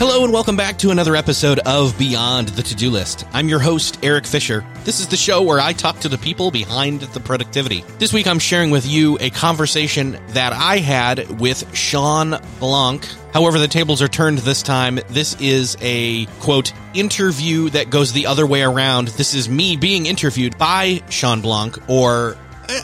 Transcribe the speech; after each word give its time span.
Hello 0.00 0.24
and 0.24 0.32
welcome 0.32 0.56
back 0.56 0.78
to 0.78 0.88
another 0.88 1.14
episode 1.14 1.58
of 1.58 1.98
Beyond 1.98 2.48
the 2.48 2.62
To 2.62 2.74
Do 2.74 2.88
List. 2.88 3.26
I'm 3.34 3.50
your 3.50 3.58
host, 3.58 4.02
Erik 4.02 4.24
Fisher. 4.24 4.64
This 4.84 4.98
is 4.98 5.08
the 5.08 5.16
show 5.18 5.42
where 5.42 5.60
I 5.60 5.74
talk 5.74 5.98
to 5.98 6.08
the 6.08 6.16
people 6.16 6.50
behind 6.50 7.02
the 7.02 7.20
productivity. 7.20 7.84
This 7.98 8.10
week 8.10 8.26
I'm 8.26 8.38
sharing 8.38 8.70
with 8.70 8.86
you 8.86 9.18
a 9.20 9.28
conversation 9.28 10.18
that 10.28 10.54
I 10.54 10.78
had 10.78 11.38
with 11.38 11.76
Shawn 11.76 12.42
Blanc. 12.60 13.06
However, 13.34 13.58
the 13.58 13.68
tables 13.68 14.00
are 14.00 14.08
turned 14.08 14.38
this 14.38 14.62
time. 14.62 15.00
This 15.10 15.38
is 15.38 15.76
a 15.82 16.24
quote 16.40 16.72
interview 16.94 17.68
that 17.68 17.90
goes 17.90 18.14
the 18.14 18.24
other 18.24 18.46
way 18.46 18.62
around. 18.62 19.08
This 19.08 19.34
is 19.34 19.50
me 19.50 19.76
being 19.76 20.06
interviewed 20.06 20.56
by 20.56 21.02
Shawn 21.10 21.42
Blanc 21.42 21.76
or 21.90 22.38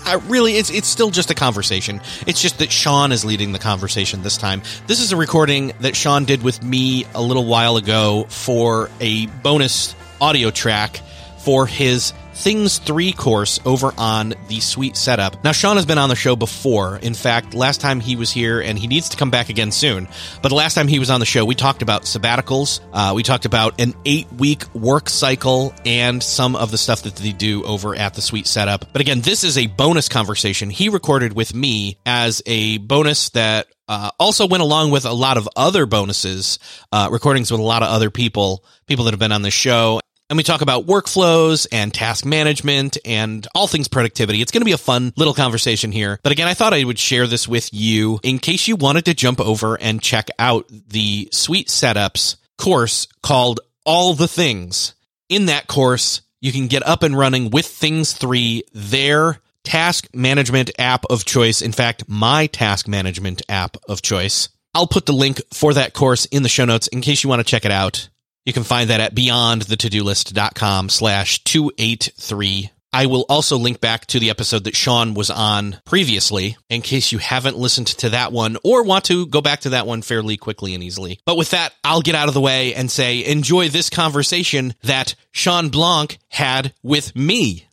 I 0.04 0.14
really, 0.26 0.56
it's 0.56 0.70
it's 0.70 0.88
still 0.88 1.10
just 1.10 1.30
a 1.30 1.34
conversation. 1.34 2.00
It's 2.26 2.40
just 2.40 2.58
that 2.58 2.72
Shawn 2.72 3.12
is 3.12 3.24
leading 3.24 3.52
the 3.52 3.58
conversation 3.58 4.22
this 4.22 4.36
time. 4.36 4.62
This 4.86 5.00
is 5.00 5.12
a 5.12 5.16
recording 5.16 5.72
that 5.80 5.94
Shawn 5.94 6.24
did 6.24 6.42
with 6.42 6.62
me 6.62 7.06
a 7.14 7.22
little 7.22 7.44
while 7.44 7.76
ago 7.76 8.26
for 8.28 8.90
a 9.00 9.26
bonus 9.26 9.94
audio 10.20 10.50
track 10.50 11.00
for 11.38 11.66
his 11.66 12.12
Things 12.36 12.78
3 12.78 13.12
course 13.12 13.58
over 13.64 13.94
on 13.96 14.34
the 14.48 14.60
Sweet 14.60 14.94
Setup. 14.94 15.42
Now, 15.42 15.52
Shawn 15.52 15.76
has 15.76 15.86
been 15.86 15.96
on 15.96 16.10
the 16.10 16.14
show 16.14 16.36
before. 16.36 16.98
In 16.98 17.14
fact, 17.14 17.54
last 17.54 17.80
time 17.80 17.98
he 17.98 18.14
was 18.14 18.30
here, 18.30 18.60
and 18.60 18.78
he 18.78 18.86
needs 18.86 19.08
to 19.08 19.16
come 19.16 19.30
back 19.30 19.48
again 19.48 19.72
soon. 19.72 20.06
But 20.42 20.50
the 20.50 20.54
last 20.54 20.74
time 20.74 20.86
he 20.86 20.98
was 20.98 21.08
on 21.08 21.20
the 21.20 21.26
show, 21.26 21.46
we 21.46 21.54
talked 21.54 21.80
about 21.80 22.02
sabbaticals. 22.02 22.80
Uh, 22.92 23.14
we 23.14 23.22
talked 23.22 23.46
about 23.46 23.80
an 23.80 23.94
eight 24.04 24.30
week 24.34 24.62
work 24.74 25.08
cycle 25.08 25.74
and 25.86 26.22
some 26.22 26.56
of 26.56 26.70
the 26.70 26.78
stuff 26.78 27.02
that 27.02 27.16
they 27.16 27.32
do 27.32 27.64
over 27.64 27.96
at 27.96 28.12
the 28.12 28.22
Sweet 28.22 28.46
Setup. 28.46 28.92
But 28.92 29.00
again, 29.00 29.22
this 29.22 29.42
is 29.42 29.56
a 29.56 29.66
bonus 29.66 30.10
conversation 30.10 30.68
he 30.68 30.90
recorded 30.90 31.32
with 31.32 31.54
me 31.54 31.96
as 32.04 32.42
a 32.44 32.76
bonus 32.78 33.30
that 33.30 33.66
uh, 33.88 34.10
also 34.18 34.46
went 34.46 34.62
along 34.62 34.90
with 34.90 35.04
a 35.04 35.12
lot 35.12 35.36
of 35.36 35.48
other 35.56 35.86
bonuses, 35.86 36.58
uh, 36.92 37.08
recordings 37.10 37.50
with 37.50 37.60
a 37.60 37.64
lot 37.64 37.82
of 37.82 37.88
other 37.88 38.10
people, 38.10 38.64
people 38.86 39.04
that 39.06 39.12
have 39.12 39.20
been 39.20 39.32
on 39.32 39.42
the 39.42 39.50
show. 39.50 40.00
And 40.28 40.36
we 40.36 40.42
talk 40.42 40.60
about 40.60 40.86
workflows 40.86 41.68
and 41.70 41.94
task 41.94 42.24
management 42.24 42.98
and 43.04 43.46
all 43.54 43.68
things 43.68 43.86
productivity. 43.86 44.42
It's 44.42 44.50
going 44.50 44.62
to 44.62 44.66
be 44.66 44.72
a 44.72 44.78
fun 44.78 45.12
little 45.16 45.34
conversation 45.34 45.92
here. 45.92 46.18
But 46.22 46.32
again, 46.32 46.48
I 46.48 46.54
thought 46.54 46.74
I 46.74 46.82
would 46.82 46.98
share 46.98 47.28
this 47.28 47.46
with 47.46 47.72
you 47.72 48.18
in 48.24 48.40
case 48.40 48.66
you 48.66 48.74
wanted 48.74 49.04
to 49.04 49.14
jump 49.14 49.40
over 49.40 49.76
and 49.80 50.02
check 50.02 50.28
out 50.38 50.68
the 50.68 51.28
Sweet 51.32 51.68
Setups 51.68 52.36
course 52.58 53.06
called 53.22 53.60
All 53.84 54.14
the 54.14 54.26
Things. 54.26 54.94
In 55.28 55.46
that 55.46 55.68
course, 55.68 56.22
you 56.40 56.50
can 56.50 56.66
get 56.66 56.84
up 56.86 57.04
and 57.04 57.16
running 57.16 57.50
with 57.50 57.66
Things 57.66 58.12
3, 58.12 58.64
their 58.72 59.40
task 59.62 60.08
management 60.12 60.70
app 60.78 61.04
of 61.08 61.24
choice. 61.24 61.62
In 61.62 61.72
fact, 61.72 62.04
my 62.08 62.46
task 62.48 62.88
management 62.88 63.42
app 63.48 63.76
of 63.88 64.02
choice. 64.02 64.48
I'll 64.74 64.86
put 64.86 65.06
the 65.06 65.12
link 65.12 65.40
for 65.52 65.72
that 65.74 65.94
course 65.94 66.24
in 66.26 66.42
the 66.42 66.48
show 66.48 66.64
notes 66.64 66.88
in 66.88 67.00
case 67.00 67.22
you 67.22 67.30
want 67.30 67.40
to 67.40 67.50
check 67.50 67.64
it 67.64 67.70
out. 67.70 68.08
You 68.46 68.52
can 68.52 68.62
find 68.62 68.90
that 68.90 69.00
at 69.00 69.14
beyondthetodolist.com 69.14 70.88
slash 70.88 71.42
283. 71.44 72.70
I 72.92 73.06
will 73.06 73.26
also 73.28 73.58
link 73.58 73.80
back 73.80 74.06
to 74.06 74.20
the 74.20 74.30
episode 74.30 74.64
that 74.64 74.76
Shawn 74.76 75.14
was 75.14 75.30
on 75.30 75.80
previously 75.84 76.56
in 76.70 76.80
case 76.80 77.10
you 77.12 77.18
haven't 77.18 77.58
listened 77.58 77.88
to 77.88 78.10
that 78.10 78.32
one 78.32 78.56
or 78.64 78.84
want 78.84 79.04
to 79.06 79.26
go 79.26 79.42
back 79.42 79.60
to 79.62 79.70
that 79.70 79.86
one 79.86 80.00
fairly 80.00 80.36
quickly 80.36 80.74
and 80.74 80.82
easily. 80.82 81.18
But 81.26 81.36
with 81.36 81.50
that, 81.50 81.74
I'll 81.84 82.00
get 82.00 82.14
out 82.14 82.28
of 82.28 82.34
the 82.34 82.40
way 82.40 82.72
and 82.74 82.90
say 82.90 83.24
enjoy 83.24 83.68
this 83.68 83.90
conversation 83.90 84.74
that 84.84 85.16
Shawn 85.32 85.68
Blanc 85.68 86.16
had 86.28 86.72
with 86.82 87.14
me. 87.16 87.66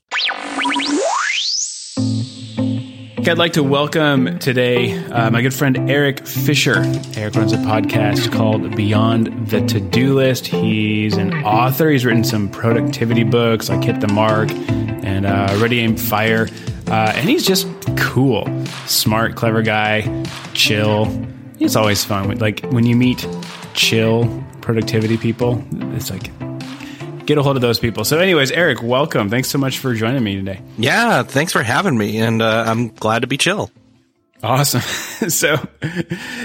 I'd 3.26 3.38
like 3.38 3.54
to 3.54 3.64
welcome 3.64 4.38
today 4.40 4.98
uh, 5.06 5.32
my 5.32 5.42
good 5.42 5.54
friend 5.54 5.90
Erik 5.90 6.28
Fisher. 6.28 6.84
Eric 7.16 7.36
runs 7.36 7.54
a 7.54 7.58
podcast 7.58 8.32
called 8.32 8.76
Beyond 8.76 9.48
the 9.48 9.66
To 9.66 9.80
Do 9.80 10.14
List. 10.14 10.46
He's 10.46 11.16
an 11.16 11.34
author. 11.44 11.90
He's 11.90 12.06
written 12.06 12.26
some 12.26 12.50
productivity 12.50 13.24
books 13.24 13.70
like 13.70 13.84
Hit 13.84 14.02
the 14.02 14.08
Mark 14.10 14.52
and 14.52 15.26
uh, 15.26 15.58
Ready 15.60 15.80
Aim 15.80 15.96
Fire. 15.96 16.48
Uh, 16.88 17.14
and 17.16 17.30
he's 17.30 17.46
just 17.46 17.68
cool, 17.98 18.46
smart, 18.88 19.36
clever 19.36 19.62
guy, 19.62 20.26
chill. 20.54 21.06
He's 21.58 21.76
always 21.76 22.04
fun. 22.04 22.38
Like 22.40 22.60
when 22.68 22.86
you 22.86 22.96
meet 22.96 23.26
chill 23.74 24.44
productivity 24.62 25.18
people, 25.18 25.64
it's 25.96 26.12
like 26.12 26.30
get 27.26 27.38
a 27.38 27.44
hold 27.44 27.56
of 27.56 27.62
those 27.62 27.80
people. 27.80 28.06
So, 28.06 28.20
anyways, 28.20 28.52
Erik, 28.52 28.82
welcome. 28.82 29.30
Thanks 29.30 29.50
so 29.50 29.58
much 29.58 29.80
for 29.80 29.94
joining 29.94 30.24
me 30.24 30.36
today. 30.36 30.62
Yeah, 30.78 31.24
thanks 31.24 31.52
for 31.52 31.64
having 31.64 31.98
me, 31.98 32.20
and 32.20 32.42
uh, 32.42 32.66
I'm 32.68 32.90
glad 32.90 33.22
to 33.22 33.28
be 33.28 33.38
chill. 33.38 33.72
Awesome. 34.44 34.82
so, 35.30 35.56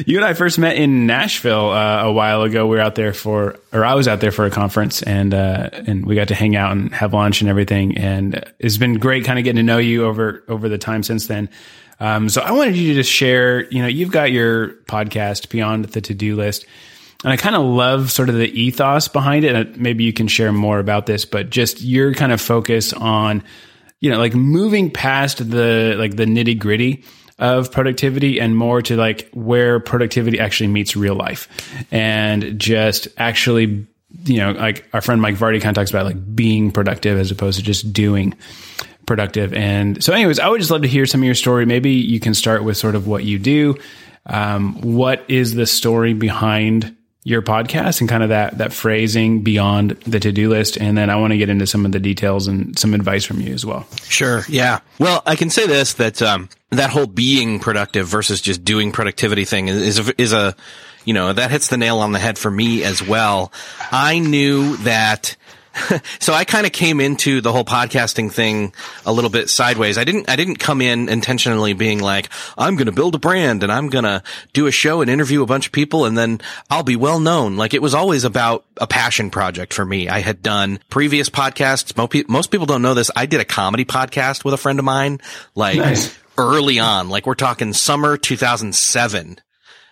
you 0.06 0.19
and 0.19 0.25
I 0.25 0.34
first 0.34 0.59
met 0.59 0.77
in 0.77 1.06
Nashville 1.06 1.71
uh, 1.71 2.05
a 2.05 2.12
while 2.12 2.43
ago. 2.43 2.66
We 2.66 2.77
were 2.77 2.83
out 2.83 2.94
there 2.94 3.12
for, 3.12 3.59
or 3.72 3.84
I 3.84 3.94
was 3.94 4.06
out 4.06 4.21
there 4.21 4.31
for 4.31 4.47
a 4.47 4.50
conference, 4.50 5.03
and 5.03 5.34
uh, 5.34 5.71
and 5.72 6.06
we 6.06 6.15
got 6.15 6.28
to 6.28 6.34
hang 6.34 6.55
out 6.55 6.72
and 6.72 6.95
have 6.95 7.12
lunch 7.12 7.41
and 7.41 7.50
everything. 7.50 7.99
And 7.99 8.45
it's 8.60 8.77
been 8.77 8.95
great, 8.95 9.25
kind 9.25 9.39
of 9.39 9.45
getting 9.45 9.56
to 9.56 9.65
know 9.65 9.78
you 9.78 10.05
over 10.05 10.45
over 10.49 10.69
the 10.69 10.78
time 10.78 11.03
since 11.03 11.27
then. 11.27 11.49
Um, 12.00 12.28
so, 12.28 12.41
I 12.41 12.53
wanted 12.53 12.77
you 12.77 12.95
to 12.95 13.00
just 13.00 13.10
share. 13.10 13.69
You 13.72 13.83
know, 13.83 13.89
you've 13.89 14.12
got 14.12 14.31
your 14.31 14.69
podcast 14.84 15.49
Beyond 15.49 15.87
the 15.87 16.00
To 16.00 16.15
Do 16.15 16.37
List 16.37 16.66
and 17.24 17.32
I 17.32 17.36
kind 17.36 17.56
of 17.56 17.64
love 17.64 18.12
sort 18.12 18.28
of 18.28 18.36
the 18.36 18.48
ethos 18.48 19.08
behind 19.08 19.44
it. 19.44 19.76
Maybe 19.76 20.04
you 20.04 20.12
can 20.12 20.28
share 20.28 20.52
more 20.52 20.78
about 20.78 21.06
this, 21.06 21.24
but 21.24 21.50
just 21.50 21.82
your 21.82 22.14
kind 22.14 22.30
of 22.30 22.40
focus 22.40 22.92
on, 22.92 23.42
you 24.00 24.10
know, 24.10 24.18
like 24.18 24.34
moving 24.34 24.90
past 24.90 25.38
the 25.50 25.96
like 25.98 26.16
the 26.16 26.26
nitty 26.26 26.58
gritty 26.58 27.02
of 27.40 27.72
productivity 27.72 28.40
and 28.40 28.56
more 28.56 28.82
to 28.82 28.96
like 28.96 29.28
where 29.32 29.80
productivity 29.80 30.38
actually 30.38 30.68
meets 30.68 30.96
real 30.96 31.14
life 31.14 31.48
and 31.92 32.58
just 32.58 33.08
actually, 33.16 33.86
you 34.24 34.38
know, 34.38 34.52
like 34.52 34.88
our 34.92 35.00
friend 35.00 35.20
Mike 35.20 35.34
Vardy 35.34 35.60
kind 35.60 35.76
of 35.76 35.80
talks 35.80 35.90
about 35.90 36.06
like 36.06 36.36
being 36.36 36.70
productive 36.70 37.18
as 37.18 37.32
opposed 37.32 37.58
to 37.58 37.64
just 37.64 37.92
doing 37.92 38.34
productive. 39.06 39.52
And 39.54 40.04
so, 40.04 40.12
anyways, 40.12 40.38
I 40.38 40.48
would 40.48 40.60
just 40.60 40.70
love 40.70 40.82
to 40.82 40.88
hear 40.88 41.04
some 41.04 41.22
of 41.22 41.24
your 41.24 41.34
story. 41.34 41.66
Maybe 41.66 41.92
you 41.94 42.20
can 42.20 42.34
start 42.34 42.62
with 42.62 42.76
sort 42.76 42.94
of 42.94 43.08
what 43.08 43.24
you 43.24 43.40
do. 43.40 43.76
Um, 44.26 44.80
what 44.82 45.24
is 45.28 45.54
the 45.54 45.66
story 45.66 46.12
behind 46.12 46.94
your 47.24 47.42
podcast 47.42 48.00
and 48.00 48.08
kind 48.08 48.22
of 48.22 48.30
that 48.30 48.58
that 48.58 48.72
phrasing 48.72 49.42
beyond 49.42 49.90
the 50.06 50.20
to-do 50.20 50.48
list 50.48 50.78
and 50.78 50.96
then 50.96 51.10
I 51.10 51.16
want 51.16 51.32
to 51.32 51.36
get 51.36 51.50
into 51.50 51.66
some 51.66 51.84
of 51.84 51.92
the 51.92 51.98
details 51.98 52.46
and 52.46 52.78
some 52.78 52.94
advice 52.94 53.24
from 53.24 53.40
you 53.40 53.52
as 53.52 53.66
well. 53.66 53.86
Sure. 54.04 54.44
Yeah. 54.48 54.80
Well, 54.98 55.22
I 55.26 55.36
can 55.36 55.50
say 55.50 55.66
this 55.66 55.94
that 55.94 56.22
um, 56.22 56.48
that 56.70 56.90
whole 56.90 57.06
being 57.06 57.58
productive 57.58 58.06
versus 58.06 58.40
just 58.40 58.64
doing 58.64 58.92
productivity 58.92 59.44
thing 59.44 59.68
is 59.68 59.98
is 59.98 60.08
a, 60.08 60.20
is 60.20 60.32
a 60.32 60.54
you 61.08 61.14
know, 61.14 61.32
that 61.32 61.50
hits 61.50 61.68
the 61.68 61.78
nail 61.78 62.00
on 62.00 62.12
the 62.12 62.18
head 62.18 62.36
for 62.36 62.50
me 62.50 62.84
as 62.84 63.03
well. 63.03 63.50
I 63.91 64.18
knew 64.18 64.76
that 64.78 65.36
so 66.20 66.32
I 66.32 66.44
kind 66.44 66.66
of 66.66 66.72
came 66.72 67.00
into 67.00 67.41
the 67.41 67.53
whole 67.53 67.65
podcasting 67.65 68.32
thing 68.32 68.72
a 69.04 69.12
little 69.12 69.30
bit 69.30 69.48
sideways. 69.50 69.98
I 69.98 70.04
didn't, 70.04 70.28
I 70.28 70.36
didn't 70.36 70.56
come 70.56 70.80
in 70.80 71.09
intentionally 71.09 71.72
being 71.72 72.00
like, 72.00 72.28
I'm 72.56 72.76
going 72.76 72.86
to 72.86 72.92
build 72.92 73.15
a 73.15 73.18
brand 73.18 73.62
and 73.62 73.72
I'm 73.72 73.88
going 73.88 74.04
to 74.04 74.22
do 74.53 74.66
a 74.66 74.70
show 74.70 75.00
and 75.00 75.10
interview 75.10 75.42
a 75.42 75.47
bunch 75.47 75.66
of 75.66 75.72
people 75.72 76.04
and 76.04 76.16
then 76.16 76.41
I'll 76.70 76.82
be 76.82 76.97
well 76.97 77.20
known. 77.20 77.56
Like 77.56 77.74
it 77.74 77.82
was 77.82 77.94
always 77.94 78.24
about 78.24 78.65
a 78.76 78.86
passion 78.86 79.30
project 79.30 79.72
for 79.72 79.84
me. 79.84 80.09
I 80.09 80.20
had 80.20 80.42
done 80.42 80.80
previous 80.88 81.30
podcasts. 81.30 81.97
Most 82.28 82.50
people 82.50 82.66
don't 82.66 82.82
know 82.82 82.94
this. 82.94 83.10
I 83.14 83.26
did 83.26 83.41
a 83.41 83.44
comedy 83.44 83.84
podcast 83.84 84.44
with 84.44 84.54
a 84.54 84.59
friend 84.59 84.78
of 84.78 84.84
mine, 84.84 85.21
like 85.54 85.78
nice. 85.78 86.16
early 86.36 86.78
on, 86.78 87.09
like 87.09 87.26
we're 87.26 87.34
talking 87.34 87.72
summer 87.72 88.16
2007. 88.16 89.38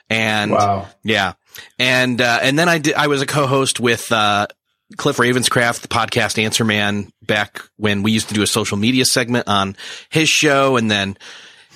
And 0.09 0.53
wow. 0.53 0.89
yeah. 1.03 1.35
And, 1.79 2.21
uh, 2.21 2.39
and 2.43 2.59
then 2.59 2.69
I 2.69 2.79
did, 2.79 2.95
I 2.95 3.07
was 3.07 3.23
a 3.23 3.27
co-host 3.27 3.81
with, 3.81 4.13
uh, 4.13 4.47
Cliff 4.97 5.17
Ravenscraft, 5.17 5.81
the 5.81 5.89
podcast 5.89 6.43
Answer 6.43 6.65
Man, 6.65 7.11
back 7.23 7.61
when 7.77 8.03
we 8.03 8.13
used 8.13 8.29
to 8.29 8.35
do 8.35 8.43
a 8.43 8.47
social 8.47 8.77
media 8.77 9.05
segment 9.05 9.49
on 9.49 9.77
his 10.11 10.29
show. 10.29 10.77
And 10.77 10.91
then 10.91 11.17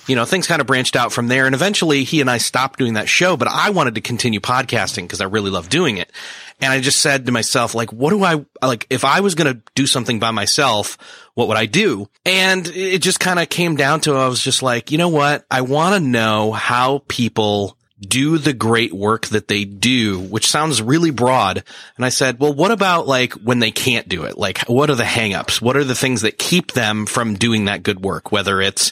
you 0.07 0.15
know, 0.15 0.25
things 0.25 0.47
kind 0.47 0.61
of 0.61 0.67
branched 0.67 0.95
out 0.95 1.11
from 1.11 1.27
there. 1.27 1.45
And 1.45 1.55
eventually 1.55 2.03
he 2.03 2.21
and 2.21 2.29
I 2.29 2.37
stopped 2.37 2.79
doing 2.79 2.95
that 2.95 3.07
show, 3.07 3.37
but 3.37 3.47
I 3.47 3.69
wanted 3.69 3.95
to 3.95 4.01
continue 4.01 4.39
podcasting 4.39 5.03
because 5.03 5.21
I 5.21 5.25
really 5.25 5.51
love 5.51 5.69
doing 5.69 5.97
it. 5.97 6.11
And 6.59 6.71
I 6.71 6.79
just 6.79 7.01
said 7.01 7.25
to 7.25 7.31
myself, 7.31 7.73
like, 7.75 7.91
what 7.91 8.11
do 8.11 8.23
I, 8.23 8.45
like, 8.61 8.87
if 8.89 9.05
I 9.05 9.21
was 9.21 9.35
going 9.35 9.53
to 9.53 9.61
do 9.75 9.87
something 9.87 10.19
by 10.19 10.31
myself, 10.31 10.97
what 11.33 11.47
would 11.47 11.57
I 11.57 11.65
do? 11.65 12.07
And 12.25 12.67
it 12.67 12.99
just 12.99 13.19
kind 13.19 13.39
of 13.39 13.49
came 13.49 13.75
down 13.75 14.01
to, 14.01 14.15
I 14.15 14.27
was 14.27 14.43
just 14.43 14.61
like, 14.61 14.91
you 14.91 14.97
know 14.97 15.09
what? 15.09 15.45
I 15.49 15.61
want 15.61 15.95
to 15.95 16.01
know 16.01 16.51
how 16.51 17.03
people 17.07 17.77
do 18.01 18.37
the 18.37 18.53
great 18.53 18.91
work 18.91 19.27
that 19.27 19.47
they 19.47 19.63
do, 19.63 20.19
which 20.19 20.49
sounds 20.49 20.81
really 20.81 21.11
broad. 21.11 21.63
And 21.95 22.05
I 22.05 22.09
said, 22.09 22.39
well, 22.39 22.53
what 22.53 22.71
about 22.71 23.07
like 23.07 23.33
when 23.33 23.59
they 23.59 23.71
can't 23.71 24.09
do 24.09 24.23
it? 24.23 24.37
Like, 24.37 24.59
what 24.67 24.89
are 24.89 24.95
the 24.95 25.03
hangups? 25.03 25.61
What 25.61 25.77
are 25.77 25.83
the 25.83 25.95
things 25.95 26.21
that 26.21 26.39
keep 26.39 26.71
them 26.71 27.05
from 27.05 27.35
doing 27.35 27.65
that 27.65 27.83
good 27.83 28.03
work? 28.03 28.31
Whether 28.31 28.59
it's 28.59 28.91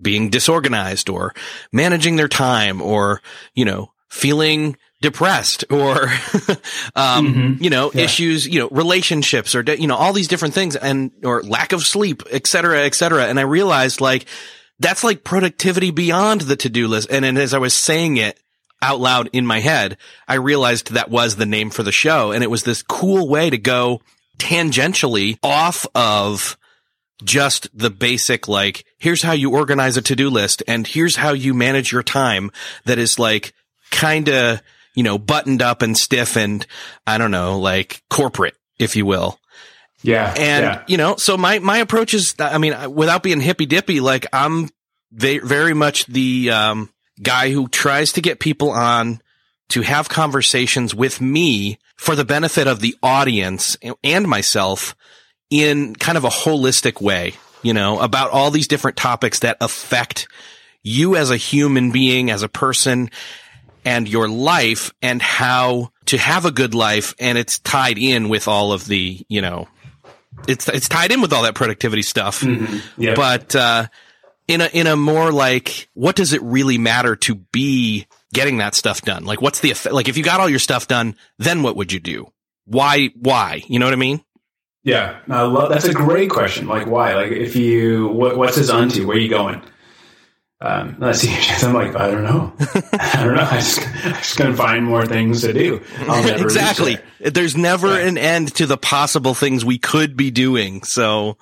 being 0.00 0.28
disorganized 0.28 1.08
or 1.08 1.34
managing 1.72 2.16
their 2.16 2.28
time 2.28 2.82
or, 2.82 3.22
you 3.54 3.64
know, 3.64 3.92
feeling 4.10 4.76
depressed 5.00 5.64
or, 5.70 6.02
um, 6.94 7.26
mm-hmm. 7.26 7.62
you 7.62 7.70
know, 7.70 7.90
yeah. 7.94 8.02
issues, 8.02 8.46
you 8.46 8.60
know, 8.60 8.68
relationships 8.70 9.54
or, 9.54 9.62
you 9.62 9.86
know, 9.86 9.96
all 9.96 10.12
these 10.12 10.28
different 10.28 10.54
things 10.54 10.76
and, 10.76 11.10
or 11.24 11.42
lack 11.42 11.72
of 11.72 11.82
sleep, 11.82 12.22
et 12.30 12.46
cetera, 12.46 12.80
et 12.80 12.94
cetera. 12.94 13.26
And 13.26 13.40
I 13.40 13.44
realized 13.44 14.00
like, 14.00 14.26
that's 14.78 15.04
like 15.04 15.24
productivity 15.24 15.90
beyond 15.90 16.42
the 16.42 16.56
to-do 16.56 16.88
list. 16.88 17.08
And, 17.10 17.24
and 17.24 17.38
as 17.38 17.54
I 17.54 17.58
was 17.58 17.72
saying 17.72 18.16
it 18.16 18.38
out 18.82 19.00
loud 19.00 19.30
in 19.32 19.46
my 19.46 19.60
head, 19.60 19.96
I 20.28 20.34
realized 20.34 20.92
that 20.92 21.10
was 21.10 21.36
the 21.36 21.46
name 21.46 21.70
for 21.70 21.82
the 21.82 21.92
show. 21.92 22.32
And 22.32 22.44
it 22.44 22.50
was 22.50 22.64
this 22.64 22.82
cool 22.82 23.28
way 23.28 23.48
to 23.48 23.58
go 23.58 24.02
tangentially 24.38 25.38
off 25.42 25.86
of 25.94 26.58
just 27.24 27.68
the 27.72 27.90
basic, 27.90 28.48
like, 28.48 28.84
here's 28.98 29.22
how 29.22 29.32
you 29.32 29.52
organize 29.52 29.96
a 29.96 30.02
to-do 30.02 30.28
list 30.28 30.62
and 30.66 30.86
here's 30.86 31.16
how 31.16 31.32
you 31.32 31.54
manage 31.54 31.92
your 31.92 32.02
time 32.02 32.50
that 32.84 32.98
is 32.98 33.18
like 33.18 33.54
kind 33.92 34.28
of, 34.28 34.60
you 34.94 35.04
know, 35.04 35.18
buttoned 35.18 35.62
up 35.62 35.82
and 35.82 35.96
stiff 35.96 36.36
and 36.36 36.66
I 37.06 37.18
don't 37.18 37.30
know, 37.30 37.60
like 37.60 38.02
corporate, 38.10 38.56
if 38.78 38.96
you 38.96 39.06
will. 39.06 39.38
Yeah. 40.02 40.34
And, 40.36 40.64
yeah. 40.64 40.82
you 40.88 40.96
know, 40.96 41.14
so 41.16 41.36
my, 41.36 41.60
my 41.60 41.78
approach 41.78 42.12
is, 42.12 42.34
I 42.40 42.58
mean, 42.58 42.92
without 42.92 43.22
being 43.22 43.40
hippy 43.40 43.66
dippy, 43.66 44.00
like 44.00 44.26
I'm 44.32 44.68
very 45.12 45.74
much 45.74 46.06
the, 46.06 46.50
um, 46.50 46.90
guy 47.22 47.50
who 47.50 47.68
tries 47.68 48.12
to 48.12 48.20
get 48.20 48.40
people 48.40 48.70
on 48.70 49.20
to 49.68 49.82
have 49.82 50.08
conversations 50.08 50.94
with 50.94 51.20
me 51.20 51.78
for 51.96 52.14
the 52.16 52.24
benefit 52.24 52.66
of 52.66 52.80
the 52.80 52.96
audience 53.02 53.76
and 54.02 54.26
myself 54.26 54.94
in 55.50 55.94
kind 55.94 56.18
of 56.18 56.24
a 56.24 56.28
holistic 56.28 57.00
way, 57.00 57.34
you 57.62 57.72
know, 57.72 58.00
about 58.00 58.30
all 58.30 58.50
these 58.50 58.68
different 58.68 58.96
topics 58.96 59.38
that 59.40 59.56
affect 59.60 60.26
you 60.82 61.16
as 61.16 61.30
a 61.30 61.36
human 61.36 61.90
being, 61.92 62.30
as 62.30 62.42
a 62.42 62.48
person 62.48 63.10
and 63.84 64.08
your 64.08 64.28
life 64.28 64.92
and 65.00 65.22
how 65.22 65.90
to 66.06 66.18
have 66.18 66.44
a 66.44 66.50
good 66.50 66.74
life. 66.74 67.14
And 67.18 67.38
it's 67.38 67.58
tied 67.60 67.98
in 67.98 68.28
with 68.28 68.48
all 68.48 68.72
of 68.72 68.86
the, 68.86 69.24
you 69.28 69.40
know, 69.40 69.68
it's, 70.48 70.68
it's 70.68 70.88
tied 70.88 71.12
in 71.12 71.20
with 71.20 71.32
all 71.32 71.42
that 71.42 71.54
productivity 71.54 72.02
stuff. 72.02 72.40
Mm-hmm. 72.40 73.02
Yep. 73.02 73.16
But, 73.16 73.56
uh, 73.56 73.86
in 74.48 74.60
a, 74.60 74.66
in 74.66 74.86
a 74.86 74.96
more 74.96 75.32
like, 75.32 75.88
what 75.94 76.16
does 76.16 76.32
it 76.32 76.42
really 76.42 76.78
matter 76.78 77.16
to 77.16 77.34
be 77.34 78.06
getting 78.32 78.58
that 78.58 78.74
stuff 78.74 79.02
done? 79.02 79.24
Like, 79.24 79.40
what's 79.40 79.60
the 79.60 79.70
effect? 79.70 79.94
Like, 79.94 80.08
if 80.08 80.16
you 80.16 80.24
got 80.24 80.40
all 80.40 80.48
your 80.48 80.58
stuff 80.58 80.88
done, 80.88 81.16
then 81.38 81.62
what 81.62 81.76
would 81.76 81.92
you 81.92 82.00
do? 82.00 82.32
Why, 82.64 83.10
why? 83.16 83.62
You 83.66 83.78
know 83.78 83.86
what 83.86 83.94
I 83.94 83.96
mean? 83.96 84.24
Yeah, 84.84 85.20
I 85.28 85.42
love. 85.42 85.70
That's 85.70 85.86
a 85.86 85.92
great 85.92 86.30
question. 86.30 86.66
Like, 86.66 86.86
why? 86.86 87.14
Like, 87.14 87.30
if 87.30 87.54
you, 87.54 88.08
what, 88.08 88.36
what's 88.36 88.56
his 88.56 88.70
unto? 88.70 89.06
Where 89.06 89.16
are 89.16 89.20
you 89.20 89.28
going? 89.28 89.62
Um, 90.62 90.96
let's 91.00 91.20
see. 91.20 91.36
I'm 91.66 91.74
like, 91.74 91.96
I 91.96 92.10
don't 92.10 92.22
know. 92.22 92.52
I 92.92 93.24
don't 93.24 93.34
know. 93.34 93.42
I 93.42 93.56
just, 93.56 93.80
I'm 93.80 94.14
just 94.14 94.36
gonna 94.36 94.56
find 94.56 94.84
more 94.84 95.06
things 95.06 95.42
to 95.42 95.52
do. 95.52 95.82
exactly. 96.00 96.98
There's 97.18 97.56
never 97.56 97.98
yeah. 97.98 98.06
an 98.06 98.18
end 98.18 98.54
to 98.56 98.66
the 98.66 98.76
possible 98.76 99.34
things 99.34 99.64
we 99.64 99.78
could 99.78 100.16
be 100.16 100.30
doing. 100.30 100.84
So, 100.84 101.36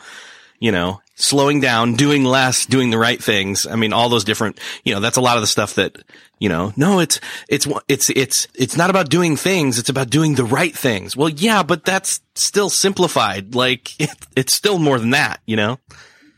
you 0.58 0.72
know, 0.72 1.00
slowing 1.20 1.60
down, 1.60 1.94
doing 1.94 2.24
less, 2.24 2.66
doing 2.66 2.90
the 2.90 2.98
right 2.98 3.22
things. 3.22 3.66
I 3.66 3.76
mean, 3.76 3.92
all 3.92 4.08
those 4.08 4.24
different, 4.24 4.58
you 4.84 4.94
know, 4.94 5.00
that's 5.00 5.16
a 5.16 5.20
lot 5.20 5.36
of 5.36 5.42
the 5.42 5.46
stuff 5.46 5.74
that, 5.74 5.96
you 6.38 6.48
know, 6.48 6.72
no, 6.76 7.00
it's, 7.00 7.20
it's, 7.48 7.68
it's, 7.88 8.10
it's, 8.10 8.48
it's 8.54 8.76
not 8.76 8.90
about 8.90 9.10
doing 9.10 9.36
things. 9.36 9.78
It's 9.78 9.88
about 9.88 10.10
doing 10.10 10.34
the 10.34 10.44
right 10.44 10.74
things. 10.74 11.16
Well, 11.16 11.28
yeah, 11.28 11.62
but 11.62 11.84
that's 11.84 12.20
still 12.34 12.70
simplified. 12.70 13.54
Like 13.54 14.00
it, 14.00 14.10
it's 14.34 14.54
still 14.54 14.78
more 14.78 14.98
than 14.98 15.10
that, 15.10 15.40
you 15.46 15.56
know? 15.56 15.78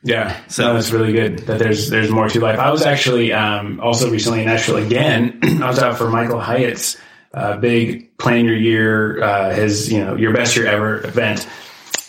Yeah. 0.03 0.37
So 0.49 0.65
no, 0.65 0.75
that's 0.75 0.91
really 0.91 1.13
good 1.13 1.41
that 1.41 1.61
there's, 1.61 1.89
there's 1.89 2.11
more 2.11 2.29
to 2.29 2.41
life. 2.41 2.59
I 2.59 2.71
was 2.71 2.83
actually, 2.83 3.33
um, 3.33 3.81
also 3.81 4.11
recently 4.11 4.41
in 4.41 4.47
Nashville 4.47 4.77
again. 4.77 5.39
I 5.63 5.69
was 5.69 5.79
out 5.79 5.97
for 5.97 6.11
Michael 6.11 6.41
Hyatt's, 6.41 6.97
uh, 7.33 7.57
big 7.57 8.19
plan 8.19 8.45
your 8.45 8.57
year, 8.57 9.23
uh, 9.23 9.55
his, 9.55 9.91
you 9.91 10.05
know, 10.05 10.17
your 10.17 10.35
best 10.35 10.57
year 10.57 10.67
ever 10.67 11.07
event. 11.07 11.49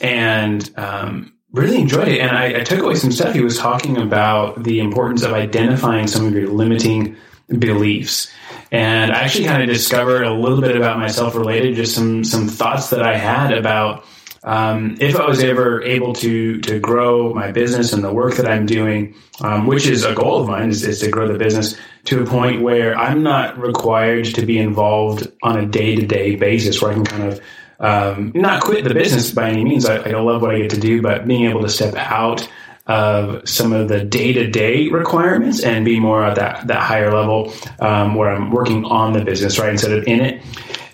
And, 0.02 0.70
um, 0.76 1.33
really 1.54 1.78
enjoyed 1.78 2.08
it. 2.08 2.20
And 2.20 2.36
I, 2.36 2.62
I, 2.62 2.64
took 2.64 2.80
away 2.80 2.96
some 2.96 3.12
stuff. 3.12 3.34
He 3.34 3.42
was 3.42 3.58
talking 3.58 3.98
about 3.98 4.64
the 4.64 4.80
importance 4.80 5.22
of 5.22 5.34
identifying 5.34 6.08
some 6.08 6.26
of 6.26 6.34
your 6.34 6.50
limiting 6.50 7.16
beliefs. 7.60 8.32
And 8.72 9.12
I 9.12 9.22
actually 9.22 9.46
kind 9.46 9.62
of 9.62 9.70
discovered 9.70 10.24
a 10.24 10.34
little 10.34 10.62
bit 10.62 10.76
about 10.76 10.98
myself 10.98 11.36
related, 11.36 11.76
just 11.76 11.94
some, 11.94 12.24
some 12.24 12.48
thoughts 12.48 12.90
that 12.90 13.04
I 13.04 13.16
had 13.16 13.54
about 13.54 14.04
um, 14.44 14.98
if 15.00 15.16
I 15.16 15.26
was 15.26 15.42
ever 15.42 15.82
able 15.84 16.14
to 16.16 16.60
to 16.62 16.80
grow 16.80 17.34
my 17.34 17.52
business 17.52 17.94
and 17.94 18.04
the 18.04 18.12
work 18.12 18.36
that 18.36 18.48
I'm 18.48 18.66
doing, 18.66 19.16
um, 19.40 19.68
which 19.68 19.88
is 19.88 20.04
a 20.04 20.14
goal 20.14 20.42
of 20.42 20.50
mine, 20.50 20.70
is, 20.70 20.84
is 20.84 21.00
to 21.00 21.10
grow 21.10 21.32
the 21.32 21.40
business 21.40 21.78
to 22.06 22.22
a 22.22 22.26
point 22.26 22.62
where 22.62 22.98
I'm 22.98 23.24
not 23.24 23.58
required 23.58 24.26
to 24.36 24.46
be 24.46 24.58
involved 24.58 25.32
on 25.44 25.58
a 25.58 25.66
day 25.66 25.96
to 25.96 26.06
day 26.06 26.36
basis, 26.36 26.82
where 26.82 26.92
I 26.92 26.96
can 26.96 27.06
kind 27.06 27.24
of 27.24 27.40
um, 27.84 28.32
not 28.34 28.64
quit 28.64 28.86
the 28.86 28.94
business 28.94 29.32
by 29.32 29.50
any 29.50 29.64
means. 29.64 29.86
I, 29.86 29.98
I 29.98 30.20
love 30.20 30.42
what 30.42 30.56
I 30.56 30.60
get 30.60 30.72
to 30.72 30.80
do, 30.80 31.02
but 31.02 31.28
being 31.28 31.50
able 31.50 31.62
to 31.62 31.70
step 31.70 31.94
out 31.96 32.50
of 32.88 33.48
some 33.48 33.74
of 33.74 33.90
the 33.90 34.04
day 34.04 34.34
to 34.34 34.48
day 34.50 34.90
requirements 34.90 35.64
and 35.64 35.86
be 35.86 36.00
more 36.00 36.24
at 36.24 36.36
that 36.36 36.68
that 36.68 36.82
higher 36.82 37.14
level 37.14 37.54
um, 37.80 38.16
where 38.16 38.30
I'm 38.30 38.52
working 38.52 38.86
on 38.86 39.14
the 39.14 39.24
business, 39.24 39.60
right, 39.60 39.70
instead 39.70 39.92
of 39.92 40.08
in 40.08 40.22
it. 40.22 40.42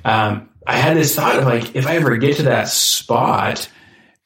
Um, 0.03 0.49
I 0.65 0.77
had 0.77 0.97
this 0.97 1.15
thought 1.15 1.37
of 1.37 1.45
like, 1.45 1.75
if 1.75 1.87
I 1.87 1.95
ever 1.95 2.17
get 2.17 2.37
to 2.37 2.43
that 2.43 2.67
spot, 2.69 3.69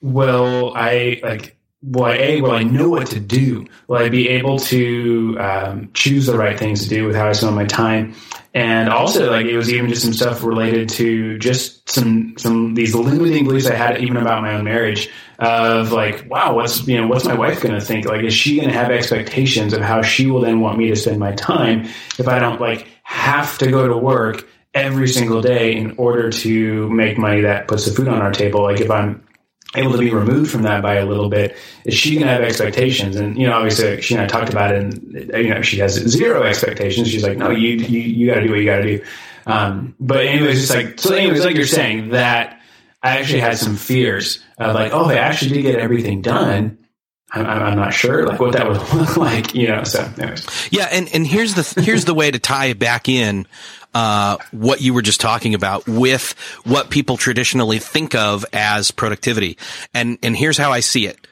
will 0.02 0.74
I 0.76 1.20
like 1.22 1.58
will 1.82 2.06
I 2.06 2.16
a 2.16 2.42
will 2.42 2.52
I 2.52 2.64
know 2.64 2.90
what 2.90 3.08
to 3.08 3.20
do? 3.20 3.68
Will 3.88 3.98
I 3.98 4.08
be 4.08 4.30
able 4.30 4.58
to 4.60 5.38
um, 5.38 5.90
choose 5.94 6.28
the 6.28 6.38
right 6.38 6.58
things 6.58 6.84
to 6.84 6.90
do 6.90 7.06
with 7.06 7.16
how 7.16 7.28
I 7.28 7.34
spend 7.34 7.56
my 7.56 7.66
time? 7.66 8.16
And 8.56 8.90
also, 8.90 9.32
like 9.32 9.48
it 9.48 9.58
was 9.58 9.74
even 9.74 9.90
just 9.90 10.04
some 10.04 10.14
stuff 10.14 10.44
related 10.44 10.90
to 10.90 11.40
just 11.40 11.90
some 11.90 12.36
some 12.38 12.76
these 12.76 12.94
limiting 12.94 13.46
beliefs 13.46 13.66
I 13.66 13.74
had 13.74 14.00
even 14.02 14.18
about 14.18 14.44
my 14.44 14.54
own 14.54 14.66
marriage. 14.66 15.10
Of 15.40 15.92
like, 15.92 16.30
wow, 16.30 16.56
what's 16.56 16.88
you 16.88 17.02
know 17.02 17.08
what's 17.08 17.26
my 17.26 17.34
wife 17.34 17.62
going 17.62 17.74
to 17.74 17.82
think? 17.82 18.06
Like, 18.06 18.24
is 18.24 18.34
she 18.34 18.58
going 18.58 18.70
to 18.70 18.76
have 18.76 18.92
expectations 18.92 19.74
of 19.74 19.82
how 19.82 20.04
she 20.04 20.30
will 20.30 20.42
then 20.42 20.60
want 20.60 20.78
me 20.78 20.90
to 20.90 20.96
spend 20.96 21.20
my 21.20 21.32
time 21.34 21.86
if 22.20 22.28
I 22.28 22.38
don't 22.38 22.62
like 22.62 22.88
have 23.02 23.58
to 23.58 23.72
go 23.72 23.88
to 23.88 23.98
work 23.98 24.48
every 24.74 25.08
single 25.08 25.42
day 25.42 25.76
in 25.76 25.96
order 25.98 26.30
to 26.30 26.90
make 26.90 27.18
money 27.18 27.42
that 27.42 27.68
puts 27.68 27.86
the 27.86 27.92
food 27.92 28.08
on 28.08 28.22
our 28.22 28.32
table? 28.32 28.62
Like, 28.62 28.82
if 28.82 28.92
I'm 28.92 29.26
able 29.76 29.92
to 29.92 29.98
be 29.98 30.14
removed 30.14 30.52
from 30.52 30.64
that 30.64 30.82
by 30.82 30.96
a 30.96 31.06
little 31.06 31.30
bit, 31.30 31.58
is 31.86 31.94
she 31.94 32.16
going 32.16 32.28
to 32.28 32.34
have 32.34 32.42
expectations? 32.42 33.16
And 33.16 33.38
you 33.38 33.48
know, 33.48 33.54
obviously, 33.54 34.02
she 34.02 34.14
and 34.14 34.24
I 34.24 34.28
talked 34.28 34.50
about 34.50 34.74
it, 34.74 34.84
and 34.84 35.32
you 35.34 35.54
know, 35.54 35.62
she 35.62 35.78
has 35.80 35.94
zero 35.94 36.44
expectations. 36.44 37.10
She's 37.10 37.24
like, 37.24 37.38
no, 37.38 37.50
you 37.50 37.70
you, 37.78 38.00
you 38.00 38.28
got 38.28 38.36
to 38.36 38.44
do 38.44 38.50
what 38.50 38.60
you 38.60 38.66
got 38.66 38.78
to 38.78 38.98
do. 38.98 39.04
Um, 39.46 39.96
but 40.00 40.26
anyways, 40.26 40.64
it's 40.64 40.74
like 40.74 41.00
so. 41.00 41.16
Anyways, 41.16 41.44
like 41.44 41.56
you're 41.56 41.66
saying 41.66 42.10
that 42.10 42.62
I 43.02 43.18
actually 43.18 43.42
had 43.42 43.58
some 43.58 43.76
fears 43.76 44.44
of 44.58 44.76
like, 44.76 44.94
oh, 44.94 45.06
I 45.06 45.16
actually 45.16 45.52
did 45.52 45.64
get 45.64 45.80
everything 45.80 46.22
done. 46.22 46.78
I'm, 47.34 47.78
not 47.78 47.94
sure 47.94 48.28
like 48.28 48.40
what 48.40 48.54
that 48.54 48.68
would 48.68 48.78
look 48.94 49.18
like, 49.18 49.56
you 49.56 49.68
know. 49.68 49.84
So, 49.84 50.08
anyways. 50.20 50.46
yeah, 50.72 50.88
and 50.92 51.10
and 51.14 51.26
here's 51.26 51.56
the 51.56 51.82
here's 51.82 52.06
the 52.06 52.14
way 52.14 52.30
to 52.30 52.38
tie 52.38 52.68
it 52.68 52.80
back 52.80 53.10
in 53.10 53.48
uh, 53.94 54.38
what 54.52 54.82
you 54.82 54.94
were 54.94 55.02
just 55.02 55.22
talking 55.22 55.54
about 55.54 55.88
with 55.88 56.36
what 56.64 56.90
people 56.90 57.18
traditionally 57.18 57.80
think 57.80 58.16
of 58.16 58.46
as 58.52 58.92
productivity. 58.92 59.58
And, 59.94 60.18
and 60.24 60.36
here's 60.36 60.58
how 60.58 60.72
I 60.72 60.80
see 60.80 61.06
it. 61.06 61.28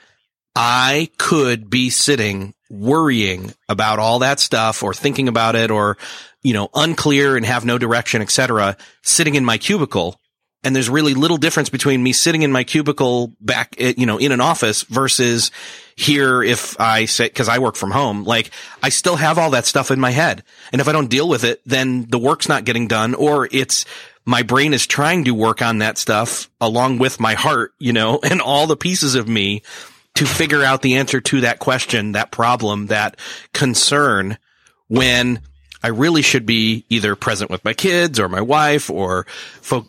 I 0.56 1.10
could 1.18 1.70
be 1.70 1.90
sitting 1.90 2.54
worrying 2.70 3.54
about 3.68 4.00
all 4.00 4.20
that 4.20 4.40
stuff 4.40 4.84
or 4.84 4.94
thinking 4.94 5.28
about 5.28 5.56
it 5.56 5.72
or, 5.72 5.98
you 6.44 6.54
know, 6.54 6.70
unclear 6.76 7.36
and 7.36 7.46
have 7.46 7.66
no 7.66 7.78
direction, 7.78 8.22
etc., 8.22 8.78
sitting 9.02 9.36
in 9.36 9.46
my 9.46 9.58
cubicle 9.58 10.21
and 10.64 10.76
there's 10.76 10.90
really 10.90 11.14
little 11.14 11.38
difference 11.38 11.70
between 11.70 12.04
me 12.04 12.14
sitting 12.14 12.44
in 12.44 12.52
my 12.52 12.64
cubicle 12.64 13.34
back, 13.40 13.76
eh, 13.78 13.94
you 13.98 14.06
know, 14.06 14.18
in 14.18 14.32
an 14.32 14.42
office 14.42 14.84
versus 14.84 15.52
here 15.96 16.44
if 16.44 16.80
I 16.80 17.06
say, 17.06 17.30
cause 17.30 17.50
I 17.50 17.60
work 17.60 17.76
from 17.76 17.92
home, 17.92 18.24
like 18.24 18.52
I 18.82 18.90
still 18.90 19.16
have 19.16 19.38
all 19.38 19.52
that 19.52 19.66
stuff 19.66 19.92
in 19.92 20.00
my 20.00 20.12
head. 20.12 20.44
And 20.72 20.80
if 20.80 20.88
I 20.88 20.92
don't 20.92 21.10
deal 21.10 21.28
with 21.28 21.44
it, 21.44 21.62
then 21.66 22.06
the 22.06 22.20
work's 22.20 22.50
not 22.50 22.66
getting 22.66 22.88
done 22.88 23.16
or 23.16 23.48
it's, 23.52 23.86
my 24.24 24.44
brain 24.44 24.74
is 24.74 24.86
trying 24.86 25.24
to 25.26 25.32
work 25.32 25.64
on 25.64 25.80
that 25.80 25.98
stuff 25.98 26.50
along 26.60 27.00
with 27.00 27.20
my 27.20 27.34
heart, 27.34 27.74
you 27.80 27.94
know, 27.94 28.20
and 28.24 28.42
all 28.42 28.68
the 28.68 28.78
pieces 28.78 29.16
of 29.16 29.28
me 29.28 29.64
to 30.16 30.26
figure 30.26 30.64
out 30.64 30.82
the 30.82 30.96
answer 30.96 31.22
to 31.22 31.42
that 31.42 31.60
question, 31.60 32.12
that 32.12 32.32
problem, 32.32 32.88
that 32.88 33.18
concern 33.54 34.38
when 34.88 35.40
I 35.84 35.90
really 35.90 36.22
should 36.22 36.46
be 36.46 36.86
either 36.90 37.16
present 37.16 37.50
with 37.50 37.64
my 37.66 37.74
kids 37.74 38.20
or 38.20 38.30
my 38.30 38.42
wife 38.42 38.90
or 38.90 39.26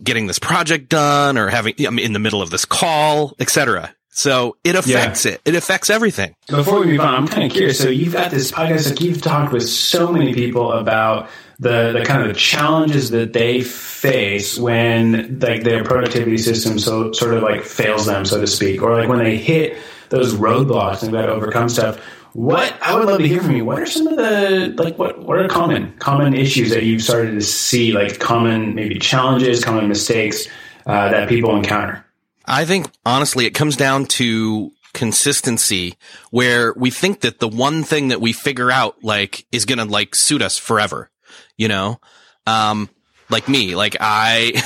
getting 0.02 0.26
this 0.26 0.38
project 0.38 0.88
done 0.88 1.36
or 1.38 1.48
having, 1.48 1.74
I'm 1.86 1.98
in 1.98 2.12
the 2.12 2.18
middle 2.18 2.42
of 2.42 2.50
this 2.50 2.64
call, 2.64 3.34
etc. 3.38 3.94
So 4.14 4.56
it 4.62 4.74
affects 4.74 5.24
yeah. 5.24 5.32
it. 5.32 5.42
It 5.46 5.54
affects 5.54 5.88
everything. 5.88 6.36
Before 6.48 6.80
we 6.80 6.86
move 6.86 7.00
on, 7.00 7.14
I'm 7.14 7.28
kind 7.28 7.44
of 7.44 7.50
curious. 7.50 7.78
So 7.78 7.88
you've 7.88 8.12
got 8.12 8.30
this 8.30 8.52
podcast, 8.52 8.90
like 8.90 9.00
you've 9.00 9.22
talked 9.22 9.52
with 9.52 9.66
so 9.66 10.12
many 10.12 10.34
people 10.34 10.70
about 10.72 11.30
the, 11.58 11.92
the 11.92 12.04
kind 12.04 12.20
of 12.22 12.28
the 12.28 12.34
challenges 12.34 13.10
that 13.10 13.32
they 13.32 13.62
face 13.62 14.58
when 14.58 15.38
like 15.38 15.62
their 15.62 15.82
productivity 15.82 16.36
system 16.36 16.78
so 16.78 17.12
sort 17.12 17.34
of 17.34 17.42
like 17.42 17.62
fails 17.62 18.04
them, 18.04 18.26
so 18.26 18.40
to 18.40 18.46
speak, 18.46 18.82
or 18.82 18.98
like 18.98 19.08
when 19.08 19.18
they 19.18 19.38
hit 19.38 19.78
those 20.10 20.34
roadblocks 20.34 21.02
and 21.02 21.12
got 21.12 21.26
to 21.26 21.32
overcome 21.32 21.70
stuff. 21.70 21.98
What 22.32 22.76
I 22.82 22.94
would 22.94 23.06
love 23.06 23.18
to 23.18 23.28
hear 23.28 23.42
from 23.42 23.56
you. 23.56 23.64
What 23.64 23.78
are 23.78 23.86
some 23.86 24.06
of 24.06 24.16
the 24.16 24.74
like 24.76 24.98
what 24.98 25.18
what 25.22 25.38
are 25.38 25.48
common 25.48 25.92
common 25.98 26.34
issues 26.34 26.70
that 26.70 26.82
you've 26.84 27.02
started 27.02 27.32
to 27.32 27.42
see, 27.42 27.92
like 27.92 28.18
common 28.18 28.74
maybe 28.74 28.98
challenges, 28.98 29.62
common 29.62 29.88
mistakes 29.88 30.46
uh, 30.86 31.10
that 31.10 31.28
people 31.28 31.54
encounter? 31.56 32.04
I 32.46 32.64
think 32.64 32.88
honestly, 33.04 33.46
it 33.46 33.50
comes 33.50 33.76
down 33.76 34.06
to 34.06 34.72
consistency 34.92 35.94
where 36.30 36.72
we 36.74 36.90
think 36.90 37.20
that 37.20 37.40
the 37.40 37.48
one 37.48 37.82
thing 37.82 38.08
that 38.08 38.20
we 38.20 38.32
figure 38.32 38.70
out 38.70 39.02
like 39.02 39.46
is 39.52 39.64
going 39.64 39.78
to 39.78 39.84
like 39.84 40.14
suit 40.14 40.42
us 40.42 40.58
forever, 40.58 41.10
you 41.56 41.68
know? 41.68 42.00
Um, 42.46 42.90
like 43.30 43.48
me, 43.48 43.74
like 43.74 43.96
I, 44.00 44.62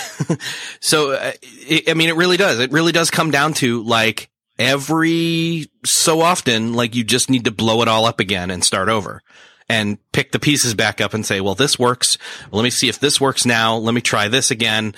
so, 0.81 1.13
uh, 1.13 1.33
it, 1.43 1.89
I 1.89 1.95
mean, 1.95 2.09
it 2.09 2.17
really 2.17 2.37
does. 2.37 2.59
It 2.59 2.73
really 2.73 2.93
does 2.93 3.11
come 3.11 3.31
down 3.31 3.55
to 3.55 3.83
like, 3.85 4.29
every 4.59 5.71
so 5.85 6.21
often, 6.21 6.75
like 6.75 6.95
you 6.95 7.05
just 7.05 7.31
need 7.31 7.45
to 7.45 7.51
blow 7.51 7.83
it 7.83 7.89
all 7.89 8.07
up 8.07 8.21
again 8.21 8.51
and 8.51 8.65
start 8.65 8.89
over 8.89 9.23
and 9.69 9.99
pick 10.13 10.33
the 10.33 10.39
pieces 10.39 10.75
back 10.75 11.01
up 11.01 11.15
and 11.15 11.27
say, 11.27 11.41
well, 11.41 11.55
this 11.55 11.79
works. 11.79 12.19
Let 12.53 12.63
me 12.63 12.71
see 12.71 12.89
if 12.89 13.01
this 13.01 13.21
works 13.21 13.45
now. 13.45 13.77
Let 13.77 13.95
me 13.95 14.01
try 14.01 14.29
this 14.29 14.51
again 14.51 14.95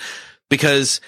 because 0.49 1.01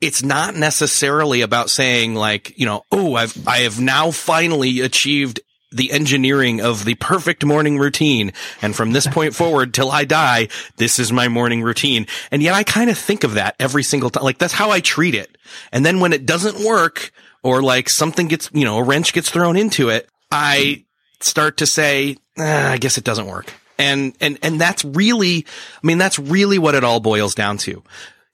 it's 0.00 0.22
not 0.22 0.54
necessarily 0.54 1.40
about 1.40 1.70
saying 1.70 2.14
like, 2.14 2.58
you 2.58 2.66
know, 2.66 2.82
oh, 2.92 3.14
I've, 3.14 3.46
I 3.46 3.58
have 3.58 3.80
now 3.80 4.10
finally 4.10 4.80
achieved 4.80 5.40
the 5.72 5.90
engineering 5.90 6.60
of 6.60 6.84
the 6.84 6.94
perfect 6.94 7.44
morning 7.44 7.78
routine. 7.78 8.32
And 8.62 8.74
from 8.74 8.92
this 8.92 9.06
point 9.06 9.34
forward 9.34 9.74
till 9.74 9.90
I 9.90 10.04
die, 10.04 10.48
this 10.76 10.98
is 10.98 11.12
my 11.12 11.28
morning 11.28 11.62
routine. 11.62 12.06
And 12.30 12.42
yet 12.42 12.54
I 12.54 12.62
kind 12.62 12.90
of 12.90 12.98
think 12.98 13.24
of 13.24 13.34
that 13.34 13.56
every 13.58 13.82
single 13.82 14.10
time. 14.10 14.24
Like 14.24 14.38
that's 14.38 14.52
how 14.52 14.70
I 14.70 14.80
treat 14.80 15.14
it. 15.14 15.36
And 15.72 15.84
then 15.84 16.00
when 16.00 16.12
it 16.12 16.26
doesn't 16.26 16.64
work, 16.64 17.12
or 17.46 17.62
like 17.62 17.88
something 17.88 18.26
gets, 18.26 18.50
you 18.52 18.64
know, 18.64 18.78
a 18.78 18.82
wrench 18.82 19.12
gets 19.12 19.30
thrown 19.30 19.56
into 19.56 19.88
it, 19.88 20.08
I 20.32 20.84
start 21.20 21.58
to 21.58 21.66
say, 21.66 22.16
ah, 22.36 22.72
I 22.72 22.78
guess 22.78 22.98
it 22.98 23.04
doesn't 23.04 23.26
work. 23.26 23.52
And, 23.78 24.16
and, 24.20 24.36
and 24.42 24.60
that's 24.60 24.84
really, 24.84 25.46
I 25.82 25.86
mean, 25.86 25.98
that's 25.98 26.18
really 26.18 26.58
what 26.58 26.74
it 26.74 26.82
all 26.82 26.98
boils 26.98 27.36
down 27.36 27.58
to. 27.58 27.84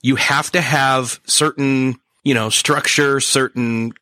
You 0.00 0.16
have 0.16 0.50
to 0.52 0.62
have 0.62 1.20
certain, 1.26 1.96
you 2.24 2.32
know, 2.32 2.48
structure, 2.48 3.20
certain 3.20 3.92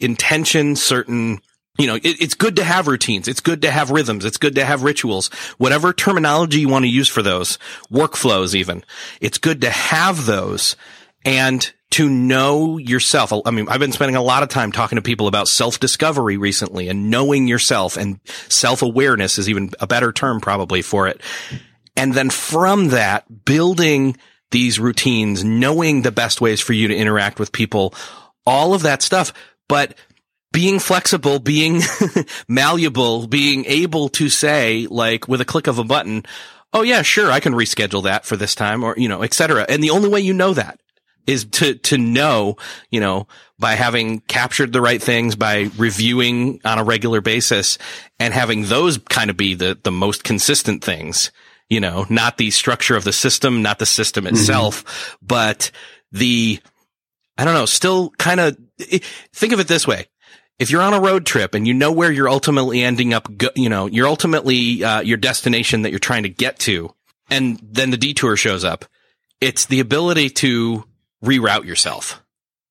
intention, 0.00 0.76
certain, 0.76 1.40
you 1.76 1.86
know, 1.86 1.96
it, 1.96 2.22
it's 2.22 2.34
good 2.34 2.56
to 2.56 2.64
have 2.64 2.88
routines. 2.88 3.28
It's 3.28 3.40
good 3.40 3.60
to 3.62 3.70
have 3.70 3.90
rhythms. 3.90 4.24
It's 4.24 4.38
good 4.38 4.54
to 4.54 4.64
have 4.64 4.82
rituals, 4.82 5.28
whatever 5.58 5.92
terminology 5.92 6.60
you 6.60 6.70
want 6.70 6.86
to 6.86 6.90
use 6.90 7.08
for 7.08 7.20
those 7.20 7.58
workflows, 7.92 8.54
even. 8.54 8.82
It's 9.20 9.36
good 9.36 9.60
to 9.60 9.70
have 9.70 10.24
those 10.24 10.74
and 11.22 11.70
to 11.94 12.08
know 12.08 12.76
yourself. 12.76 13.32
I 13.46 13.52
mean, 13.52 13.68
I've 13.68 13.78
been 13.78 13.92
spending 13.92 14.16
a 14.16 14.22
lot 14.22 14.42
of 14.42 14.48
time 14.48 14.72
talking 14.72 14.96
to 14.96 15.02
people 15.02 15.28
about 15.28 15.46
self 15.46 15.78
discovery 15.78 16.36
recently 16.36 16.88
and 16.88 17.08
knowing 17.08 17.46
yourself 17.46 17.96
and 17.96 18.18
self 18.48 18.82
awareness 18.82 19.38
is 19.38 19.48
even 19.48 19.70
a 19.78 19.86
better 19.86 20.10
term 20.10 20.40
probably 20.40 20.82
for 20.82 21.06
it. 21.06 21.20
And 21.96 22.12
then 22.12 22.30
from 22.30 22.88
that, 22.88 23.44
building 23.44 24.16
these 24.50 24.80
routines, 24.80 25.44
knowing 25.44 26.02
the 26.02 26.10
best 26.10 26.40
ways 26.40 26.60
for 26.60 26.72
you 26.72 26.88
to 26.88 26.96
interact 26.96 27.38
with 27.38 27.52
people, 27.52 27.94
all 28.44 28.74
of 28.74 28.82
that 28.82 29.00
stuff. 29.00 29.32
But 29.68 29.96
being 30.52 30.80
flexible, 30.80 31.38
being 31.38 31.80
malleable, 32.48 33.28
being 33.28 33.66
able 33.66 34.08
to 34.08 34.28
say 34.28 34.88
like 34.90 35.28
with 35.28 35.40
a 35.40 35.44
click 35.44 35.68
of 35.68 35.78
a 35.78 35.84
button, 35.84 36.24
Oh 36.72 36.82
yeah, 36.82 37.02
sure. 37.02 37.30
I 37.30 37.38
can 37.38 37.52
reschedule 37.52 38.02
that 38.02 38.24
for 38.24 38.36
this 38.36 38.56
time 38.56 38.82
or, 38.82 38.96
you 38.98 39.08
know, 39.08 39.22
et 39.22 39.32
cetera. 39.32 39.64
And 39.68 39.80
the 39.80 39.90
only 39.90 40.08
way 40.08 40.18
you 40.18 40.32
know 40.32 40.54
that 40.54 40.80
is 41.26 41.44
to, 41.44 41.74
to 41.74 41.98
know, 41.98 42.56
you 42.90 43.00
know, 43.00 43.26
by 43.58 43.74
having 43.74 44.20
captured 44.20 44.72
the 44.72 44.80
right 44.80 45.02
things, 45.02 45.36
by 45.36 45.70
reviewing 45.76 46.60
on 46.64 46.78
a 46.78 46.84
regular 46.84 47.20
basis 47.20 47.78
and 48.18 48.34
having 48.34 48.64
those 48.64 48.98
kind 48.98 49.30
of 49.30 49.36
be 49.36 49.54
the, 49.54 49.78
the 49.82 49.92
most 49.92 50.24
consistent 50.24 50.82
things, 50.82 51.30
you 51.68 51.80
know, 51.80 52.04
not 52.08 52.36
the 52.36 52.50
structure 52.50 52.96
of 52.96 53.04
the 53.04 53.12
system, 53.12 53.62
not 53.62 53.78
the 53.78 53.86
system 53.86 54.24
mm-hmm. 54.24 54.34
itself, 54.34 54.84
mm-hmm. 54.84 55.26
but 55.26 55.70
the, 56.12 56.60
I 57.38 57.44
don't 57.44 57.54
know, 57.54 57.66
still 57.66 58.10
kind 58.18 58.40
of 58.40 58.56
think 59.32 59.52
of 59.52 59.60
it 59.60 59.68
this 59.68 59.86
way. 59.86 60.06
If 60.58 60.70
you're 60.70 60.82
on 60.82 60.94
a 60.94 61.00
road 61.00 61.26
trip 61.26 61.54
and 61.54 61.66
you 61.66 61.74
know 61.74 61.90
where 61.90 62.12
you're 62.12 62.28
ultimately 62.28 62.82
ending 62.82 63.12
up, 63.12 63.28
you 63.56 63.68
know, 63.68 63.86
you're 63.86 64.06
ultimately, 64.06 64.84
uh, 64.84 65.00
your 65.00 65.16
destination 65.16 65.82
that 65.82 65.90
you're 65.90 65.98
trying 65.98 66.22
to 66.24 66.28
get 66.28 66.58
to, 66.60 66.94
and 67.30 67.58
then 67.62 67.90
the 67.90 67.96
detour 67.96 68.36
shows 68.36 68.64
up, 68.64 68.84
it's 69.40 69.66
the 69.66 69.80
ability 69.80 70.30
to 70.30 70.84
reroute 71.24 71.64
yourself. 71.64 72.20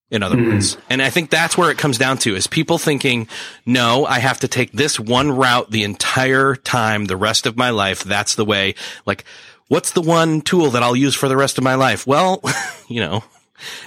In 0.10 0.22
other 0.22 0.36
mm. 0.36 0.51
words, 0.51 0.77
and 0.91 1.01
I 1.01 1.10
think 1.10 1.31
that's 1.31 1.57
where 1.57 1.72
it 1.72 1.79
comes 1.79 1.98
down 1.98 2.19
to 2.19 2.36
is 2.36 2.45
people 2.45 2.77
thinking, 2.77 3.27
no, 3.65 4.05
I 4.05 4.19
have 4.19 4.41
to 4.41 4.48
take 4.48 4.72
this 4.72 5.00
one 5.00 5.31
route 5.31 5.72
the 5.72 5.83
entire 5.83 6.55
time, 6.55 7.05
the 7.05 7.17
rest 7.17 7.48
of 7.48 7.57
my 7.57 7.72
life. 7.72 8.03
That's 8.03 8.36
the 8.36 8.45
way. 8.45 8.75
Like, 9.07 9.25
what's 9.69 9.93
the 9.93 10.01
one 10.01 10.41
tool 10.41 10.69
that 10.72 10.83
I'll 10.83 10.95
use 10.95 11.15
for 11.15 11.27
the 11.27 11.36
rest 11.36 11.57
of 11.57 11.63
my 11.63 11.74
life? 11.74 12.05
Well, 12.05 12.43
you 12.88 13.00
know, 13.00 13.24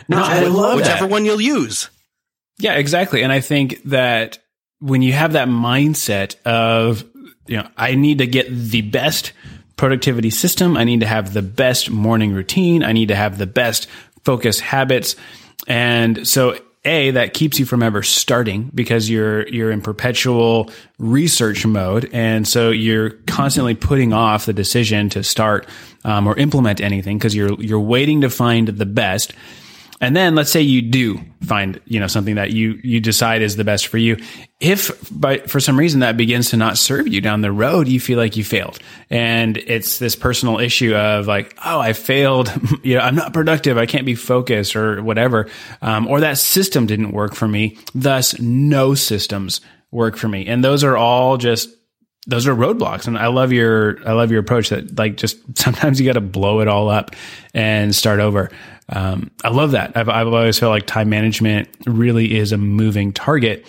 no, 0.08 0.20
I 0.20 0.40
love 0.46 0.76
whichever 0.76 1.06
one 1.06 1.24
you'll 1.24 1.40
use. 1.40 1.90
Yeah, 2.58 2.74
exactly. 2.74 3.22
And 3.22 3.32
I 3.32 3.40
think 3.40 3.82
that 3.84 4.38
when 4.80 5.02
you 5.02 5.12
have 5.12 5.34
that 5.34 5.46
mindset 5.46 6.40
of, 6.42 7.04
you 7.46 7.58
know, 7.58 7.68
I 7.76 7.94
need 7.94 8.18
to 8.18 8.26
get 8.26 8.48
the 8.50 8.82
best 8.82 9.32
productivity 9.76 10.30
system. 10.30 10.76
I 10.76 10.84
need 10.84 11.00
to 11.00 11.06
have 11.06 11.32
the 11.32 11.42
best 11.42 11.90
morning 11.90 12.32
routine. 12.32 12.82
I 12.82 12.92
need 12.92 13.08
to 13.08 13.14
have 13.14 13.38
the 13.38 13.46
best 13.46 13.88
focus 14.26 14.58
habits. 14.58 15.14
And 15.68 16.26
so 16.26 16.58
a 16.84 17.10
that 17.12 17.32
keeps 17.32 17.58
you 17.58 17.66
from 17.66 17.82
ever 17.82 18.02
starting 18.02 18.70
because 18.74 19.08
you're 19.08 19.46
you're 19.48 19.70
in 19.70 19.80
perpetual 19.80 20.70
research 20.98 21.66
mode 21.66 22.08
and 22.12 22.46
so 22.46 22.70
you're 22.70 23.10
constantly 23.26 23.74
putting 23.74 24.12
off 24.12 24.46
the 24.46 24.52
decision 24.52 25.08
to 25.08 25.24
start 25.24 25.66
um, 26.04 26.28
or 26.28 26.36
implement 26.36 26.80
anything 26.80 27.18
because 27.18 27.34
you're 27.34 27.60
you're 27.60 27.80
waiting 27.80 28.20
to 28.20 28.30
find 28.30 28.68
the 28.68 28.86
best 28.86 29.32
and 30.00 30.14
then 30.14 30.34
let's 30.34 30.50
say 30.50 30.60
you 30.60 30.82
do 30.82 31.20
find, 31.42 31.80
you 31.86 32.00
know, 32.00 32.06
something 32.06 32.34
that 32.34 32.50
you, 32.50 32.78
you 32.82 33.00
decide 33.00 33.42
is 33.42 33.56
the 33.56 33.64
best 33.64 33.86
for 33.86 33.98
you. 33.98 34.18
If 34.60 34.90
by, 35.10 35.38
for 35.38 35.60
some 35.60 35.78
reason 35.78 36.00
that 36.00 36.16
begins 36.16 36.50
to 36.50 36.56
not 36.56 36.76
serve 36.76 37.08
you 37.08 37.20
down 37.20 37.40
the 37.40 37.52
road, 37.52 37.88
you 37.88 38.00
feel 38.00 38.18
like 38.18 38.36
you 38.36 38.44
failed. 38.44 38.78
And 39.10 39.56
it's 39.56 39.98
this 39.98 40.16
personal 40.16 40.58
issue 40.58 40.94
of 40.94 41.26
like, 41.26 41.56
oh, 41.64 41.80
I 41.80 41.92
failed. 41.92 42.52
you 42.82 42.96
know, 42.96 43.00
I'm 43.00 43.14
not 43.14 43.32
productive. 43.32 43.78
I 43.78 43.86
can't 43.86 44.06
be 44.06 44.14
focused 44.14 44.76
or 44.76 45.02
whatever. 45.02 45.48
Um, 45.80 46.06
or 46.08 46.20
that 46.20 46.38
system 46.38 46.86
didn't 46.86 47.12
work 47.12 47.34
for 47.34 47.48
me. 47.48 47.78
Thus, 47.94 48.38
no 48.38 48.94
systems 48.94 49.60
work 49.90 50.16
for 50.16 50.28
me. 50.28 50.46
And 50.46 50.62
those 50.62 50.84
are 50.84 50.96
all 50.96 51.36
just 51.36 51.68
those 52.26 52.46
are 52.46 52.54
roadblocks 52.54 53.06
and 53.06 53.18
i 53.18 53.26
love 53.28 53.52
your 53.52 53.98
i 54.08 54.12
love 54.12 54.30
your 54.30 54.40
approach 54.40 54.70
that 54.70 54.98
like 54.98 55.16
just 55.16 55.38
sometimes 55.58 56.00
you 56.00 56.06
got 56.06 56.14
to 56.14 56.20
blow 56.20 56.60
it 56.60 56.68
all 56.68 56.88
up 56.88 57.14
and 57.54 57.94
start 57.94 58.20
over 58.20 58.50
um, 58.88 59.30
I 59.42 59.48
love 59.48 59.72
that. 59.72 59.96
I've, 59.96 60.08
I've 60.08 60.28
always 60.28 60.58
felt 60.58 60.70
like 60.70 60.86
time 60.86 61.08
management 61.08 61.68
really 61.86 62.36
is 62.36 62.52
a 62.52 62.58
moving 62.58 63.12
target. 63.12 63.66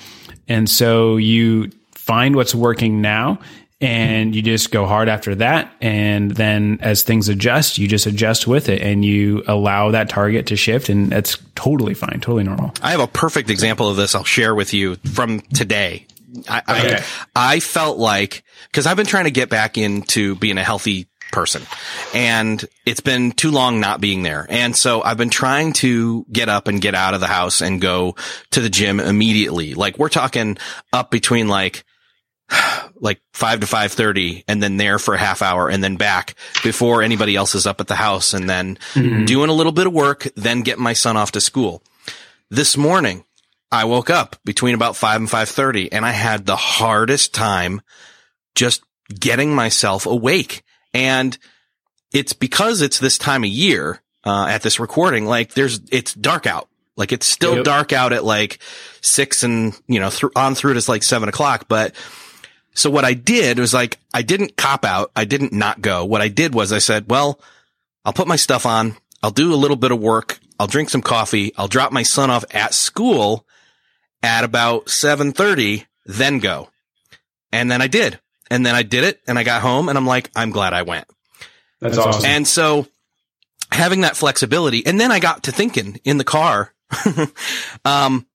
And 0.47 0.69
so 0.69 1.17
you 1.17 1.71
find 1.91 2.35
what's 2.35 2.53
working 2.53 3.01
now 3.01 3.39
and 3.79 4.35
you 4.35 4.41
just 4.41 4.71
go 4.71 4.85
hard 4.85 5.09
after 5.09 5.35
that. 5.35 5.71
And 5.81 6.31
then 6.31 6.79
as 6.81 7.03
things 7.03 7.29
adjust, 7.29 7.77
you 7.77 7.87
just 7.87 8.05
adjust 8.05 8.47
with 8.47 8.69
it 8.69 8.81
and 8.81 9.03
you 9.03 9.43
allow 9.47 9.91
that 9.91 10.09
target 10.09 10.47
to 10.47 10.55
shift. 10.55 10.89
And 10.89 11.11
that's 11.11 11.37
totally 11.55 11.93
fine, 11.93 12.19
totally 12.19 12.43
normal. 12.43 12.73
I 12.81 12.91
have 12.91 12.99
a 12.99 13.07
perfect 13.07 13.49
example 13.49 13.89
of 13.89 13.97
this 13.97 14.15
I'll 14.15 14.23
share 14.23 14.55
with 14.55 14.73
you 14.73 14.95
from 14.95 15.41
today. 15.41 16.05
I, 16.47 16.61
okay. 16.67 17.03
I, 17.35 17.55
I 17.55 17.59
felt 17.59 17.97
like, 17.97 18.43
cause 18.73 18.85
I've 18.85 18.97
been 18.97 19.05
trying 19.05 19.25
to 19.25 19.31
get 19.31 19.49
back 19.49 19.77
into 19.77 20.35
being 20.35 20.57
a 20.57 20.63
healthy 20.63 21.07
person. 21.31 21.63
And 22.13 22.63
it's 22.85 22.99
been 22.99 23.31
too 23.31 23.51
long 23.51 23.79
not 23.79 24.01
being 24.01 24.23
there. 24.23 24.45
And 24.49 24.75
so 24.75 25.01
I've 25.01 25.17
been 25.17 25.29
trying 25.29 25.73
to 25.73 26.25
get 26.31 26.49
up 26.49 26.67
and 26.67 26.81
get 26.81 26.95
out 26.95 27.13
of 27.13 27.21
the 27.21 27.27
house 27.27 27.61
and 27.61 27.81
go 27.81 28.15
to 28.51 28.61
the 28.61 28.69
gym 28.69 28.99
immediately. 28.99 29.73
Like 29.73 29.97
we're 29.97 30.09
talking 30.09 30.57
up 30.93 31.11
between 31.11 31.47
like, 31.47 31.83
like 32.95 33.21
five 33.33 33.59
to 33.59 33.67
five 33.67 33.91
thirty 33.91 34.43
and 34.47 34.63
then 34.63 34.77
there 34.77 34.99
for 34.99 35.13
a 35.13 35.19
half 35.19 35.41
hour 35.41 35.69
and 35.69 35.83
then 35.83 35.97
back 35.97 36.35
before 36.63 37.01
anybody 37.01 37.35
else 37.35 37.55
is 37.55 37.67
up 37.67 37.81
at 37.81 37.87
the 37.87 37.95
house 37.95 38.33
and 38.33 38.49
then 38.49 38.77
mm-hmm. 38.93 39.25
doing 39.25 39.49
a 39.49 39.53
little 39.53 39.73
bit 39.73 39.87
of 39.87 39.93
work, 39.93 40.27
then 40.35 40.61
getting 40.61 40.83
my 40.83 40.93
son 40.93 41.17
off 41.17 41.33
to 41.33 41.41
school. 41.41 41.83
This 42.49 42.77
morning, 42.77 43.25
I 43.71 43.85
woke 43.85 44.09
up 44.09 44.37
between 44.45 44.75
about 44.75 44.95
five 44.95 45.19
and 45.19 45.29
five 45.29 45.49
thirty, 45.49 45.91
and 45.91 46.05
I 46.05 46.11
had 46.11 46.45
the 46.45 46.55
hardest 46.55 47.33
time 47.33 47.81
just 48.55 48.81
getting 49.13 49.53
myself 49.53 50.05
awake. 50.05 50.63
And 50.93 51.37
it's 52.13 52.33
because 52.33 52.81
it's 52.81 52.99
this 52.99 53.17
time 53.17 53.43
of 53.43 53.49
year 53.49 54.01
uh, 54.25 54.47
at 54.47 54.61
this 54.61 54.79
recording. 54.79 55.25
Like 55.25 55.53
there's 55.53 55.81
it's 55.91 56.13
dark 56.13 56.45
out. 56.45 56.69
Like 56.95 57.11
it's 57.11 57.27
still 57.27 57.57
yep. 57.57 57.65
dark 57.65 57.93
out 57.93 58.13
at 58.13 58.23
like 58.23 58.59
six 59.01 59.43
and 59.43 59.77
you 59.87 59.99
know 59.99 60.09
th- 60.09 60.31
on 60.35 60.55
through 60.55 60.73
to 60.73 60.91
like 60.91 61.03
seven 61.03 61.29
o'clock, 61.29 61.65
but 61.67 61.93
so 62.77 62.91
what 62.91 63.05
I 63.05 63.15
did 63.15 63.57
was 63.57 63.73
like, 63.73 63.97
I 64.13 64.21
didn't 64.21 64.55
cop 64.55 64.85
out. 64.85 65.11
I 65.15 65.25
didn't 65.25 65.51
not 65.51 65.81
go. 65.81 66.05
What 66.05 66.21
I 66.21 66.27
did 66.27 66.53
was 66.53 66.71
I 66.71 66.77
said, 66.77 67.09
well, 67.09 67.39
I'll 68.05 68.13
put 68.13 68.27
my 68.27 68.35
stuff 68.35 68.67
on. 68.67 68.95
I'll 69.23 69.31
do 69.31 69.51
a 69.51 69.55
little 69.55 69.75
bit 69.75 69.91
of 69.91 69.99
work. 69.99 70.39
I'll 70.59 70.67
drink 70.67 70.91
some 70.91 71.01
coffee. 71.01 71.53
I'll 71.57 71.67
drop 71.67 71.91
my 71.91 72.03
son 72.03 72.29
off 72.29 72.45
at 72.51 72.75
school 72.75 73.46
at 74.23 74.43
about 74.43 74.89
730, 74.89 75.85
then 76.05 76.39
go. 76.39 76.69
And 77.51 77.71
then 77.71 77.81
I 77.81 77.87
did. 77.87 78.19
And 78.49 78.65
then 78.65 78.75
I 78.75 78.83
did 78.83 79.03
it 79.03 79.21
and 79.27 79.37
I 79.37 79.43
got 79.43 79.61
home 79.61 79.89
and 79.89 79.97
I'm 79.97 80.05
like, 80.05 80.31
I'm 80.35 80.51
glad 80.51 80.73
I 80.73 80.83
went. 80.83 81.05
That's, 81.81 81.95
That's 81.95 82.07
awesome. 82.07 82.25
And 82.25 82.47
so 82.47 82.87
having 83.71 84.01
that 84.01 84.15
flexibility. 84.15 84.85
And 84.85 84.99
then 84.99 85.11
I 85.11 85.19
got 85.19 85.43
to 85.43 85.51
thinking 85.51 85.99
in 86.03 86.17
the 86.17 86.23
car, 86.23 86.73
um, 87.85 88.25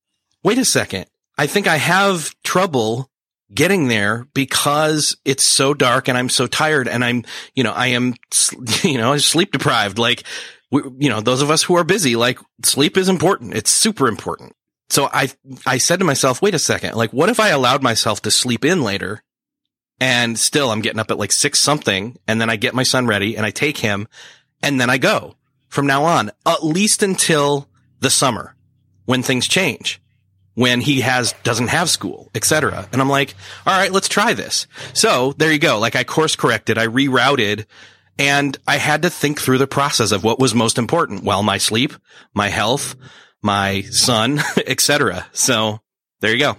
wait 0.43 0.59
a 0.59 0.65
second. 0.65 1.07
I 1.39 1.47
think 1.47 1.67
I 1.67 1.77
have 1.77 2.35
trouble 2.45 3.11
getting 3.55 3.89
there 3.89 4.27
because 4.35 5.17
it's 5.25 5.45
so 5.45 5.75
dark 5.75 6.09
and 6.09 6.17
I'm 6.17 6.29
so 6.29 6.47
tired 6.47 6.89
and 6.89 7.05
I'm, 7.05 7.25
you 7.55 7.65
know, 7.65 7.73
I 7.73 7.89
am, 7.89 8.15
you 8.83 8.99
know, 8.99 9.17
sleep 9.19 9.53
deprived. 9.53 9.99
Like, 9.99 10.25
we, 10.71 10.83
you 10.99 11.09
know, 11.09 11.21
those 11.21 11.43
of 11.43 11.51
us 11.51 11.63
who 11.63 11.77
are 11.77 11.85
busy, 11.85 12.17
like 12.17 12.39
sleep 12.65 12.97
is 12.97 13.09
important. 13.09 13.55
It's 13.55 13.73
super 13.73 14.09
important. 14.09 14.55
So 14.93 15.09
I, 15.11 15.31
I 15.65 15.79
said 15.79 16.01
to 16.01 16.05
myself, 16.05 16.43
wait 16.43 16.55
a 16.55 16.59
second. 16.59 16.97
Like, 16.97 17.15
what 17.15 17.31
if 17.31 17.41
I 17.41 17.49
allowed 17.49 17.83
myself 17.83 18.21
to 18.23 18.31
sleep 18.31 18.63
in 18.63 18.83
later 18.83 19.23
and 19.99 20.39
still 20.39 20.71
I'm 20.71 20.83
getting 20.83 21.01
up 21.01 21.11
at 21.11 21.17
like 21.17 21.33
six 21.33 21.61
something 21.61 22.19
and 22.29 22.39
then 22.39 22.51
I 22.51 22.57
get 22.57 22.75
my 22.75 22.83
son 22.83 23.07
ready 23.07 23.35
and 23.35 23.47
I 23.47 23.53
take 23.53 23.79
him 23.79 24.07
and 24.63 24.79
then 24.79 24.91
I 24.91 24.99
go 24.99 25.37
from 25.71 25.87
now 25.87 26.05
on, 26.05 26.31
at 26.45 26.63
least 26.63 27.03
until 27.03 27.71
the 28.01 28.11
summer 28.11 28.55
when 29.07 29.23
things 29.23 29.49
change 29.49 29.99
when 30.57 30.83
he 30.83 31.01
has 31.01 31.33
doesn't 31.43 31.69
have 31.69 31.89
school, 31.89 32.31
etc. 32.35 32.87
And 32.93 33.01
I'm 33.01 33.09
like, 33.09 33.35
all 33.67 33.75
right, 33.75 33.93
let's 33.93 34.11
try 34.11 34.35
this. 34.35 34.67
So 34.93 35.33
there 35.39 35.51
you 35.51 35.59
go. 35.59 35.79
Like 35.79 35.97
I 35.97 36.05
course 36.05 36.37
corrected, 36.37 36.77
I 36.77 36.87
rerouted, 36.87 37.65
and 38.19 38.59
I 38.69 38.77
had 38.77 39.01
to 39.01 39.09
think 39.09 39.41
through 39.41 39.57
the 39.57 39.67
process 39.67 40.13
of 40.13 40.23
what 40.23 40.39
was 40.39 40.55
most 40.55 40.77
important. 40.77 41.25
Well, 41.25 41.43
my 41.43 41.57
sleep, 41.57 41.95
my 42.35 42.51
health, 42.51 42.95
my 43.43 43.83
son, 43.83 44.39
etc. 44.67 45.27
So 45.33 45.81
there 46.21 46.33
you 46.33 46.39
go. 46.39 46.57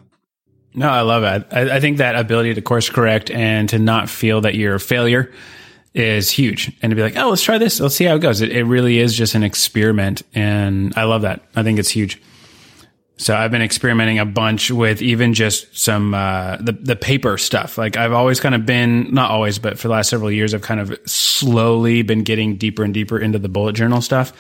No, 0.76 0.90
I 0.90 1.02
love 1.02 1.24
it. 1.24 1.48
I, 1.52 1.76
I, 1.76 1.80
think 1.80 1.98
that 1.98 2.16
ability 2.16 2.56
to 2.56 2.62
course 2.62 2.90
correct 2.90 3.30
and 3.30 3.70
to 3.70 3.78
not 3.78 4.10
feel 4.10 4.42
that 4.42 4.56
you're 4.56 4.76
a 4.76 4.80
failure 4.80 5.32
is 5.94 6.32
huge. 6.32 6.72
And 6.82 6.90
to 6.90 6.96
be 6.96 7.04
like, 7.04 7.16
oh, 7.16 7.30
let's 7.30 7.44
try 7.44 7.60
this. 7.60 7.80
Let's 7.80 7.96
see 7.96 8.06
how 8.06 8.16
it 8.16 8.20
goes. 8.20 8.42
It, 8.42 8.52
it 8.52 8.64
really 8.64 8.98
is 8.98 9.16
just 9.16 9.36
an 9.36 9.44
experiment. 9.44 10.24
And 10.34 10.94
I 10.98 11.04
love 11.04 11.22
that. 11.22 11.44
I 11.56 11.62
think 11.62 11.78
it's 11.78 11.92
huge. 11.92 12.20
So 13.18 13.36
I've 13.36 13.52
been 13.52 13.62
experimenting 13.62 14.18
a 14.18 14.26
bunch 14.26 14.72
with 14.72 15.02
even 15.02 15.36
just 15.36 15.78
some 15.78 16.16
uh, 16.16 16.58
the 16.58 16.72
the 16.72 16.96
paper 16.96 17.38
stuff. 17.38 17.78
Like 17.78 17.96
I've 17.96 18.12
always 18.12 18.40
kind 18.40 18.56
of 18.56 18.66
been 18.66 19.14
not 19.14 19.30
always, 19.30 19.60
but 19.60 19.78
for 19.78 19.88
the 19.88 19.94
last 19.94 20.10
several 20.10 20.32
years, 20.32 20.54
I've 20.54 20.64
kind 20.64 20.80
of 20.80 21.00
slowly 21.06 22.02
been 22.02 22.24
getting 22.24 22.58
deeper 22.58 22.84
and 22.84 22.94
deeper 22.94 23.20
into 23.20 23.38
the 23.38 23.50
bullet 23.50 23.74
journal 23.74 24.02
stuff. 24.02 24.34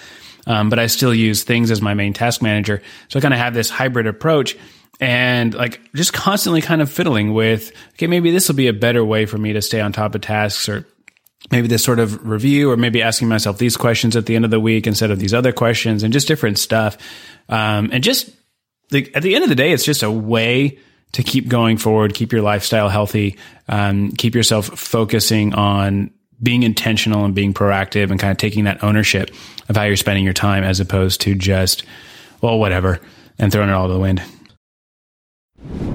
Um, 0.45 0.69
but 0.69 0.79
I 0.79 0.87
still 0.87 1.13
use 1.13 1.43
things 1.43 1.71
as 1.71 1.81
my 1.81 1.93
main 1.93 2.13
task 2.13 2.41
manager. 2.41 2.81
So 3.07 3.19
I 3.19 3.21
kind 3.21 3.33
of 3.33 3.39
have 3.39 3.53
this 3.53 3.69
hybrid 3.69 4.07
approach 4.07 4.57
and 4.99 5.53
like 5.53 5.81
just 5.93 6.13
constantly 6.13 6.61
kind 6.61 6.81
of 6.81 6.91
fiddling 6.91 7.33
with 7.33 7.71
okay, 7.93 8.07
maybe 8.07 8.31
this 8.31 8.47
will 8.47 8.55
be 8.55 8.67
a 8.67 8.73
better 8.73 9.03
way 9.03 9.25
for 9.25 9.37
me 9.37 9.53
to 9.53 9.61
stay 9.61 9.81
on 9.81 9.91
top 9.91 10.15
of 10.15 10.21
tasks 10.21 10.69
or 10.69 10.85
maybe 11.51 11.67
this 11.67 11.83
sort 11.83 11.99
of 11.99 12.27
review 12.27 12.71
or 12.71 12.77
maybe 12.77 13.01
asking 13.01 13.27
myself 13.27 13.57
these 13.57 13.75
questions 13.75 14.15
at 14.15 14.25
the 14.25 14.35
end 14.35 14.45
of 14.45 14.51
the 14.51 14.59
week 14.59 14.87
instead 14.87 15.11
of 15.11 15.19
these 15.19 15.33
other 15.33 15.51
questions 15.51 16.03
and 16.03 16.13
just 16.13 16.27
different 16.27 16.57
stuff. 16.57 16.97
Um, 17.49 17.89
and 17.91 18.03
just 18.03 18.29
the, 18.89 19.13
at 19.13 19.23
the 19.23 19.35
end 19.35 19.43
of 19.43 19.49
the 19.49 19.55
day, 19.55 19.71
it's 19.71 19.83
just 19.83 20.03
a 20.03 20.11
way 20.11 20.79
to 21.13 21.23
keep 21.23 21.47
going 21.47 21.77
forward, 21.77 22.13
keep 22.13 22.31
your 22.31 22.41
lifestyle 22.41 22.89
healthy, 22.89 23.37
um, 23.67 24.11
keep 24.11 24.35
yourself 24.35 24.67
focusing 24.67 25.53
on 25.53 26.11
being 26.43 26.63
intentional 26.63 27.25
and 27.25 27.33
being 27.33 27.53
proactive 27.53 28.11
and 28.11 28.19
kind 28.19 28.31
of 28.31 28.37
taking 28.37 28.65
that 28.65 28.83
ownership 28.83 29.31
of 29.69 29.77
how 29.77 29.83
you're 29.83 29.95
spending 29.95 30.25
your 30.25 30.33
time 30.33 30.63
as 30.63 30.79
opposed 30.79 31.21
to 31.21 31.33
just, 31.33 31.83
well, 32.41 32.59
whatever, 32.59 32.99
and 33.39 33.51
throwing 33.51 33.69
it 33.69 33.73
all 33.73 33.87
to 33.87 33.93
the 33.93 33.99
wind. 33.99 34.21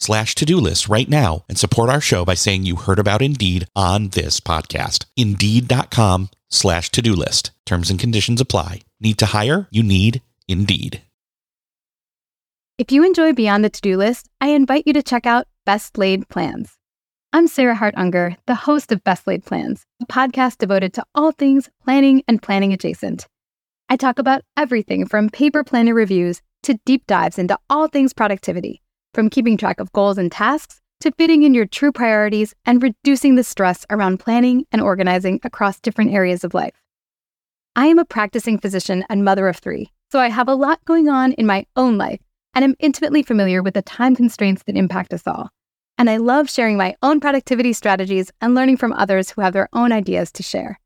slash 0.00 0.34
to-do 0.34 0.56
list 0.56 0.88
right 0.88 1.08
now 1.08 1.44
and 1.48 1.58
support 1.58 1.90
our 1.90 2.00
show 2.00 2.24
by 2.24 2.34
saying 2.34 2.64
you 2.64 2.76
heard 2.76 2.98
about 2.98 3.22
Indeed 3.22 3.66
on 3.76 4.08
this 4.08 4.40
podcast. 4.40 5.04
Indeed.com 5.16 6.30
slash 6.48 6.90
to-do 6.90 7.12
list. 7.12 7.52
Terms 7.66 7.90
and 7.90 8.00
conditions 8.00 8.40
apply. 8.40 8.80
Need 9.00 9.18
to 9.18 9.26
hire? 9.26 9.68
You 9.70 9.82
need 9.82 10.22
Indeed. 10.48 11.02
If 12.78 12.90
you 12.90 13.04
enjoy 13.04 13.34
Beyond 13.34 13.62
the 13.62 13.68
To-Do 13.68 13.98
List, 13.98 14.30
I 14.40 14.48
invite 14.48 14.84
you 14.86 14.94
to 14.94 15.02
check 15.02 15.26
out 15.26 15.46
Best 15.66 15.98
Laid 15.98 16.28
Plans. 16.30 16.78
I'm 17.30 17.46
Sarah 17.46 17.74
Hart 17.74 17.94
Unger, 17.96 18.38
the 18.46 18.54
host 18.54 18.90
of 18.90 19.04
Best 19.04 19.26
Laid 19.26 19.44
Plans, 19.44 19.84
a 20.00 20.06
podcast 20.06 20.56
devoted 20.56 20.94
to 20.94 21.04
all 21.14 21.30
things 21.30 21.68
planning 21.84 22.24
and 22.26 22.40
planning 22.40 22.72
adjacent. 22.72 23.28
I 23.90 23.96
talk 23.96 24.18
about 24.18 24.42
everything 24.56 25.06
from 25.06 25.28
paper 25.28 25.62
planner 25.62 25.94
reviews 25.94 26.40
to 26.62 26.80
deep 26.86 27.06
dives 27.06 27.38
into 27.38 27.58
all 27.68 27.86
things 27.86 28.14
productivity 28.14 28.80
from 29.14 29.30
keeping 29.30 29.56
track 29.56 29.80
of 29.80 29.92
goals 29.92 30.18
and 30.18 30.30
tasks 30.30 30.80
to 31.00 31.10
fitting 31.12 31.42
in 31.42 31.54
your 31.54 31.66
true 31.66 31.92
priorities 31.92 32.54
and 32.66 32.82
reducing 32.82 33.34
the 33.34 33.44
stress 33.44 33.86
around 33.90 34.18
planning 34.18 34.66
and 34.70 34.82
organizing 34.82 35.40
across 35.44 35.80
different 35.80 36.12
areas 36.12 36.44
of 36.44 36.54
life. 36.54 36.74
I 37.74 37.86
am 37.86 37.98
a 37.98 38.04
practicing 38.04 38.58
physician 38.58 39.04
and 39.08 39.24
mother 39.24 39.48
of 39.48 39.56
three, 39.56 39.92
so 40.10 40.18
I 40.18 40.28
have 40.28 40.48
a 40.48 40.54
lot 40.54 40.84
going 40.84 41.08
on 41.08 41.32
in 41.32 41.46
my 41.46 41.66
own 41.76 41.96
life 41.96 42.20
and 42.54 42.64
am 42.64 42.74
intimately 42.80 43.22
familiar 43.22 43.62
with 43.62 43.74
the 43.74 43.82
time 43.82 44.14
constraints 44.14 44.62
that 44.64 44.76
impact 44.76 45.14
us 45.14 45.26
all. 45.26 45.50
And 45.96 46.10
I 46.10 46.16
love 46.16 46.50
sharing 46.50 46.76
my 46.76 46.96
own 47.02 47.20
productivity 47.20 47.72
strategies 47.72 48.30
and 48.40 48.54
learning 48.54 48.76
from 48.76 48.92
others 48.92 49.30
who 49.30 49.40
have 49.40 49.52
their 49.52 49.68
own 49.72 49.92
ideas 49.92 50.32
to 50.32 50.42
share. 50.42 50.78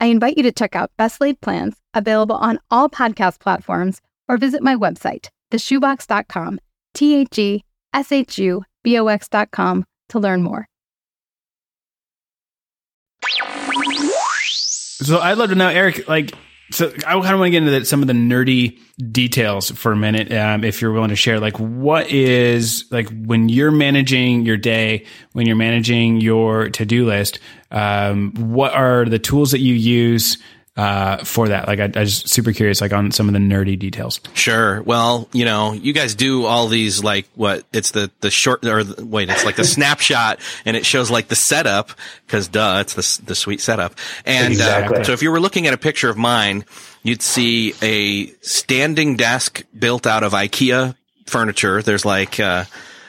I 0.00 0.06
invite 0.06 0.36
you 0.36 0.42
to 0.44 0.52
check 0.52 0.74
out 0.74 0.92
Best 0.96 1.20
Laid 1.20 1.40
Plans, 1.40 1.76
available 1.94 2.36
on 2.36 2.58
all 2.70 2.88
podcast 2.88 3.38
platforms, 3.40 4.00
or 4.28 4.38
visit 4.38 4.62
my 4.62 4.74
website, 4.74 5.28
theshubox.com 5.52 6.60
T 6.94 7.16
H 7.16 7.38
E 7.38 7.64
S 7.92 8.12
H 8.12 8.38
U 8.38 8.62
B 8.82 8.98
O 8.98 9.06
X 9.06 9.28
dot 9.28 9.50
com 9.50 9.84
to 10.08 10.18
learn 10.18 10.42
more. 10.42 10.66
So 15.02 15.18
I'd 15.18 15.38
love 15.38 15.48
to 15.48 15.54
know, 15.54 15.68
Erik, 15.68 16.08
like, 16.08 16.32
so 16.72 16.92
I 17.06 17.12
kind 17.12 17.32
of 17.32 17.40
want 17.40 17.46
to 17.46 17.50
get 17.50 17.62
into 17.62 17.84
some 17.84 18.02
of 18.02 18.06
the 18.06 18.12
nerdy 18.12 18.78
details 19.10 19.70
for 19.70 19.92
a 19.92 19.96
minute, 19.96 20.30
um, 20.32 20.62
if 20.62 20.80
you're 20.80 20.92
willing 20.92 21.08
to 21.08 21.16
share. 21.16 21.40
Like, 21.40 21.58
what 21.58 22.10
is 22.10 22.84
like 22.90 23.08
when 23.08 23.48
you're 23.48 23.72
managing 23.72 24.44
your 24.44 24.56
day, 24.56 25.06
when 25.32 25.46
you're 25.46 25.56
managing 25.56 26.20
your 26.20 26.68
to 26.70 26.84
do 26.84 27.06
list? 27.06 27.40
Um, 27.70 28.32
what 28.34 28.72
are 28.72 29.04
the 29.06 29.18
tools 29.18 29.52
that 29.52 29.60
you 29.60 29.74
use 29.74 30.38
uh, 30.76 31.18
for 31.24 31.48
that? 31.48 31.66
Like, 31.66 31.80
I, 31.80 31.84
I 31.84 32.04
just 32.04 32.28
super 32.28 32.52
curious, 32.52 32.80
like 32.80 32.92
on 32.92 33.10
some 33.10 33.28
of 33.28 33.34
the 33.34 33.40
nerdy 33.40 33.78
details. 33.78 34.20
Sure. 34.34 34.82
Well, 34.82 35.28
you 35.32 35.44
know, 35.44 35.72
you 35.72 35.92
guys 35.92 36.14
do 36.14 36.44
all 36.46 36.68
these 36.68 37.02
like 37.04 37.28
what? 37.34 37.64
It's 37.72 37.90
the 37.90 38.10
the 38.20 38.30
short 38.30 38.64
or 38.64 38.84
the, 38.84 39.04
wait, 39.04 39.28
it's 39.28 39.44
like 39.44 39.56
the 39.56 39.64
snapshot, 39.76 40.38
and 40.64 40.76
it 40.76 40.86
shows 40.86 41.10
like 41.10 41.28
the 41.28 41.36
setup 41.36 41.90
because 42.26 42.48
duh, 42.48 42.78
it's 42.80 42.94
the 42.94 43.24
the 43.26 43.34
sweet 43.34 43.60
setup. 43.60 43.94
And 44.24 44.52
Exactly. 44.52 44.98
uh, 45.00 45.04
so 45.04 45.12
if 45.12 45.22
you 45.22 45.30
were 45.30 45.40
looking 45.40 45.66
at 45.66 45.74
a 45.74 45.78
picture 45.78 46.08
of 46.08 46.16
mine, 46.16 46.64
you'd 47.02 47.22
see 47.22 47.74
a 47.82 48.26
standing 48.40 49.16
desk 49.16 49.64
built 49.78 50.06
out 50.06 50.22
of 50.22 50.32
IKEA 50.32 50.94
furniture. 51.26 51.82
There's 51.82 52.04
like 52.04 52.38
uh, 52.40 52.64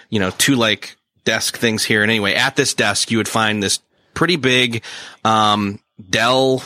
you 0.10 0.20
know 0.20 0.32
two 0.32 0.56
like 0.56 0.96
desk 1.24 1.58
things 1.58 1.86
here, 1.86 2.02
and 2.02 2.10
anyway, 2.12 2.34
at 2.34 2.56
this 2.56 2.74
desk 2.74 3.12
you 3.12 3.18
would 3.18 3.28
find 3.30 3.62
this 3.62 3.80
pretty 4.14 4.36
big 4.36 4.84
um, 5.24 5.80
Dell 6.10 6.64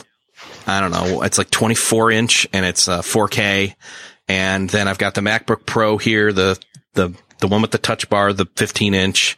I 0.67 0.79
don't 0.79 0.91
know. 0.91 1.21
It's 1.21 1.37
like 1.37 1.49
24 1.49 2.11
inch 2.11 2.47
and 2.53 2.65
it's 2.65 2.87
uh, 2.87 3.01
4K. 3.01 3.75
And 4.27 4.69
then 4.69 4.87
I've 4.87 4.97
got 4.97 5.13
the 5.13 5.21
MacBook 5.21 5.65
Pro 5.65 5.97
here, 5.97 6.33
the, 6.33 6.59
the, 6.93 7.13
the 7.39 7.47
one 7.47 7.61
with 7.61 7.71
the 7.71 7.77
touch 7.77 8.09
bar, 8.09 8.33
the 8.33 8.47
15 8.55 8.93
inch. 8.93 9.37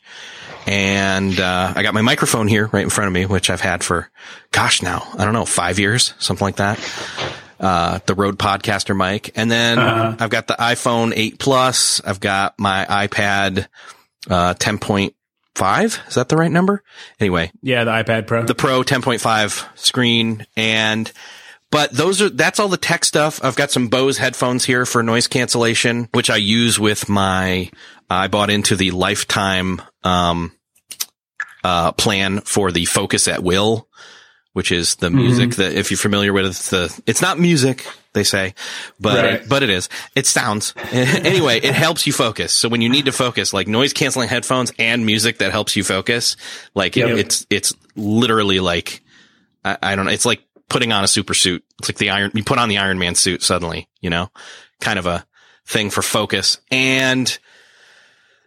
And, 0.66 1.40
uh, 1.40 1.74
I 1.76 1.84
got 1.84 1.94
my 1.94 2.02
microphone 2.02 2.48
here 2.48 2.68
right 2.68 2.84
in 2.84 2.90
front 2.90 3.08
of 3.08 3.13
me, 3.13 3.26
which 3.26 3.50
I've 3.50 3.62
had 3.62 3.84
for, 3.84 4.10
gosh, 4.52 4.82
now, 4.82 5.08
I 5.18 5.24
don't 5.24 5.34
know, 5.34 5.46
five 5.46 5.80
years, 5.80 6.13
something 6.20 6.46
like 6.46 6.58
that. 6.58 6.80
Uh, 7.60 8.00
the 8.06 8.13
Rode 8.13 8.38
Podcaster 8.38 8.96
mic. 8.96 9.32
And 9.36 9.50
then 9.50 9.80
I've 9.80 10.30
got 10.30 10.48
the 10.48 10.56
iPhone 10.56 11.13
8 11.16 11.40
Plus. 11.40 12.02
I've 12.06 12.20
got 12.20 12.60
my 12.60 12.86
iPad, 12.86 13.68
uh, 14.30 14.54
10.5. 15.58 16.08
Is 16.08 16.15
that 16.15 16.30
the 16.30 16.38
right 16.38 16.52
number? 16.52 16.84
Anyway, 17.20 17.52
Yeah, 17.62 17.84
the 17.84 17.91
iPad 17.91 18.28
Pro. 18.28 18.43
the 18.46 18.56
Pro 18.56 18.82
10.5 18.84 19.78
screen 19.78 20.46
and 20.56 21.12
but 21.70 21.91
those 21.91 22.22
are 22.22 22.30
that's 22.30 22.60
all 22.62 22.70
the 22.70 22.78
tech 22.78 23.04
stuff. 23.04 23.43
I've 23.43 23.58
got 23.58 23.72
some 23.72 23.89
Bose 23.89 24.17
headphones 24.17 24.63
here 24.63 24.86
for 24.86 25.04
noise 25.04 25.28
cancellation, 25.28 26.08
which 26.13 26.30
I 26.30 26.38
use 26.38 26.80
with 26.80 27.10
my 27.10 27.70
I 28.10 28.28
bought 28.30 28.50
into 28.50 28.76
the 28.78 28.91
lifetime 28.91 29.82
um 30.04 30.54
uh 31.65 31.91
plan 31.93 32.39
for 32.41 32.72
the 32.72 32.86
Focus 32.86 33.28
at 33.28 33.43
Will, 33.43 33.89
which 34.58 34.72
is 34.72 34.96
the 34.96 35.10
mm-hmm. 35.10 35.17
music 35.17 35.52
that 35.58 35.74
if 35.74 35.91
you're 35.91 36.00
familiar 36.00 36.34
with 36.34 36.72
the 36.72 37.02
it's 37.06 37.22
not 37.22 37.38
music 37.38 37.86
they 38.13 38.24
say, 38.24 38.56
but 39.00 39.24
Right. 39.24 39.48
but 39.48 39.62
it 39.62 39.70
is. 39.70 39.88
It 40.15 40.26
sounds 40.26 40.74
anyway. 40.91 41.58
It 41.58 41.76
helps 41.76 42.08
you 42.08 42.13
focus. 42.13 42.54
So 42.54 42.67
when 42.67 42.82
you 42.82 42.89
need 42.89 43.06
to 43.06 43.12
focus, 43.12 43.54
like 43.54 43.67
noise 43.67 43.93
canceling 43.93 44.30
headphones 44.30 44.74
and 44.80 45.06
music 45.06 45.38
that 45.38 45.52
helps 45.52 45.76
you 45.76 45.84
focus, 45.84 46.38
like 46.74 46.98
it, 46.98 47.08
it's 47.08 47.46
it's 47.52 47.76
literally 47.96 48.60
like 48.60 49.04
I, 49.63 49.78
I 49.84 49.96
don't 49.96 50.06
know. 50.06 50.12
It's 50.12 50.26
like 50.26 50.41
putting 50.70 50.91
on 50.91 51.04
a 51.04 51.08
super 51.08 51.36
suit. 51.36 51.63
It's 51.78 51.89
like 51.89 52.00
the 52.00 52.10
iron. 52.10 52.32
You 52.34 52.43
put 52.43 52.58
on 52.58 52.67
the 52.67 52.80
Iron 52.80 52.98
Man 52.98 53.13
suit 53.13 53.43
suddenly. 53.43 53.88
You 54.02 54.10
know, 54.10 54.32
kind 54.82 54.98
of 54.98 55.06
a 55.06 55.24
thing 55.67 55.91
for 55.91 56.02
focus. 56.02 56.58
And 56.72 57.38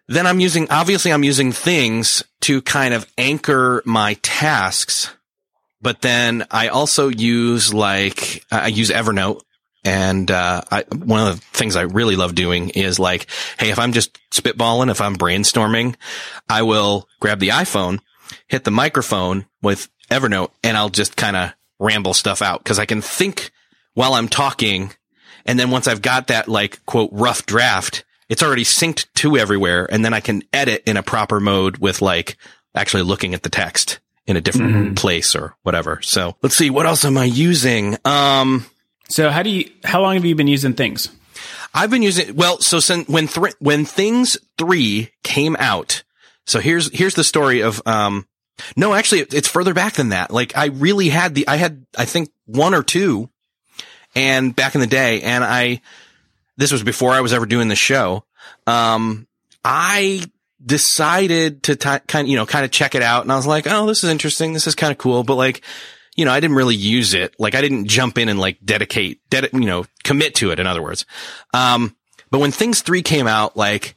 then 0.09 0.27
I'm 0.27 0.41
using 0.41 0.67
obviously 0.71 1.13
I'm 1.13 1.23
using 1.23 1.53
things 1.53 2.25
to 2.41 2.63
kind 2.63 2.95
of 2.95 3.07
anchor 3.17 3.81
my 3.87 4.15
tasks. 4.15 5.15
But 5.83 6.03
then 6.03 6.47
I 6.51 6.69
also 6.69 7.09
use 7.09 7.73
like 7.73 8.45
I 8.51 8.69
use 8.69 8.91
Evernote 8.91 9.41
and 9.85 10.31
uh, 10.31 10.63
I, 10.71 10.85
one 10.93 11.27
of 11.27 11.37
the 11.37 11.47
things 11.57 11.75
I 11.75 11.83
really 11.83 12.17
love 12.17 12.35
doing 12.35 12.71
is 12.71 12.99
like, 12.99 13.27
hey, 13.59 13.71
if 13.71 13.79
I'm 13.79 13.93
just 13.93 14.19
spitballing, 14.31 14.91
if 14.91 15.01
I'm 15.01 15.17
brainstorming, 15.17 15.97
I 16.49 16.63
will 16.63 17.09
grab 17.19 17.39
the 17.39 17.49
iPhone, 17.49 18.01
hit 18.47 18.65
the 18.65 18.71
microphone 18.71 19.47
with 19.63 19.89
Evernote, 20.11 20.51
and 20.63 20.77
I'll 20.77 20.91
just 20.91 21.17
kind 21.17 21.37
of 21.37 21.55
ramble 21.79 22.13
stuff 22.13 22.43
out 22.43 22.63
because 22.63 22.79
I 22.79 22.85
can 22.85 23.01
think 23.01 23.51
while 23.95 24.15
I'm 24.15 24.29
talking. 24.29 24.93
And 25.47 25.59
then 25.59 25.71
once 25.71 25.89
I've 25.89 26.03
got 26.03 26.27
that 26.27 26.47
like 26.47 26.85
quote 26.85 27.11
rough 27.13 27.47
draft, 27.47 28.05
it's 28.29 28.43
already 28.43 28.65
synced 28.65 29.07
to 29.15 29.39
everywhere. 29.39 29.89
And 29.91 30.05
then 30.05 30.13
I 30.13 30.21
can 30.21 30.43
edit 30.53 30.83
in 30.87 30.99
a 30.99 31.03
proper 31.03 31.41
mode 31.41 31.79
with 31.79 32.03
like 32.03 32.37
actually 32.75 33.03
looking 33.03 33.33
at 33.33 33.43
the 33.43 33.49
text 33.49 33.99
in 34.27 34.37
a 34.37 34.41
different 34.41 34.97
place 34.97 35.35
or 35.35 35.57
whatever. 35.63 36.01
So 36.03 36.37
let's 36.43 36.57
see. 36.57 36.71
What 36.71 36.87
else 36.87 37.05
am 37.05 37.19
I 37.19 37.25
using? 37.25 37.97
Um, 38.05 38.67
so 39.09 39.31
how 39.31 39.43
do 39.43 39.51
you? 39.51 39.71
How 39.85 40.01
long 40.03 40.15
have 40.15 40.25
you 40.25 40.35
been 40.35 40.47
using 40.47 40.75
things? 40.75 41.11
I've 41.75 41.91
been 41.91 42.03
using 42.03 42.37
well. 42.37 42.61
So 42.61 42.81
since 42.81 43.09
when 43.09 43.27
thr 43.27 43.49
when 43.59 43.85
Things 43.85 44.39
Three 44.59 45.11
came 45.23 45.57
out, 45.59 46.03
so 46.47 46.61
here's 46.61 46.93
here's 46.97 47.15
the 47.15 47.25
story 47.25 47.61
of 47.63 47.83
um. 47.87 48.27
No, 48.77 48.93
actually, 48.93 49.21
it's 49.21 49.49
further 49.49 49.73
back 49.73 49.95
than 49.95 50.11
that. 50.11 50.31
Like 50.31 50.57
I 50.57 50.67
really 50.67 51.09
had 51.09 51.35
the 51.35 51.49
I 51.49 51.57
had 51.57 51.87
I 51.97 52.05
think 52.05 52.31
one 52.45 52.75
or 52.75 52.83
two, 52.83 53.31
and 54.15 54.55
back 54.55 54.75
in 54.75 54.83
the 54.83 54.87
day, 54.87 55.23
and 55.23 55.43
I 55.43 55.81
this 56.57 56.71
was 56.71 56.83
before 56.83 57.13
I 57.13 57.21
was 57.21 57.33
ever 57.33 57.47
doing 57.47 57.69
the 57.69 57.77
show. 57.77 58.25
Um, 58.67 59.27
I 59.65 60.23
decided 60.65 61.63
to 61.65 61.77
ti 61.77 61.99
kind 62.07 62.27
of 62.27 62.29
you 62.29 62.37
know 62.37 62.47
kind 62.47 62.65
of 62.65 62.71
check 62.71 62.95
it 62.95 63.03
out, 63.03 63.23
and 63.23 63.33
I 63.33 63.37
was 63.37 63.47
like, 63.47 63.67
oh, 63.69 63.87
this 63.87 64.05
is 64.05 64.11
interesting. 64.11 64.53
This 64.53 64.67
is 64.67 64.75
kind 64.75 64.93
of 64.93 64.99
cool, 64.99 65.25
but 65.25 65.37
like 65.37 65.63
you 66.17 66.25
know, 66.25 66.33
I 66.33 66.41
didn't 66.41 66.57
really 66.57 66.75
use 66.75 67.15
it. 67.15 67.35
Like 67.39 67.55
I 67.55 67.61
didn't 67.61 67.87
jump 67.87 68.19
in 68.19 68.29
and 68.29 68.39
like 68.39 68.59
dedicate, 68.65 69.21
dedi- 69.31 69.53
you 69.53 69.67
know, 69.67 69.87
commit 70.05 70.35
to 70.37 70.51
it. 70.51 70.59
In 70.59 70.67
other 70.67 70.83
words, 70.83 71.07
um, 71.55 71.97
but 72.31 72.41
when 72.41 72.51
Things 72.51 72.83
Three 72.83 73.03
came 73.03 73.27
out, 73.27 73.57
like 73.57 73.97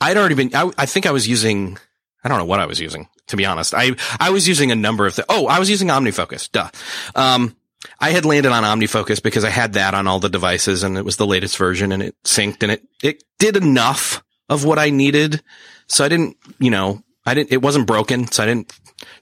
I'd 0.00 0.16
already 0.16 0.34
been. 0.34 0.54
I, 0.54 0.70
I 0.76 0.86
think 0.86 1.06
I 1.06 1.12
was 1.12 1.26
using. 1.26 1.78
I 2.24 2.28
don't 2.28 2.38
know 2.38 2.44
what 2.44 2.60
I 2.60 2.66
was 2.66 2.80
using 2.80 3.08
to 3.28 3.36
be 3.36 3.46
honest. 3.46 3.74
I 3.74 3.92
I 4.18 4.30
was 4.30 4.48
using 4.48 4.72
a 4.72 4.74
number 4.76 5.06
of. 5.06 5.14
Th- 5.14 5.26
oh, 5.28 5.46
I 5.46 5.58
was 5.58 5.70
using 5.70 5.88
OmniFocus. 5.88 6.50
Duh. 6.50 6.68
Um, 7.14 7.56
I 8.00 8.10
had 8.10 8.24
landed 8.24 8.50
on 8.50 8.64
OmniFocus 8.64 9.22
because 9.22 9.44
I 9.44 9.50
had 9.50 9.74
that 9.74 9.94
on 9.94 10.08
all 10.08 10.18
the 10.18 10.28
devices 10.28 10.82
and 10.82 10.98
it 10.98 11.04
was 11.04 11.16
the 11.16 11.26
latest 11.26 11.56
version 11.56 11.92
and 11.92 12.02
it 12.02 12.16
synced 12.24 12.62
and 12.62 12.72
it 12.72 12.82
it 13.02 13.22
did 13.38 13.56
enough 13.56 14.22
of 14.48 14.64
what 14.64 14.78
I 14.78 14.90
needed. 14.90 15.42
So 15.88 16.04
I 16.04 16.08
didn't, 16.08 16.36
you 16.58 16.70
know, 16.70 17.02
I 17.24 17.34
didn't. 17.34 17.52
It 17.52 17.62
wasn't 17.62 17.86
broken, 17.86 18.30
so 18.30 18.42
I 18.42 18.46
didn't 18.46 18.72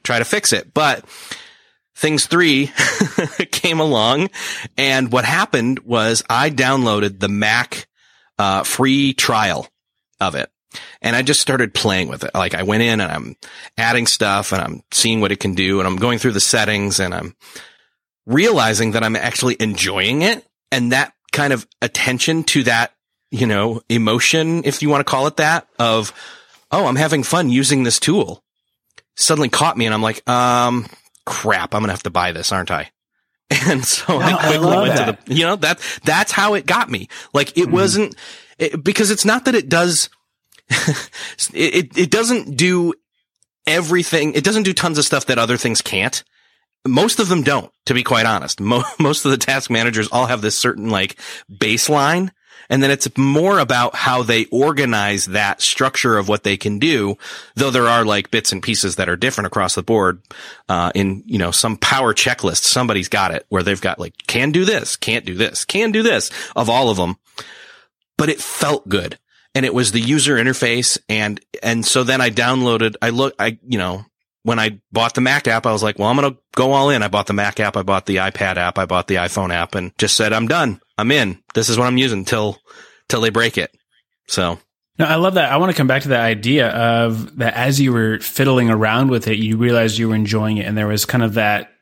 try 0.02 0.18
to 0.18 0.24
fix 0.24 0.52
it. 0.52 0.72
But 0.74 1.04
Things 1.96 2.26
3 2.26 2.70
came 3.52 3.80
along 3.80 4.28
and 4.76 5.10
what 5.10 5.24
happened 5.24 5.78
was 5.78 6.22
I 6.28 6.50
downloaded 6.50 7.20
the 7.20 7.28
Mac 7.28 7.88
uh, 8.38 8.64
free 8.64 9.14
trial 9.14 9.66
of 10.20 10.34
it. 10.34 10.50
And 11.00 11.16
I 11.16 11.22
just 11.22 11.40
started 11.40 11.72
playing 11.72 12.08
with 12.08 12.22
it. 12.22 12.32
Like 12.34 12.54
I 12.54 12.64
went 12.64 12.82
in 12.82 13.00
and 13.00 13.10
I'm 13.10 13.36
adding 13.78 14.06
stuff 14.06 14.52
and 14.52 14.60
I'm 14.60 14.82
seeing 14.92 15.22
what 15.22 15.32
it 15.32 15.40
can 15.40 15.54
do 15.54 15.78
and 15.80 15.88
I'm 15.88 15.96
going 15.96 16.18
through 16.18 16.32
the 16.32 16.40
settings 16.40 17.00
and 17.00 17.14
I'm 17.14 17.34
realizing 18.26 18.90
that 18.90 19.02
I'm 19.02 19.16
actually 19.16 19.56
enjoying 19.58 20.20
it. 20.20 20.46
And 20.70 20.92
that 20.92 21.14
kind 21.32 21.54
of 21.54 21.66
attention 21.80 22.44
to 22.44 22.64
that, 22.64 22.92
you 23.30 23.46
know, 23.46 23.80
emotion, 23.88 24.64
if 24.64 24.82
you 24.82 24.90
want 24.90 25.00
to 25.00 25.10
call 25.10 25.28
it 25.28 25.38
that 25.38 25.66
of, 25.78 26.12
oh, 26.70 26.86
I'm 26.86 26.96
having 26.96 27.22
fun 27.22 27.48
using 27.50 27.82
this 27.82 28.00
tool 28.00 28.42
suddenly 29.16 29.48
caught 29.48 29.76
me 29.76 29.86
and 29.86 29.94
I'm 29.94 30.02
like, 30.02 30.28
um, 30.28 30.86
crap, 31.24 31.74
I'm 31.74 31.80
going 31.80 31.88
to 31.88 31.92
have 31.94 32.02
to 32.04 32.10
buy 32.10 32.32
this, 32.32 32.52
aren't 32.52 32.70
I? 32.70 32.90
And 33.68 33.84
so 33.84 34.18
I 34.18 34.32
I 34.32 34.32
quickly 34.40 34.58
love 34.58 34.82
went 34.82 34.94
that. 34.96 35.24
to 35.24 35.28
the, 35.28 35.34
you 35.34 35.44
know, 35.44 35.54
that, 35.56 35.80
that's 36.04 36.32
how 36.32 36.54
it 36.54 36.66
got 36.66 36.90
me. 36.90 37.08
Like 37.32 37.56
it 37.56 37.70
wasn't, 37.70 38.16
it, 38.58 38.82
because 38.82 39.12
it's 39.12 39.24
not 39.24 39.44
that 39.44 39.54
it 39.54 39.68
does, 39.68 40.10
it, 40.68 40.94
it, 41.54 41.98
it 41.98 42.10
doesn't 42.10 42.56
do 42.56 42.92
everything. 43.66 44.34
It 44.34 44.42
doesn't 44.42 44.64
do 44.64 44.72
tons 44.72 44.98
of 44.98 45.04
stuff 45.04 45.26
that 45.26 45.38
other 45.38 45.56
things 45.56 45.80
can't. 45.80 46.24
Most 46.86 47.20
of 47.20 47.28
them 47.28 47.44
don't, 47.44 47.70
to 47.86 47.94
be 47.94 48.02
quite 48.02 48.26
honest. 48.26 48.60
Mo- 48.60 48.82
most 48.98 49.24
of 49.24 49.30
the 49.30 49.38
task 49.38 49.70
managers 49.70 50.08
all 50.08 50.26
have 50.26 50.42
this 50.42 50.58
certain 50.58 50.90
like 50.90 51.16
baseline. 51.48 52.30
And 52.68 52.82
then 52.82 52.90
it's 52.90 53.08
more 53.16 53.58
about 53.58 53.94
how 53.94 54.22
they 54.22 54.46
organize 54.46 55.26
that 55.26 55.60
structure 55.60 56.18
of 56.18 56.28
what 56.28 56.42
they 56.42 56.56
can 56.56 56.78
do, 56.78 57.16
though 57.54 57.70
there 57.70 57.86
are 57.86 58.04
like 58.04 58.30
bits 58.30 58.52
and 58.52 58.62
pieces 58.62 58.96
that 58.96 59.08
are 59.08 59.16
different 59.16 59.46
across 59.46 59.74
the 59.74 59.82
board. 59.82 60.22
Uh, 60.68 60.90
in, 60.94 61.22
you 61.26 61.38
know, 61.38 61.50
some 61.50 61.76
power 61.76 62.12
checklist, 62.12 62.64
somebody's 62.64 63.08
got 63.08 63.34
it 63.34 63.46
where 63.48 63.62
they've 63.62 63.80
got 63.80 63.98
like, 63.98 64.14
can 64.26 64.50
do 64.50 64.64
this, 64.64 64.96
can't 64.96 65.24
do 65.24 65.34
this, 65.34 65.64
can 65.64 65.92
do 65.92 66.02
this 66.02 66.30
of 66.54 66.68
all 66.68 66.90
of 66.90 66.96
them. 66.96 67.16
But 68.18 68.28
it 68.28 68.40
felt 68.40 68.88
good 68.88 69.18
and 69.54 69.64
it 69.66 69.74
was 69.74 69.92
the 69.92 70.00
user 70.00 70.36
interface. 70.36 70.98
And, 71.08 71.40
and 71.62 71.84
so 71.84 72.04
then 72.04 72.20
I 72.20 72.30
downloaded, 72.30 72.96
I 73.00 73.10
look, 73.10 73.34
I, 73.38 73.58
you 73.66 73.78
know, 73.78 74.04
when 74.46 74.60
I 74.60 74.80
bought 74.92 75.14
the 75.14 75.20
Mac 75.20 75.48
app, 75.48 75.66
I 75.66 75.72
was 75.72 75.82
like, 75.82 75.98
well, 75.98 76.08
I'm 76.08 76.16
going 76.16 76.32
to 76.32 76.38
go 76.54 76.72
all 76.72 76.90
in. 76.90 77.02
I 77.02 77.08
bought 77.08 77.26
the 77.26 77.32
Mac 77.32 77.58
app. 77.58 77.76
I 77.76 77.82
bought 77.82 78.06
the 78.06 78.16
iPad 78.16 78.58
app. 78.58 78.78
I 78.78 78.86
bought 78.86 79.08
the 79.08 79.16
iPhone 79.16 79.52
app 79.52 79.74
and 79.74 79.90
just 79.98 80.16
said, 80.16 80.32
I'm 80.32 80.46
done. 80.46 80.80
I'm 80.98 81.10
in. 81.10 81.42
This 81.54 81.68
is 81.68 81.78
what 81.78 81.86
I'm 81.86 81.98
using 81.98 82.24
till, 82.24 82.58
till 83.08 83.20
they 83.20 83.30
break 83.30 83.58
it. 83.58 83.70
So 84.28 84.58
No, 84.98 85.04
I 85.04 85.16
love 85.16 85.34
that. 85.34 85.52
I 85.52 85.58
want 85.58 85.70
to 85.70 85.76
come 85.76 85.86
back 85.86 86.02
to 86.02 86.08
that 86.08 86.24
idea 86.24 86.68
of 86.68 87.36
that 87.36 87.54
as 87.54 87.80
you 87.80 87.92
were 87.92 88.18
fiddling 88.20 88.70
around 88.70 89.10
with 89.10 89.28
it, 89.28 89.36
you 89.36 89.56
realized 89.56 89.98
you 89.98 90.08
were 90.08 90.14
enjoying 90.14 90.56
it, 90.56 90.66
and 90.66 90.76
there 90.76 90.86
was 90.86 91.04
kind 91.04 91.22
of 91.22 91.34
that, 91.34 91.72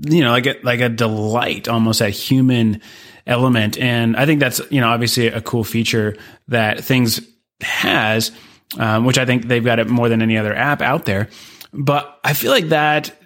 you 0.00 0.22
know, 0.22 0.30
like 0.30 0.46
a 0.46 0.56
like 0.62 0.80
a 0.80 0.88
delight, 0.88 1.68
almost 1.68 1.98
that 1.98 2.10
human 2.10 2.80
element. 3.26 3.78
And 3.78 4.16
I 4.16 4.26
think 4.26 4.40
that's 4.40 4.60
you 4.70 4.80
know 4.80 4.88
obviously 4.88 5.26
a 5.28 5.40
cool 5.40 5.64
feature 5.64 6.16
that 6.48 6.82
things 6.82 7.20
has, 7.60 8.32
um, 8.78 9.04
which 9.04 9.18
I 9.18 9.26
think 9.26 9.46
they've 9.46 9.64
got 9.64 9.78
it 9.78 9.88
more 9.88 10.08
than 10.08 10.22
any 10.22 10.38
other 10.38 10.54
app 10.54 10.80
out 10.82 11.04
there. 11.04 11.28
But 11.72 12.18
I 12.24 12.32
feel 12.32 12.50
like 12.50 12.68
that 12.68 13.16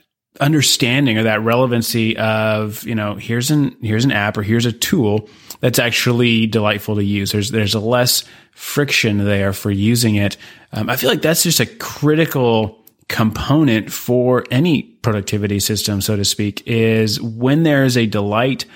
understanding 0.40 1.18
or 1.18 1.24
that 1.24 1.42
relevancy 1.42 2.16
of 2.16 2.84
you 2.84 2.94
know 2.94 3.14
here's 3.14 3.50
an 3.50 3.76
here's 3.82 4.04
an 4.04 4.12
app 4.12 4.36
or 4.36 4.42
here's 4.42 4.66
a 4.66 4.72
tool 4.72 5.28
that's 5.60 5.78
actually 5.78 6.46
delightful 6.46 6.96
to 6.96 7.04
use. 7.04 7.32
There's 7.32 7.50
there's 7.50 7.74
a 7.74 7.80
less 7.80 8.24
friction 8.52 9.24
there 9.24 9.52
for 9.52 9.70
using 9.70 10.16
it. 10.16 10.36
Um, 10.72 10.88
I 10.90 10.96
feel 10.96 11.10
like 11.10 11.22
that's 11.22 11.42
just 11.42 11.60
a 11.60 11.66
critical 11.66 12.84
component 13.08 13.90
for 13.90 14.44
any 14.50 14.82
productivity 14.82 15.60
system, 15.60 16.00
so 16.00 16.16
to 16.16 16.24
speak, 16.24 16.62
is 16.66 17.20
when 17.20 17.62
there 17.62 17.84
is 17.84 17.96
a 17.96 18.06
delight 18.06 18.66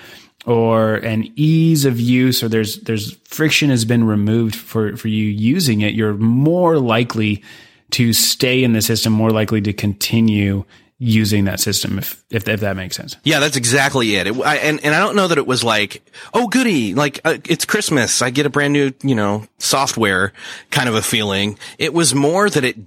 or 0.45 0.95
an 0.95 1.31
ease 1.35 1.85
of 1.85 1.99
use 1.99 2.43
or 2.43 2.49
there's 2.49 2.81
there's 2.81 3.13
friction 3.25 3.69
has 3.69 3.85
been 3.85 4.03
removed 4.03 4.55
for 4.55 4.97
for 4.97 5.07
you 5.07 5.25
using 5.25 5.81
it, 5.81 5.93
you're 5.93 6.15
more 6.15 6.77
likely 6.79 7.43
to 7.91 8.11
stay 8.11 8.63
in 8.63 8.73
the 8.73 8.81
system, 8.81 9.13
more 9.13 9.31
likely 9.31 9.61
to 9.61 9.71
continue 9.71 10.65
using 11.03 11.45
that 11.45 11.59
system 11.59 11.99
if, 11.99 12.23
if, 12.29 12.47
if 12.47 12.61
that 12.61 12.75
makes 12.75 12.95
sense. 12.95 13.17
Yeah, 13.23 13.39
that's 13.39 13.57
exactly 13.57 14.15
it. 14.15 14.27
it 14.27 14.35
I, 14.41 14.55
and 14.57 14.83
and 14.83 14.95
I 14.95 14.99
don't 14.99 15.15
know 15.15 15.27
that 15.27 15.37
it 15.37 15.45
was 15.45 15.63
like, 15.63 16.03
oh 16.33 16.47
goody, 16.47 16.95
like 16.95 17.19
uh, 17.25 17.37
it's 17.45 17.65
Christmas, 17.65 18.21
I 18.21 18.29
get 18.29 18.45
a 18.45 18.49
brand 18.49 18.73
new, 18.73 18.93
you 19.03 19.15
know, 19.15 19.45
software 19.57 20.33
kind 20.71 20.87
of 20.87 20.95
a 20.95 21.01
feeling. 21.01 21.57
It 21.77 21.93
was 21.93 22.15
more 22.15 22.49
that 22.49 22.63
it 22.63 22.77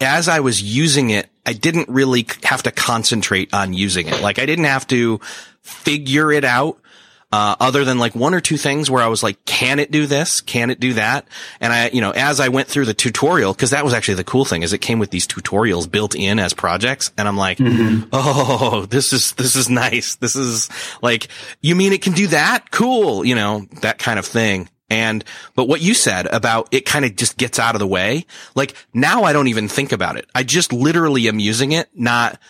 as 0.00 0.28
I 0.28 0.40
was 0.40 0.62
using 0.62 1.10
it, 1.10 1.28
I 1.46 1.52
didn't 1.52 1.88
really 1.88 2.26
have 2.44 2.62
to 2.64 2.70
concentrate 2.70 3.52
on 3.54 3.72
using 3.72 4.08
it. 4.08 4.20
Like 4.20 4.38
I 4.38 4.46
didn't 4.46 4.64
have 4.64 4.86
to 4.88 5.20
figure 5.62 6.32
it 6.32 6.44
out 6.44 6.80
uh, 7.30 7.56
other 7.60 7.84
than 7.84 7.98
like 7.98 8.14
one 8.14 8.34
or 8.34 8.40
two 8.40 8.56
things 8.56 8.90
where 8.90 9.02
I 9.02 9.08
was 9.08 9.22
like, 9.22 9.44
can 9.44 9.78
it 9.78 9.90
do 9.90 10.06
this? 10.06 10.40
Can 10.40 10.70
it 10.70 10.80
do 10.80 10.94
that? 10.94 11.28
And 11.60 11.72
I, 11.72 11.90
you 11.90 12.00
know, 12.00 12.10
as 12.12 12.40
I 12.40 12.48
went 12.48 12.68
through 12.68 12.86
the 12.86 12.94
tutorial, 12.94 13.52
cause 13.54 13.70
that 13.70 13.84
was 13.84 13.92
actually 13.92 14.14
the 14.14 14.24
cool 14.24 14.46
thing 14.46 14.62
is 14.62 14.72
it 14.72 14.78
came 14.78 14.98
with 14.98 15.10
these 15.10 15.26
tutorials 15.26 15.90
built 15.90 16.14
in 16.14 16.38
as 16.38 16.54
projects. 16.54 17.12
And 17.18 17.28
I'm 17.28 17.36
like, 17.36 17.58
mm-hmm. 17.58 18.08
Oh, 18.12 18.86
this 18.88 19.12
is, 19.12 19.32
this 19.32 19.56
is 19.56 19.68
nice. 19.68 20.16
This 20.16 20.36
is 20.36 20.70
like, 21.02 21.28
you 21.60 21.76
mean 21.76 21.92
it 21.92 22.00
can 22.00 22.14
do 22.14 22.28
that? 22.28 22.70
Cool. 22.70 23.24
You 23.24 23.34
know, 23.34 23.66
that 23.82 23.98
kind 23.98 24.18
of 24.18 24.24
thing. 24.24 24.70
And, 24.90 25.22
but 25.54 25.68
what 25.68 25.82
you 25.82 25.92
said 25.92 26.26
about 26.28 26.68
it 26.70 26.86
kind 26.86 27.04
of 27.04 27.14
just 27.14 27.36
gets 27.36 27.58
out 27.58 27.74
of 27.74 27.78
the 27.78 27.86
way. 27.86 28.24
Like 28.54 28.74
now 28.94 29.24
I 29.24 29.34
don't 29.34 29.48
even 29.48 29.68
think 29.68 29.92
about 29.92 30.16
it. 30.16 30.24
I 30.34 30.44
just 30.44 30.72
literally 30.72 31.28
am 31.28 31.38
using 31.38 31.72
it, 31.72 31.90
not 31.94 32.40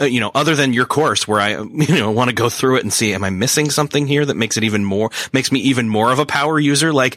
uh, 0.00 0.04
you 0.04 0.20
know, 0.20 0.30
other 0.34 0.54
than 0.54 0.72
your 0.72 0.86
course 0.86 1.26
where 1.26 1.40
I, 1.40 1.50
you 1.62 1.94
know, 1.94 2.10
want 2.10 2.28
to 2.28 2.34
go 2.34 2.48
through 2.48 2.76
it 2.76 2.82
and 2.82 2.92
see, 2.92 3.14
am 3.14 3.24
I 3.24 3.30
missing 3.30 3.70
something 3.70 4.06
here 4.06 4.24
that 4.24 4.36
makes 4.36 4.56
it 4.56 4.64
even 4.64 4.84
more, 4.84 5.10
makes 5.32 5.50
me 5.50 5.60
even 5.60 5.88
more 5.88 6.12
of 6.12 6.18
a 6.18 6.26
power 6.26 6.58
user? 6.58 6.92
Like, 6.92 7.16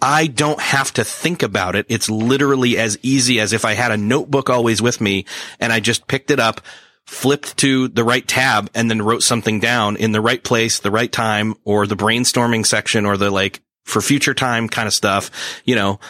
I 0.00 0.26
don't 0.26 0.60
have 0.60 0.92
to 0.94 1.04
think 1.04 1.42
about 1.44 1.76
it. 1.76 1.86
It's 1.88 2.10
literally 2.10 2.76
as 2.76 2.98
easy 3.02 3.38
as 3.38 3.52
if 3.52 3.64
I 3.64 3.74
had 3.74 3.92
a 3.92 3.96
notebook 3.96 4.50
always 4.50 4.82
with 4.82 5.00
me 5.00 5.26
and 5.60 5.72
I 5.72 5.78
just 5.78 6.08
picked 6.08 6.32
it 6.32 6.40
up, 6.40 6.60
flipped 7.06 7.56
to 7.58 7.86
the 7.86 8.02
right 8.02 8.26
tab 8.26 8.68
and 8.74 8.90
then 8.90 9.00
wrote 9.00 9.22
something 9.22 9.60
down 9.60 9.96
in 9.96 10.10
the 10.10 10.20
right 10.20 10.42
place, 10.42 10.80
the 10.80 10.90
right 10.90 11.10
time, 11.10 11.54
or 11.64 11.86
the 11.86 11.96
brainstorming 11.96 12.66
section 12.66 13.06
or 13.06 13.16
the 13.16 13.30
like 13.30 13.60
for 13.84 14.00
future 14.00 14.34
time 14.34 14.68
kind 14.68 14.88
of 14.88 14.94
stuff, 14.94 15.30
you 15.64 15.76
know, 15.76 16.00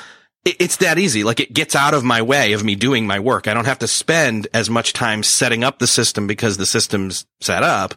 it's 0.44 0.78
that 0.78 0.98
easy. 0.98 1.24
Like 1.24 1.40
it 1.40 1.52
gets 1.52 1.76
out 1.76 1.94
of 1.94 2.02
my 2.02 2.22
way 2.22 2.52
of 2.52 2.64
me 2.64 2.74
doing 2.74 3.06
my 3.06 3.20
work. 3.20 3.46
I 3.46 3.54
don't 3.54 3.64
have 3.64 3.78
to 3.80 3.86
spend 3.86 4.48
as 4.52 4.68
much 4.68 4.92
time 4.92 5.22
setting 5.22 5.62
up 5.62 5.78
the 5.78 5.86
system 5.86 6.26
because 6.26 6.56
the 6.56 6.66
system's 6.66 7.26
set 7.40 7.62
up, 7.62 7.94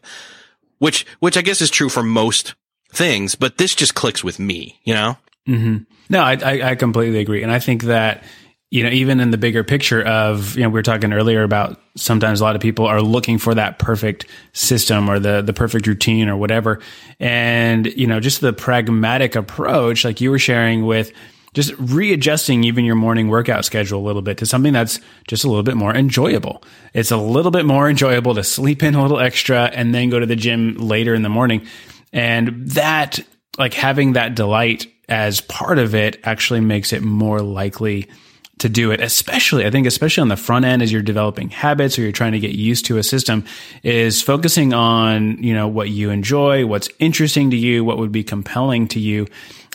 which, 0.78 1.06
which 1.20 1.38
I 1.38 1.42
guess 1.42 1.62
is 1.62 1.72
true 1.72 1.90
for 1.90 2.04
most 2.04 2.54
things, 2.94 3.36
but 3.36 3.58
this 3.58 3.74
just 3.74 3.96
clicks 3.96 4.24
with 4.24 4.40
me, 4.40 4.80
you 4.84 4.94
know? 4.94 5.18
Mm-hmm. 5.48 5.78
No, 6.10 6.22
I, 6.22 6.34
I, 6.34 6.70
I 6.72 6.76
completely 6.76 7.20
agree. 7.20 7.42
And 7.42 7.52
I 7.52 7.60
think 7.60 7.84
that, 7.84 8.24
you 8.72 8.84
know, 8.84 8.90
even 8.90 9.20
in 9.20 9.32
the 9.32 9.38
bigger 9.38 9.64
picture 9.64 10.04
of, 10.04 10.56
you 10.56 10.64
know, 10.64 10.70
we 10.70 10.74
were 10.74 10.84
talking 10.84 11.14
earlier 11.14 11.44
about 11.44 11.80
sometimes 11.96 12.42
a 12.42 12.44
lot 12.44 12.56
of 12.56 12.62
people 12.62 12.86
are 12.86 13.02
looking 13.02 13.38
for 13.38 13.56
that 13.56 13.80
perfect 13.80 14.26
system 14.54 15.10
or 15.10 15.20
the, 15.20 15.42
the 15.42 15.54
perfect 15.54 15.88
routine 15.88 16.30
or 16.30 16.36
whatever. 16.38 16.80
And, 17.20 17.86
you 17.86 18.06
know, 18.06 18.20
just 18.20 18.42
the 18.42 18.54
pragmatic 18.54 19.36
approach, 19.36 20.04
like 20.04 20.20
you 20.22 20.30
were 20.30 20.40
sharing 20.40 20.86
with, 20.86 21.12
just 21.56 21.74
readjusting 21.80 22.66
even 22.66 22.86
your 22.86 22.96
morning 22.96 23.30
workout 23.30 23.66
schedule 23.66 24.00
a 24.00 24.06
little 24.06 24.22
bit 24.22 24.38
to 24.38 24.46
something 24.46 24.74
that's 24.74 25.00
just 25.28 25.46
a 25.46 25.48
little 25.48 25.64
bit 25.64 25.78
more 25.78 25.96
enjoyable. 25.96 26.62
It's 26.94 27.12
a 27.12 27.18
little 27.18 27.50
bit 27.50 27.66
more 27.66 27.90
enjoyable 27.90 28.36
to 28.36 28.44
sleep 28.44 28.84
in 28.84 28.94
a 28.94 29.02
little 29.02 29.20
extra 29.20 29.64
and 29.64 29.96
then 29.96 30.10
go 30.10 30.20
to 30.20 30.26
the 30.26 30.36
gym 30.36 30.76
later 30.76 31.16
in 31.16 31.24
the 31.24 31.30
morning. 31.30 31.66
And 32.12 32.68
that, 32.72 33.20
like 33.58 33.74
having 33.74 34.14
that 34.14 34.36
delight 34.36 34.92
as 35.08 35.40
part 35.42 35.80
of 35.80 35.96
it 35.96 36.20
actually 36.24 36.60
makes 36.60 36.92
it 36.92 37.02
more 37.02 37.40
likely 37.40 38.10
to 38.58 38.70
do 38.70 38.92
it, 38.92 39.02
especially, 39.02 39.66
I 39.66 39.72
think, 39.72 39.86
especially 39.86 40.22
on 40.22 40.30
the 40.30 40.38
front 40.38 40.66
end 40.66 40.82
as 40.82 40.92
you're 40.92 41.02
developing 41.02 41.50
habits 41.50 41.98
or 41.98 42.04
you're 42.04 42.14
trying 42.14 42.32
to 42.34 42.40
get 42.40 42.52
used 42.52 42.86
to 42.86 42.98
a 42.98 43.04
system 43.04 43.46
is 43.84 44.22
focusing 44.22 44.74
on, 44.74 45.44
you 45.44 45.54
know, 45.54 45.68
what 45.68 45.90
you 45.90 46.10
enjoy, 46.10 46.66
what's 46.66 46.90
interesting 47.00 47.52
to 47.52 47.58
you, 47.58 47.84
what 47.84 47.98
would 47.98 48.14
be 48.14 48.24
compelling 48.24 48.88
to 48.90 49.00
you 49.00 49.28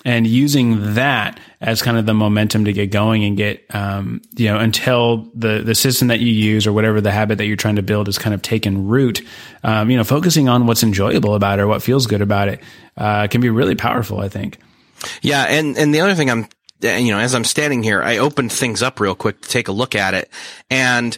and 0.05 0.27
using 0.27 0.95
that 0.95 1.39
as 1.61 1.83
kind 1.83 1.99
of 1.99 2.07
the 2.07 2.15
momentum 2.15 2.65
to 2.65 2.73
get 2.73 2.91
going 2.91 3.25
and 3.25 3.37
get 3.37 3.65
um, 3.75 4.23
you 4.37 4.47
know 4.47 4.59
until 4.59 5.29
the 5.35 5.63
the 5.63 5.75
system 5.75 6.09
that 6.09 6.21
you 6.21 6.33
use 6.33 6.67
or 6.67 6.73
whatever 6.73 7.01
the 7.01 7.11
habit 7.11 7.39
that 7.39 7.47
you're 7.47 7.57
trying 7.57 7.77
to 7.77 7.83
build 7.83 8.09
is 8.09 8.19
kind 8.19 8.35
of 8.35 8.43
taken 8.43 8.87
root 8.89 9.23
um, 9.63 9.91
you 9.91 9.97
know 9.97 10.05
focusing 10.05 10.49
on 10.49 10.67
what's 10.67 10.83
enjoyable 10.83 11.35
about 11.35 11.59
it 11.59 11.63
or 11.63 11.67
what 11.67 11.83
feels 11.83 12.07
good 12.07 12.23
about 12.23 12.49
it 12.49 12.61
uh, 12.97 13.27
can 13.27 13.41
be 13.41 13.51
really 13.51 13.75
powerful 13.75 14.21
i 14.21 14.29
think. 14.29 14.59
Yeah 15.23 15.45
and 15.45 15.77
and 15.79 15.95
the 15.95 16.01
other 16.01 16.15
thing 16.15 16.31
i'm 16.31 16.49
you 16.83 17.13
know 17.13 17.19
as 17.19 17.35
i'm 17.35 17.45
standing 17.45 17.83
here 17.83 18.03
i 18.03 18.19
opened 18.19 18.53
things 18.53 18.83
up 18.83 19.01
real 19.01 19.15
quick 19.15 19.41
to 19.43 19.49
take 19.49 19.69
a 19.69 19.73
look 19.73 19.95
at 19.95 20.15
it. 20.15 20.31
And 20.71 21.17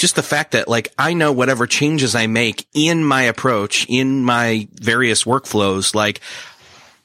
just 0.00 0.16
the 0.16 0.22
fact 0.22 0.52
that 0.52 0.66
like 0.66 0.92
I 0.98 1.12
know 1.12 1.30
whatever 1.30 1.66
changes 1.66 2.14
I 2.14 2.26
make 2.26 2.66
in 2.72 3.04
my 3.04 3.22
approach, 3.22 3.86
in 3.88 4.24
my 4.24 4.66
various 4.72 5.24
workflows, 5.24 5.94
like 5.94 6.20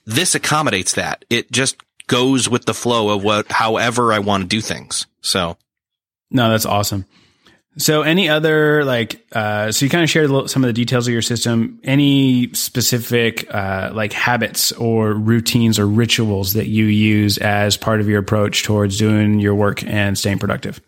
this 0.06 0.36
accommodates 0.36 0.94
that. 0.94 1.26
It 1.30 1.52
just 1.52 1.78
goes 2.08 2.48
with 2.50 2.66
the 2.66 2.74
flow 2.74 3.10
of 3.10 3.24
what, 3.24 3.52
however 3.52 4.14
I 4.14 4.20
want 4.20 4.44
to 4.44 4.48
do 4.48 4.62
things. 4.62 5.08
So. 5.22 5.58
No, 6.32 6.50
that's 6.50 6.66
awesome. 6.66 7.06
So 7.78 8.04
any 8.04 8.30
other 8.30 8.86
like, 8.86 9.26
uh, 9.34 9.72
so 9.72 9.86
you 9.86 9.90
kind 9.90 10.04
of 10.04 10.10
shared 10.10 10.30
little, 10.30 10.48
some 10.48 10.64
of 10.64 10.68
the 10.68 10.74
details 10.74 11.08
of 11.08 11.14
your 11.14 11.22
system. 11.22 11.80
Any 11.84 12.54
specific, 12.54 13.54
uh, 13.54 13.92
like 13.94 14.14
habits 14.14 14.72
or 14.74 15.14
routines 15.14 15.78
or 15.78 15.86
rituals 15.86 16.54
that 16.54 16.68
you 16.68 16.86
use 16.86 17.38
as 17.38 17.76
part 17.76 18.00
of 18.00 18.08
your 18.08 18.20
approach 18.20 18.64
towards 18.64 18.98
doing 18.98 19.40
your 19.40 19.56
work 19.56 19.84
and 19.84 20.18
staying 20.18 20.40
productive? 20.40 20.80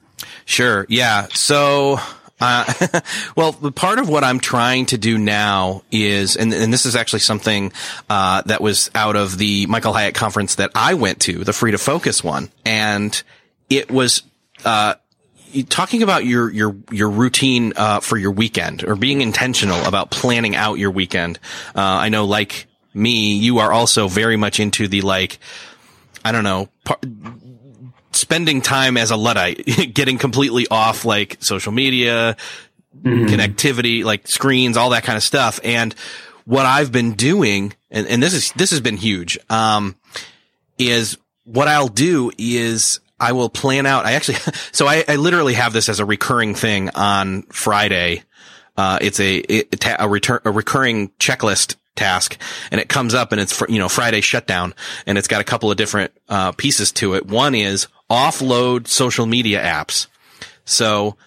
Sure. 0.45 0.85
Yeah. 0.87 1.27
So 1.33 1.99
uh, 2.39 3.01
well, 3.35 3.53
part 3.53 3.99
of 3.99 4.09
what 4.09 4.23
I'm 4.23 4.39
trying 4.39 4.85
to 4.87 4.97
do 4.97 5.17
now 5.17 5.83
is, 5.91 6.35
and, 6.35 6.53
and 6.53 6.71
this 6.71 6.85
is 6.85 6.95
actually 6.95 7.19
something 7.19 7.71
uh, 8.09 8.41
that 8.43 8.61
was 8.61 8.91
out 8.93 9.15
of 9.15 9.37
the 9.37 9.65
Michael 9.67 9.93
Hyatt 9.93 10.15
conference 10.15 10.55
that 10.55 10.71
I 10.75 10.93
went 10.93 11.21
to, 11.21 11.43
the 11.43 11.53
Free 11.53 11.71
to 11.71 11.77
Focus 11.77 12.23
one, 12.23 12.49
and 12.65 13.21
it 13.69 13.89
was 13.89 14.23
uh, 14.65 14.95
talking 15.69 16.03
about 16.03 16.25
your 16.25 16.51
your 16.51 16.75
your 16.91 17.09
routine 17.09 17.73
uh, 17.75 17.99
for 17.99 18.17
your 18.17 18.31
weekend 18.31 18.83
or 18.83 18.95
being 18.95 19.21
intentional 19.21 19.83
about 19.85 20.11
planning 20.11 20.55
out 20.55 20.75
your 20.77 20.91
weekend. 20.91 21.39
Uh, 21.75 21.81
I 21.81 22.09
know, 22.09 22.25
like 22.25 22.67
me, 22.93 23.35
you 23.35 23.59
are 23.59 23.71
also 23.71 24.07
very 24.07 24.37
much 24.37 24.59
into 24.59 24.87
the 24.87 25.01
like, 25.01 25.39
I 26.25 26.31
don't 26.31 26.43
know. 26.43 26.69
Par- 26.83 26.99
spending 28.17 28.61
time 28.61 28.97
as 28.97 29.11
a 29.11 29.17
Luddite, 29.17 29.65
getting 29.93 30.17
completely 30.17 30.67
off 30.69 31.05
like 31.05 31.37
social 31.39 31.71
media, 31.71 32.35
mm-hmm. 33.01 33.25
connectivity, 33.25 34.03
like 34.03 34.27
screens, 34.27 34.77
all 34.77 34.91
that 34.91 35.03
kind 35.03 35.17
of 35.17 35.23
stuff. 35.23 35.59
And 35.63 35.93
what 36.45 36.65
I've 36.65 36.91
been 36.91 37.13
doing, 37.13 37.73
and, 37.91 38.07
and 38.07 38.21
this 38.21 38.33
is, 38.33 38.51
this 38.53 38.71
has 38.71 38.81
been 38.81 38.97
huge, 38.97 39.37
um, 39.49 39.95
is 40.77 41.17
what 41.43 41.67
I'll 41.67 41.87
do 41.87 42.31
is 42.37 42.99
I 43.19 43.31
will 43.31 43.49
plan 43.49 43.85
out. 43.85 44.05
I 44.05 44.13
actually, 44.13 44.37
so 44.71 44.87
I, 44.87 45.03
I 45.07 45.15
literally 45.15 45.53
have 45.53 45.73
this 45.73 45.89
as 45.89 45.99
a 45.99 46.05
recurring 46.05 46.55
thing 46.55 46.89
on 46.89 47.43
Friday. 47.43 48.23
Uh, 48.75 48.99
it's 49.01 49.19
a, 49.19 49.43
a, 49.51 49.95
a 49.99 50.07
return, 50.07 50.39
a 50.45 50.51
recurring 50.51 51.09
checklist 51.19 51.75
task 51.95 52.37
and 52.71 52.79
it 52.79 52.87
comes 52.87 53.15
up 53.15 53.31
and 53.31 53.41
it's, 53.41 53.59
you 53.67 53.79
know, 53.79 53.89
Friday 53.89 54.21
shutdown 54.21 54.73
and 55.07 55.17
it's 55.17 55.27
got 55.27 55.41
a 55.41 55.43
couple 55.43 55.71
of 55.71 55.77
different, 55.77 56.11
uh, 56.29 56.51
pieces 56.51 56.91
to 56.91 57.15
it. 57.15 57.25
One 57.25 57.55
is 57.55 57.87
offload 58.09 58.87
social 58.87 59.25
media 59.25 59.61
apps. 59.61 60.07
So 60.65 61.17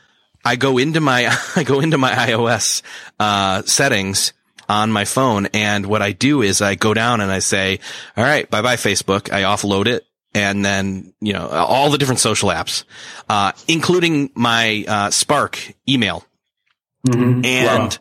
I 0.45 0.57
go 0.57 0.79
into 0.79 1.01
my, 1.01 1.37
I 1.57 1.63
go 1.63 1.81
into 1.81 1.99
my 1.99 2.13
iOS, 2.13 2.83
uh, 3.19 3.63
settings 3.63 4.33
on 4.69 4.93
my 4.93 5.05
phone. 5.05 5.47
And 5.47 5.87
what 5.87 6.03
I 6.03 6.13
do 6.13 6.43
is 6.43 6.63
I 6.63 6.75
go 6.77 6.95
down 6.95 7.21
and 7.21 7.31
I 7.31 7.41
say, 7.41 7.81
all 8.17 8.25
right, 8.25 8.49
bye 8.49 8.63
bye 8.63 8.77
Facebook. 8.77 9.33
I 9.33 9.43
offload 9.43 9.87
it. 9.87 10.07
And 10.33 10.65
then, 10.65 11.13
you 11.21 11.33
know, 11.33 11.49
all 11.49 11.91
the 11.91 11.99
different 11.99 12.21
social 12.21 12.51
apps, 12.51 12.85
uh, 13.29 13.51
including 13.67 14.31
my, 14.35 14.85
uh, 14.87 15.11
Spark 15.11 15.59
email. 15.89 16.25
Mm-hmm. 17.05 17.45
And 17.45 17.93
wow. 17.93 17.99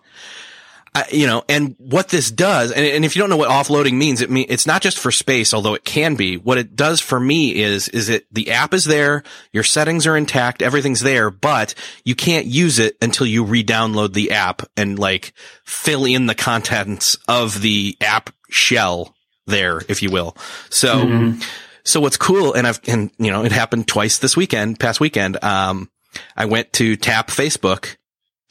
I, 0.95 1.05
you 1.11 1.27
know, 1.27 1.43
and 1.47 1.75
what 1.77 2.09
this 2.09 2.31
does, 2.31 2.71
and, 2.71 2.83
and 2.83 3.05
if 3.05 3.15
you 3.15 3.21
don't 3.21 3.29
know 3.29 3.37
what 3.37 3.49
offloading 3.49 3.93
means, 3.93 4.21
it 4.21 4.31
mean 4.31 4.47
it's 4.49 4.65
not 4.65 4.81
just 4.81 4.97
for 4.97 5.11
space, 5.11 5.53
although 5.53 5.75
it 5.75 5.85
can 5.85 6.15
be. 6.15 6.37
What 6.37 6.57
it 6.57 6.75
does 6.75 6.99
for 6.99 7.19
me 7.19 7.55
is, 7.55 7.87
is 7.89 8.09
it 8.09 8.25
the 8.31 8.51
app 8.51 8.73
is 8.73 8.85
there, 8.85 9.23
your 9.53 9.63
settings 9.63 10.07
are 10.07 10.17
intact, 10.17 10.61
everything's 10.61 11.01
there, 11.01 11.29
but 11.29 11.75
you 12.03 12.15
can't 12.15 12.47
use 12.47 12.79
it 12.79 12.97
until 13.01 13.27
you 13.27 13.43
re-download 13.43 14.13
the 14.13 14.31
app 14.31 14.63
and 14.75 14.97
like 14.97 15.33
fill 15.63 16.05
in 16.05 16.25
the 16.25 16.35
contents 16.35 17.15
of 17.27 17.61
the 17.61 17.95
app 18.01 18.31
shell 18.49 19.15
there, 19.45 19.81
if 19.87 20.01
you 20.01 20.09
will. 20.09 20.35
So, 20.69 21.05
mm-hmm. 21.05 21.41
so 21.83 21.99
what's 21.99 22.17
cool, 22.17 22.53
and 22.53 22.65
I've, 22.65 22.79
and 22.87 23.11
you 23.19 23.29
know, 23.29 23.43
it 23.43 23.51
happened 23.51 23.87
twice 23.87 24.17
this 24.17 24.35
weekend, 24.35 24.79
past 24.79 24.99
weekend. 24.99 25.43
Um, 25.43 25.91
I 26.35 26.45
went 26.45 26.73
to 26.73 26.95
tap 26.95 27.27
Facebook 27.27 27.97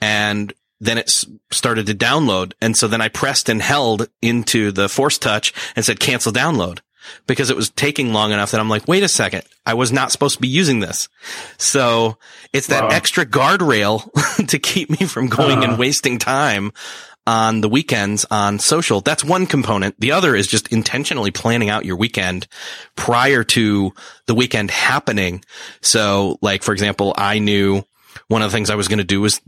and 0.00 0.52
then 0.80 0.98
it 0.98 1.10
started 1.50 1.86
to 1.86 1.94
download. 1.94 2.52
And 2.60 2.76
so 2.76 2.88
then 2.88 3.00
I 3.00 3.08
pressed 3.08 3.48
and 3.48 3.60
held 3.60 4.08
into 4.22 4.72
the 4.72 4.88
force 4.88 5.18
touch 5.18 5.52
and 5.74 5.84
said 5.84 6.00
cancel 6.00 6.32
download 6.32 6.80
because 7.26 7.50
it 7.50 7.56
was 7.56 7.70
taking 7.70 8.12
long 8.12 8.32
enough 8.32 8.50
that 8.50 8.60
I'm 8.60 8.68
like, 8.68 8.86
wait 8.86 9.02
a 9.02 9.08
second. 9.08 9.42
I 9.64 9.74
was 9.74 9.92
not 9.92 10.12
supposed 10.12 10.36
to 10.36 10.42
be 10.42 10.48
using 10.48 10.80
this. 10.80 11.08
So 11.56 12.18
it's 12.52 12.68
that 12.68 12.84
wow. 12.84 12.90
extra 12.90 13.26
guardrail 13.26 14.10
to 14.48 14.58
keep 14.58 14.90
me 14.90 15.06
from 15.06 15.28
going 15.28 15.58
uh-huh. 15.58 15.70
and 15.70 15.78
wasting 15.78 16.18
time 16.18 16.72
on 17.26 17.60
the 17.60 17.68
weekends 17.68 18.24
on 18.30 18.58
social. 18.58 19.02
That's 19.02 19.22
one 19.22 19.46
component. 19.46 20.00
The 20.00 20.12
other 20.12 20.34
is 20.34 20.46
just 20.46 20.72
intentionally 20.72 21.30
planning 21.30 21.68
out 21.68 21.84
your 21.84 21.96
weekend 21.96 22.48
prior 22.96 23.44
to 23.44 23.92
the 24.26 24.34
weekend 24.34 24.70
happening. 24.70 25.44
So 25.82 26.38
like, 26.40 26.62
for 26.62 26.72
example, 26.72 27.14
I 27.18 27.38
knew 27.38 27.84
one 28.26 28.42
of 28.42 28.50
the 28.50 28.56
things 28.56 28.70
I 28.70 28.74
was 28.74 28.88
going 28.88 28.98
to 28.98 29.04
do 29.04 29.20
was 29.20 29.40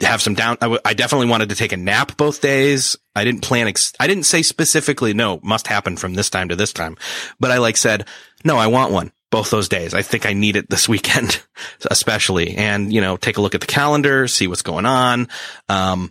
have 0.00 0.22
some 0.22 0.34
down. 0.34 0.56
I, 0.60 0.64
w- 0.64 0.80
I 0.84 0.94
definitely 0.94 1.28
wanted 1.28 1.50
to 1.50 1.54
take 1.54 1.72
a 1.72 1.76
nap 1.76 2.16
both 2.16 2.40
days. 2.40 2.96
I 3.14 3.24
didn't 3.24 3.42
plan. 3.42 3.68
Ex- 3.68 3.92
I 4.00 4.06
didn't 4.06 4.24
say 4.24 4.42
specifically, 4.42 5.14
no, 5.14 5.40
must 5.42 5.66
happen 5.66 5.96
from 5.96 6.14
this 6.14 6.30
time 6.30 6.48
to 6.48 6.56
this 6.56 6.72
time, 6.72 6.96
but 7.38 7.50
I 7.50 7.58
like 7.58 7.76
said, 7.76 8.06
no, 8.44 8.56
I 8.56 8.68
want 8.68 8.92
one 8.92 9.12
both 9.30 9.50
those 9.50 9.68
days. 9.68 9.94
I 9.94 10.02
think 10.02 10.26
I 10.26 10.32
need 10.32 10.56
it 10.56 10.70
this 10.70 10.88
weekend, 10.88 11.42
especially. 11.90 12.56
And, 12.56 12.92
you 12.92 13.00
know, 13.00 13.16
take 13.16 13.36
a 13.36 13.40
look 13.40 13.54
at 13.54 13.60
the 13.60 13.66
calendar, 13.66 14.28
see 14.28 14.46
what's 14.46 14.62
going 14.62 14.86
on. 14.86 15.28
Um, 15.68 16.10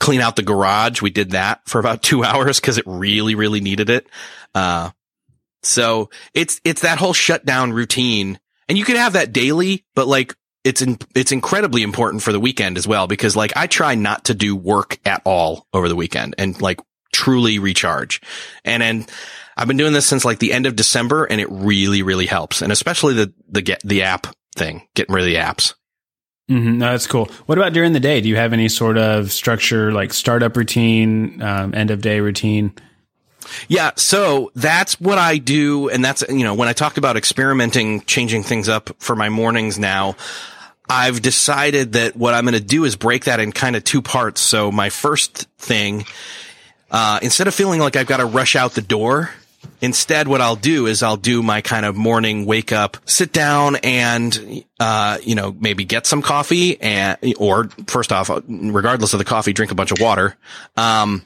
clean 0.00 0.20
out 0.20 0.36
the 0.36 0.42
garage. 0.42 1.00
We 1.00 1.10
did 1.10 1.30
that 1.30 1.60
for 1.66 1.78
about 1.78 2.02
two 2.02 2.24
hours 2.24 2.60
because 2.60 2.78
it 2.78 2.84
really, 2.86 3.34
really 3.34 3.60
needed 3.60 3.90
it. 3.90 4.06
Uh, 4.54 4.90
so 5.62 6.10
it's, 6.34 6.60
it's 6.64 6.82
that 6.82 6.98
whole 6.98 7.12
shutdown 7.12 7.72
routine 7.72 8.40
and 8.68 8.78
you 8.78 8.84
could 8.84 8.96
have 8.96 9.12
that 9.14 9.32
daily, 9.32 9.84
but 9.94 10.08
like 10.08 10.34
it's 10.64 10.82
in, 10.82 10.98
it's 11.14 11.32
incredibly 11.32 11.82
important 11.82 12.22
for 12.22 12.32
the 12.32 12.40
weekend 12.40 12.78
as 12.78 12.86
well 12.86 13.06
because 13.06 13.34
like 13.36 13.52
I 13.56 13.66
try 13.66 13.94
not 13.94 14.26
to 14.26 14.34
do 14.34 14.54
work 14.54 14.98
at 15.04 15.22
all 15.24 15.66
over 15.72 15.88
the 15.88 15.96
weekend 15.96 16.34
and 16.38 16.60
like 16.60 16.80
truly 17.12 17.58
recharge. 17.58 18.20
And 18.64 18.82
then 18.82 19.06
I've 19.56 19.68
been 19.68 19.76
doing 19.76 19.92
this 19.92 20.06
since 20.06 20.24
like 20.24 20.38
the 20.38 20.52
end 20.52 20.66
of 20.66 20.76
December 20.76 21.24
and 21.24 21.40
it 21.40 21.50
really, 21.50 22.02
really 22.02 22.26
helps. 22.26 22.62
And 22.62 22.72
especially 22.72 23.14
the, 23.14 23.32
the 23.48 23.62
get 23.62 23.80
the 23.84 24.02
app 24.02 24.28
thing, 24.56 24.86
getting 24.94 25.14
rid 25.14 25.22
of 25.22 25.26
the 25.26 25.36
apps. 25.36 25.74
Mm-hmm. 26.50 26.78
No, 26.78 26.90
that's 26.90 27.06
cool. 27.06 27.26
What 27.46 27.58
about 27.58 27.72
during 27.72 27.92
the 27.92 28.00
day? 28.00 28.20
Do 28.20 28.28
you 28.28 28.36
have 28.36 28.52
any 28.52 28.68
sort 28.68 28.98
of 28.98 29.32
structure 29.32 29.92
like 29.92 30.12
startup 30.12 30.56
routine, 30.56 31.40
um, 31.42 31.74
end 31.74 31.90
of 31.90 32.02
day 32.02 32.20
routine? 32.20 32.72
Yeah, 33.68 33.92
so 33.96 34.50
that's 34.54 35.00
what 35.00 35.18
I 35.18 35.38
do. 35.38 35.88
And 35.88 36.04
that's, 36.04 36.22
you 36.28 36.44
know, 36.44 36.54
when 36.54 36.68
I 36.68 36.72
talk 36.72 36.96
about 36.96 37.16
experimenting, 37.16 38.02
changing 38.02 38.42
things 38.42 38.68
up 38.68 38.90
for 38.98 39.16
my 39.16 39.28
mornings 39.28 39.78
now, 39.78 40.16
I've 40.88 41.22
decided 41.22 41.92
that 41.92 42.16
what 42.16 42.34
I'm 42.34 42.44
going 42.44 42.54
to 42.54 42.60
do 42.60 42.84
is 42.84 42.96
break 42.96 43.24
that 43.24 43.40
in 43.40 43.52
kind 43.52 43.76
of 43.76 43.84
two 43.84 44.02
parts. 44.02 44.40
So 44.40 44.70
my 44.70 44.90
first 44.90 45.48
thing, 45.58 46.04
uh, 46.90 47.18
instead 47.22 47.48
of 47.48 47.54
feeling 47.54 47.80
like 47.80 47.96
I've 47.96 48.06
got 48.06 48.18
to 48.18 48.26
rush 48.26 48.56
out 48.56 48.72
the 48.72 48.82
door, 48.82 49.30
instead 49.80 50.28
what 50.28 50.40
I'll 50.40 50.56
do 50.56 50.86
is 50.86 51.02
I'll 51.02 51.16
do 51.16 51.42
my 51.42 51.60
kind 51.60 51.86
of 51.86 51.96
morning 51.96 52.46
wake 52.46 52.72
up, 52.72 52.96
sit 53.06 53.32
down 53.32 53.76
and, 53.76 54.64
uh, 54.80 55.18
you 55.22 55.34
know, 55.34 55.56
maybe 55.58 55.84
get 55.84 56.06
some 56.06 56.20
coffee 56.20 56.80
and, 56.80 57.16
or 57.38 57.68
first 57.86 58.12
off, 58.12 58.30
regardless 58.48 59.14
of 59.14 59.18
the 59.18 59.24
coffee, 59.24 59.52
drink 59.52 59.72
a 59.72 59.74
bunch 59.74 59.92
of 59.92 60.00
water. 60.00 60.36
Um, 60.76 61.24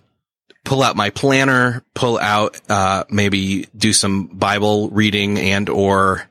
pull 0.64 0.82
out 0.82 0.96
my 0.96 1.10
planner, 1.10 1.82
pull 1.94 2.18
out, 2.18 2.60
uh, 2.68 3.04
maybe 3.08 3.66
do 3.76 3.92
some 3.92 4.26
Bible 4.26 4.90
reading 4.90 5.38
and 5.38 5.68
or, 5.68 6.28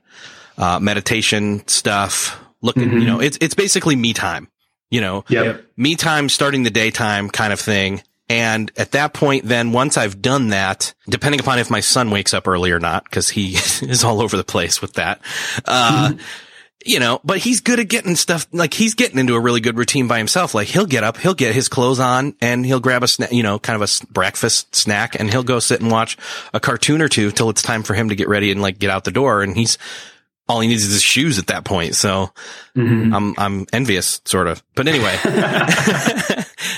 uh, 0.58 0.80
meditation 0.80 1.68
stuff 1.68 2.40
looking, 2.66 2.90
mm-hmm. 2.90 3.00
you 3.00 3.06
know, 3.06 3.22
it's, 3.22 3.38
it's 3.40 3.54
basically 3.54 3.96
me 3.96 4.14
time, 4.14 4.50
you 4.90 5.00
know, 5.00 5.24
yep. 5.30 5.66
me 5.78 5.96
time 5.96 6.28
starting 6.28 6.64
the 6.64 6.72
daytime 6.72 7.30
kind 7.30 7.54
of 7.54 7.60
thing. 7.60 8.02
And 8.28 8.72
at 8.76 8.92
that 8.94 9.14
point, 9.14 9.46
then 9.46 9.72
once 9.72 9.98
I've 9.98 10.22
done 10.22 10.50
that, 10.50 10.94
depending 11.08 11.40
upon 11.40 11.60
if 11.60 11.70
my 11.70 11.80
son 11.80 12.10
wakes 12.10 12.34
up 12.34 12.48
early 12.48 12.72
or 12.72 12.80
not, 12.80 13.10
cause 13.10 13.30
he 13.30 13.54
is 13.56 14.04
all 14.04 14.22
over 14.22 14.36
the 14.36 14.44
place 14.44 14.82
with 14.82 14.94
that, 14.94 15.22
uh, 15.66 16.10
mm-hmm. 16.10 16.20
you 16.84 17.00
know, 17.00 17.22
but 17.24 17.38
he's 17.38 17.62
good 17.62 17.80
at 17.80 17.88
getting 17.88 18.16
stuff, 18.16 18.48
like 18.52 18.74
he's 18.74 18.96
getting 18.96 19.20
into 19.20 19.36
a 19.36 19.40
really 19.40 19.62
good 19.62 19.78
routine 19.78 20.08
by 20.08 20.18
himself. 20.18 20.56
Like 20.56 20.68
he'll 20.68 20.88
get 20.88 21.04
up, 21.04 21.18
he'll 21.18 21.36
get 21.36 21.54
his 21.54 21.70
clothes 21.70 22.00
on 22.00 22.36
and 22.42 22.66
he'll 22.66 22.80
grab 22.80 23.04
a 23.04 23.08
snack, 23.08 23.32
you 23.32 23.44
know, 23.44 23.60
kind 23.60 23.80
of 23.80 23.88
a 23.88 24.06
breakfast 24.12 24.76
snack 24.76 25.20
and 25.20 25.30
he'll 25.30 25.44
go 25.44 25.60
sit 25.60 25.82
and 25.82 25.92
watch 25.92 26.18
a 26.52 26.60
cartoon 26.60 27.04
or 27.04 27.08
two 27.08 27.30
till 27.30 27.52
it's 27.52 27.62
time 27.62 27.84
for 27.84 27.94
him 27.94 28.10
to 28.10 28.16
get 28.16 28.28
ready 28.28 28.52
and 28.52 28.60
like 28.60 28.80
get 28.80 28.90
out 28.90 29.04
the 29.04 29.12
door. 29.12 29.44
And 29.44 29.56
he's, 29.56 29.78
all 30.48 30.60
he 30.60 30.68
needs 30.68 30.86
is 30.86 30.94
his 30.94 31.02
shoes 31.02 31.40
at 31.40 31.48
that 31.48 31.66
point. 31.66 31.96
So 31.96 32.32
mm-hmm. 32.76 33.14
I'm, 33.14 33.34
I'm 33.38 33.66
envious 33.74 34.22
sort 34.26 34.48
of, 34.48 34.64
but 34.76 34.88
anyway, 34.88 35.18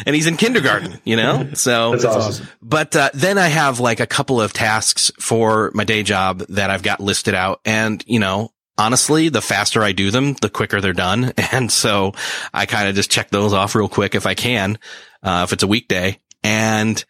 and 0.06 0.16
he's 0.16 0.28
in 0.28 0.38
kindergarten, 0.38 1.00
you 1.04 1.18
know, 1.18 1.50
so 1.54 1.92
that's 1.92 2.06
awesome. 2.06 2.48
But, 2.62 2.96
uh, 2.96 3.10
then 3.14 3.38
I 3.38 3.48
have 3.48 3.80
like 3.80 4.00
a 4.00 4.08
couple 4.08 4.40
of 4.40 4.54
tasks 4.54 5.12
for 5.20 5.72
my 5.74 5.84
day 5.84 6.04
job 6.04 6.40
that 6.50 6.70
I've 6.70 6.84
got 6.84 7.00
listed 7.00 7.34
out 7.34 7.60
and, 7.66 8.04
you 8.08 8.20
know, 8.20 8.54
honestly, 8.78 9.30
the 9.30 9.42
faster 9.42 9.84
I 9.84 9.92
do 9.92 10.12
them, 10.12 10.34
the 10.36 10.50
quicker 10.50 10.80
they're 10.80 10.94
done. 10.94 11.34
And 11.52 11.72
so 11.72 12.14
I 12.54 12.66
kind 12.66 12.88
of 12.88 12.96
just 12.96 13.10
check 13.10 13.30
those 13.30 13.52
off 13.52 13.76
real 13.76 13.90
quick 13.90 14.16
if 14.16 14.26
I 14.26 14.34
can, 14.34 14.78
uh, 15.24 15.42
if 15.46 15.54
it's 15.54 15.64
a 15.64 15.68
weekday 15.68 16.20
and, 16.44 17.04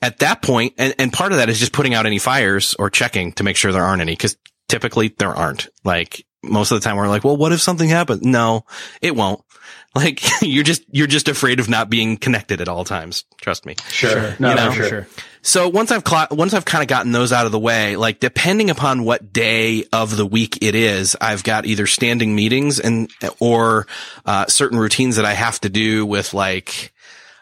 at 0.00 0.20
that 0.20 0.42
point, 0.42 0.74
and, 0.78 0.94
and 0.98 1.12
part 1.12 1.32
of 1.32 1.38
that 1.38 1.48
is 1.48 1.58
just 1.58 1.72
putting 1.72 1.92
out 1.92 2.06
any 2.06 2.18
fires 2.20 2.74
or 2.78 2.88
checking 2.88 3.32
to 3.32 3.42
make 3.42 3.56
sure 3.56 3.72
there 3.72 3.82
aren't 3.82 4.00
any. 4.00 4.14
Cause 4.14 4.36
typically 4.68 5.08
there 5.18 5.34
aren't. 5.34 5.68
Like 5.84 6.24
most 6.42 6.70
of 6.70 6.80
the 6.80 6.84
time 6.84 6.96
we're 6.96 7.08
like, 7.08 7.24
well, 7.24 7.36
what 7.36 7.52
if 7.52 7.60
something 7.60 7.88
happens? 7.88 8.22
No, 8.22 8.64
it 9.02 9.14
won't. 9.16 9.42
Like 9.94 10.20
you're 10.42 10.64
just, 10.64 10.84
you're 10.92 11.08
just 11.08 11.28
afraid 11.28 11.58
of 11.60 11.68
not 11.68 11.88
being 11.88 12.18
connected 12.18 12.60
at 12.60 12.68
all 12.68 12.84
times. 12.84 13.24
Trust 13.40 13.64
me. 13.64 13.74
Sure. 13.88 14.36
No, 14.38 14.50
you 14.50 14.54
know? 14.54 14.70
for 14.70 14.84
sure. 14.84 15.08
So 15.40 15.68
once 15.68 15.90
I've, 15.90 16.06
cl- 16.06 16.28
once 16.30 16.52
I've 16.52 16.66
kind 16.66 16.82
of 16.82 16.88
gotten 16.88 17.10
those 17.10 17.32
out 17.32 17.46
of 17.46 17.52
the 17.52 17.58
way, 17.58 17.96
like 17.96 18.20
depending 18.20 18.68
upon 18.70 19.02
what 19.02 19.32
day 19.32 19.84
of 19.92 20.16
the 20.16 20.26
week 20.26 20.58
it 20.62 20.74
is, 20.74 21.16
I've 21.20 21.42
got 21.42 21.64
either 21.64 21.86
standing 21.86 22.34
meetings 22.34 22.78
and, 22.78 23.10
or, 23.40 23.86
uh, 24.26 24.46
certain 24.46 24.78
routines 24.78 25.16
that 25.16 25.24
I 25.24 25.32
have 25.32 25.58
to 25.62 25.70
do 25.70 26.04
with 26.04 26.34
like, 26.34 26.92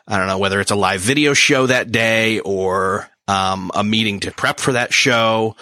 I 0.07 0.17
don't 0.17 0.29
know, 0.29 0.39
whether 0.39 0.61
it's 0.61 0.71
a 0.71 0.77
live 0.77 1.01
video 1.01 1.35
show 1.35 1.67
that 1.67 1.91
day 1.91 2.39
or, 2.41 3.11
um, 3.27 3.73
a 3.75 3.83
meeting 3.83 4.21
to 4.21 4.31
prep 4.31 4.61
for 4.61 4.73
that 4.73 4.95
show. 4.95 5.57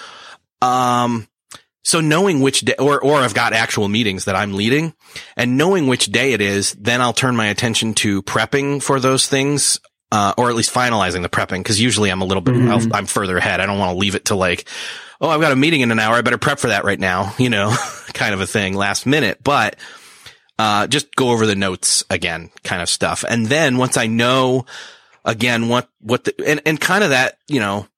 Um, 0.61 1.27
so 1.85 2.01
knowing 2.01 2.41
which 2.41 2.63
day, 2.63 2.75
or, 2.79 3.01
or 3.01 3.17
I've 3.17 3.35
got 3.35 3.53
actual 3.53 3.89
meetings 3.89 4.25
that 4.25 4.35
I'm 4.35 4.55
leading 4.55 4.95
and 5.37 5.59
knowing 5.59 5.87
which 5.87 6.07
day 6.07 6.33
it 6.33 6.41
is, 6.41 6.73
then 6.73 7.03
I'll 7.03 7.13
turn 7.13 7.37
my 7.37 7.49
attention 7.49 7.93
to 7.95 8.23
prepping 8.23 8.83
for 8.83 8.99
those 8.99 9.29
things. 9.29 9.79
Uh, 10.13 10.33
or 10.39 10.49
at 10.49 10.55
least 10.55 10.73
finalizing 10.73 11.23
the 11.23 11.29
prepping. 11.29 11.65
Cause 11.65 11.81
usually 11.81 12.09
I'm 12.09 12.21
a 12.21 12.25
little 12.25 12.43
bit, 12.43 12.55
mm-hmm. 12.55 12.95
I'm 12.95 13.07
further 13.07 13.37
ahead. 13.37 13.61
I 13.61 13.67
don't 13.67 13.81
want 13.81 13.91
to 13.91 13.99
leave 13.99 14.15
it 14.15 14.27
to 14.27 14.37
like, 14.37 14.69
oh, 15.21 15.29
I've 15.29 15.41
got 15.41 15.51
a 15.51 15.57
meeting 15.57 15.81
in 15.81 15.91
an 15.91 15.99
hour. 15.99 16.15
I 16.15 16.23
better 16.23 16.39
prep 16.39 16.61
for 16.61 16.69
that 16.69 16.85
right 16.85 17.01
now, 17.01 17.35
you 17.39 17.51
know, 17.51 17.75
kind 18.15 18.33
of 18.33 18.41
a 18.41 18.47
thing 18.47 18.75
last 18.75 19.07
minute, 19.07 19.41
but, 19.43 19.77
uh, 20.57 20.87
just 20.87 21.17
go 21.17 21.31
over 21.31 21.47
the 21.47 21.57
notes 21.57 22.05
again, 22.11 22.53
kind 22.63 22.81
of 22.81 22.89
stuff. 22.89 23.25
And 23.29 23.47
then 23.47 23.77
once 23.77 23.97
I 23.97 24.07
know 24.07 24.67
again, 25.25 25.69
what, 25.69 25.89
what 26.01 26.23
the, 26.23 26.35
and, 26.47 26.61
and 26.65 26.81
kind 26.81 27.03
of 27.03 27.11
that, 27.11 27.39
you 27.49 27.59
know, 27.59 27.89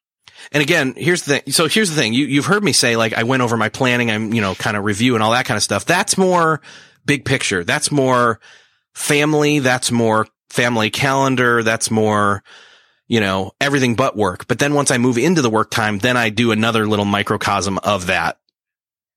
and 0.53 0.63
again, 0.63 0.95
here's 0.97 1.23
the 1.23 1.39
thing. 1.39 1.53
So 1.53 1.69
here's 1.69 1.91
the 1.91 1.97
thing. 1.97 2.15
You, 2.15 2.27
you've 2.27 2.47
heard 2.47 2.63
me 2.63 2.73
say, 2.73 2.97
like, 2.97 3.13
I 3.13 3.25
went 3.25 3.43
over 3.43 3.57
my 3.57 3.69
planning. 3.69 4.11
I'm, 4.11 4.33
you 4.33 4.41
know, 4.41 4.55
kind 4.55 4.77
of 4.77 4.85
review 4.85 5.15
and 5.15 5.23
all 5.23 5.33
that 5.33 5.47
kind 5.47 5.57
of 5.57 5.63
stuff. 5.63 5.85
That's 5.85 6.17
more 6.17 6.61
big 7.05 7.25
picture. 7.25 7.65
That's 7.65 7.91
more 7.91 8.41
family. 8.95 9.59
That's 9.59 9.91
more 9.91 10.27
family 10.51 10.91
calendar. 10.91 11.63
That's 11.63 11.91
more, 11.91 12.43
you 13.09 13.21
know, 13.21 13.53
everything 13.61 13.95
but 13.95 14.17
work. 14.17 14.47
But 14.49 14.59
then 14.59 14.75
once 14.75 14.91
I 14.91 14.99
move 14.99 15.19
into 15.19 15.43
the 15.43 15.51
work 15.51 15.71
time, 15.71 15.99
then 15.99 16.17
I 16.17 16.31
do 16.31 16.51
another 16.51 16.87
little 16.87 17.05
microcosm 17.05 17.79
of 17.79 18.07
that 18.07 18.39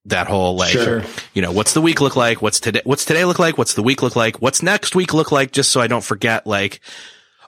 that 0.06 0.28
whole 0.28 0.56
like 0.56 0.72
sure. 0.72 1.04
you 1.34 1.42
know 1.42 1.52
what's 1.52 1.74
the 1.74 1.82
week 1.82 2.00
look 2.00 2.16
like 2.16 2.42
what's 2.42 2.62
today 2.62 2.82
what's 2.86 3.04
today 3.04 3.26
look 3.26 3.38
like 3.38 3.58
what's 3.58 3.74
the 3.74 3.84
week 3.84 4.02
look 4.02 4.16
like 4.16 4.42
what's 4.42 4.64
next 4.64 4.96
week 4.96 5.14
look 5.14 5.32
like 5.32 5.52
just 5.52 5.72
so 5.72 5.82
i 5.82 5.88
don't 5.88 6.06
forget 6.06 6.48
like 6.48 6.80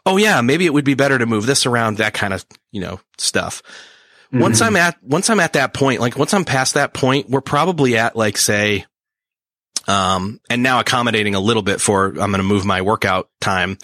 oh 0.05 0.17
yeah, 0.17 0.41
maybe 0.41 0.65
it 0.65 0.73
would 0.73 0.85
be 0.85 0.93
better 0.93 1.17
to 1.17 1.25
move 1.25 1.45
this 1.45 1.65
around, 1.65 1.97
that 1.97 2.13
kind 2.13 2.33
of, 2.33 2.45
you 2.71 2.81
know, 2.81 2.99
stuff. 3.17 3.61
Mm-hmm. 4.27 4.39
Once 4.39 4.61
I'm 4.61 4.75
at, 4.75 5.01
once 5.03 5.29
I'm 5.29 5.39
at 5.39 5.53
that 5.53 5.73
point, 5.73 5.99
like 5.99 6.17
once 6.17 6.33
I'm 6.33 6.45
past 6.45 6.75
that 6.75 6.93
point, 6.93 7.29
we're 7.29 7.41
probably 7.41 7.97
at 7.97 8.15
like 8.15 8.37
say, 8.37 8.85
um, 9.87 10.39
and 10.49 10.63
now 10.63 10.79
accommodating 10.79 11.35
a 11.35 11.39
little 11.39 11.63
bit 11.63 11.81
for, 11.81 12.07
I'm 12.07 12.13
going 12.15 12.33
to 12.33 12.43
move 12.43 12.65
my 12.65 12.81
workout 12.81 13.29
time. 13.39 13.77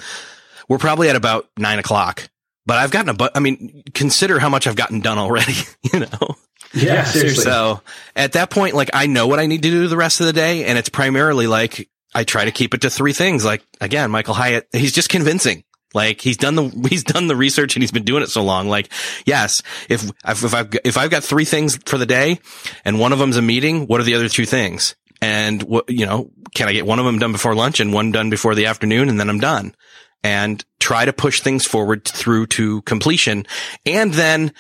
we're 0.70 0.78
probably 0.78 1.10
at 1.10 1.16
about 1.16 1.50
nine 1.58 1.80
o'clock, 1.80 2.30
but 2.66 2.78
I've 2.78 2.92
gotten 2.92 3.10
a, 3.10 3.14
but 3.14 3.36
I 3.36 3.40
mean, 3.40 3.84
consider 3.94 4.40
how 4.40 4.50
much 4.50 4.68
I've 4.68 4.76
gotten 4.76 5.02
done 5.02 5.18
already, 5.18 5.56
you 5.94 6.02
know? 6.02 6.36
Yeah, 6.74 7.04
seriously. 7.06 7.44
So 7.44 7.82
at 8.16 8.34
that 8.34 8.50
point, 8.50 8.76
like 8.76 8.90
I 8.94 9.08
know 9.08 9.28
what 9.28 9.40
I 9.40 9.46
need 9.46 9.64
to 9.64 9.70
do 9.70 9.88
the 9.88 9.98
rest 9.98 10.20
of 10.20 10.28
the 10.28 10.34
day. 10.34 10.66
And 10.66 10.78
it's 10.78 10.90
primarily 10.90 11.48
like 11.48 11.90
I 12.14 12.24
try 12.24 12.46
to 12.46 12.52
keep 12.52 12.74
it 12.74 12.82
to 12.82 12.90
three 12.90 13.14
things. 13.14 13.46
Like 13.46 13.64
again, 13.82 14.12
Michael 14.12 14.34
Hyatt, 14.34 14.68
he's 14.72 14.92
just 14.92 15.10
convincing. 15.10 15.64
Like 15.94 16.22
he's 16.22 16.38
done 16.38 16.56
the, 16.56 16.88
he's 16.90 17.04
done 17.04 17.28
the 17.28 17.36
research 17.36 17.76
and 17.76 17.84
he's 17.84 17.92
been 17.92 18.04
doing 18.04 18.24
it 18.24 18.30
so 18.30 18.44
long. 18.44 18.70
Like, 18.70 18.90
yes, 19.26 19.62
if, 19.90 20.04
if 20.28 20.54
I've, 20.54 20.70
if 20.84 20.98
I've 20.98 21.12
got 21.12 21.24
three 21.24 21.46
things 21.46 21.78
for 21.86 21.98
the 21.98 22.06
day 22.06 22.40
and 22.86 23.00
one 23.00 23.14
of 23.14 23.20
them's 23.20 23.38
a 23.38 23.42
meeting, 23.42 23.88
what 23.88 24.00
are 24.00 24.06
the 24.06 24.16
other 24.16 24.30
two 24.30 24.46
things? 24.46 24.96
And 25.22 25.64
what, 25.64 25.90
you 25.90 26.06
know, 26.06 26.32
can 26.54 26.68
I 26.68 26.74
get 26.74 26.86
one 26.86 27.00
of 27.00 27.06
them 27.06 27.20
done 27.20 27.32
before 27.32 27.56
lunch 27.56 27.80
and 27.80 27.94
one 27.94 28.12
done 28.12 28.30
before 28.30 28.54
the 28.54 28.68
afternoon 28.68 29.10
and 29.10 29.20
then 29.20 29.30
I'm 29.30 29.40
done 29.40 29.76
and 30.24 30.64
try 30.80 31.06
to 31.06 31.14
push 31.14 31.42
things 31.42 31.66
forward 31.66 32.06
through 32.06 32.48
to 32.48 32.82
completion. 32.84 33.46
And 33.86 34.14
then, 34.14 34.54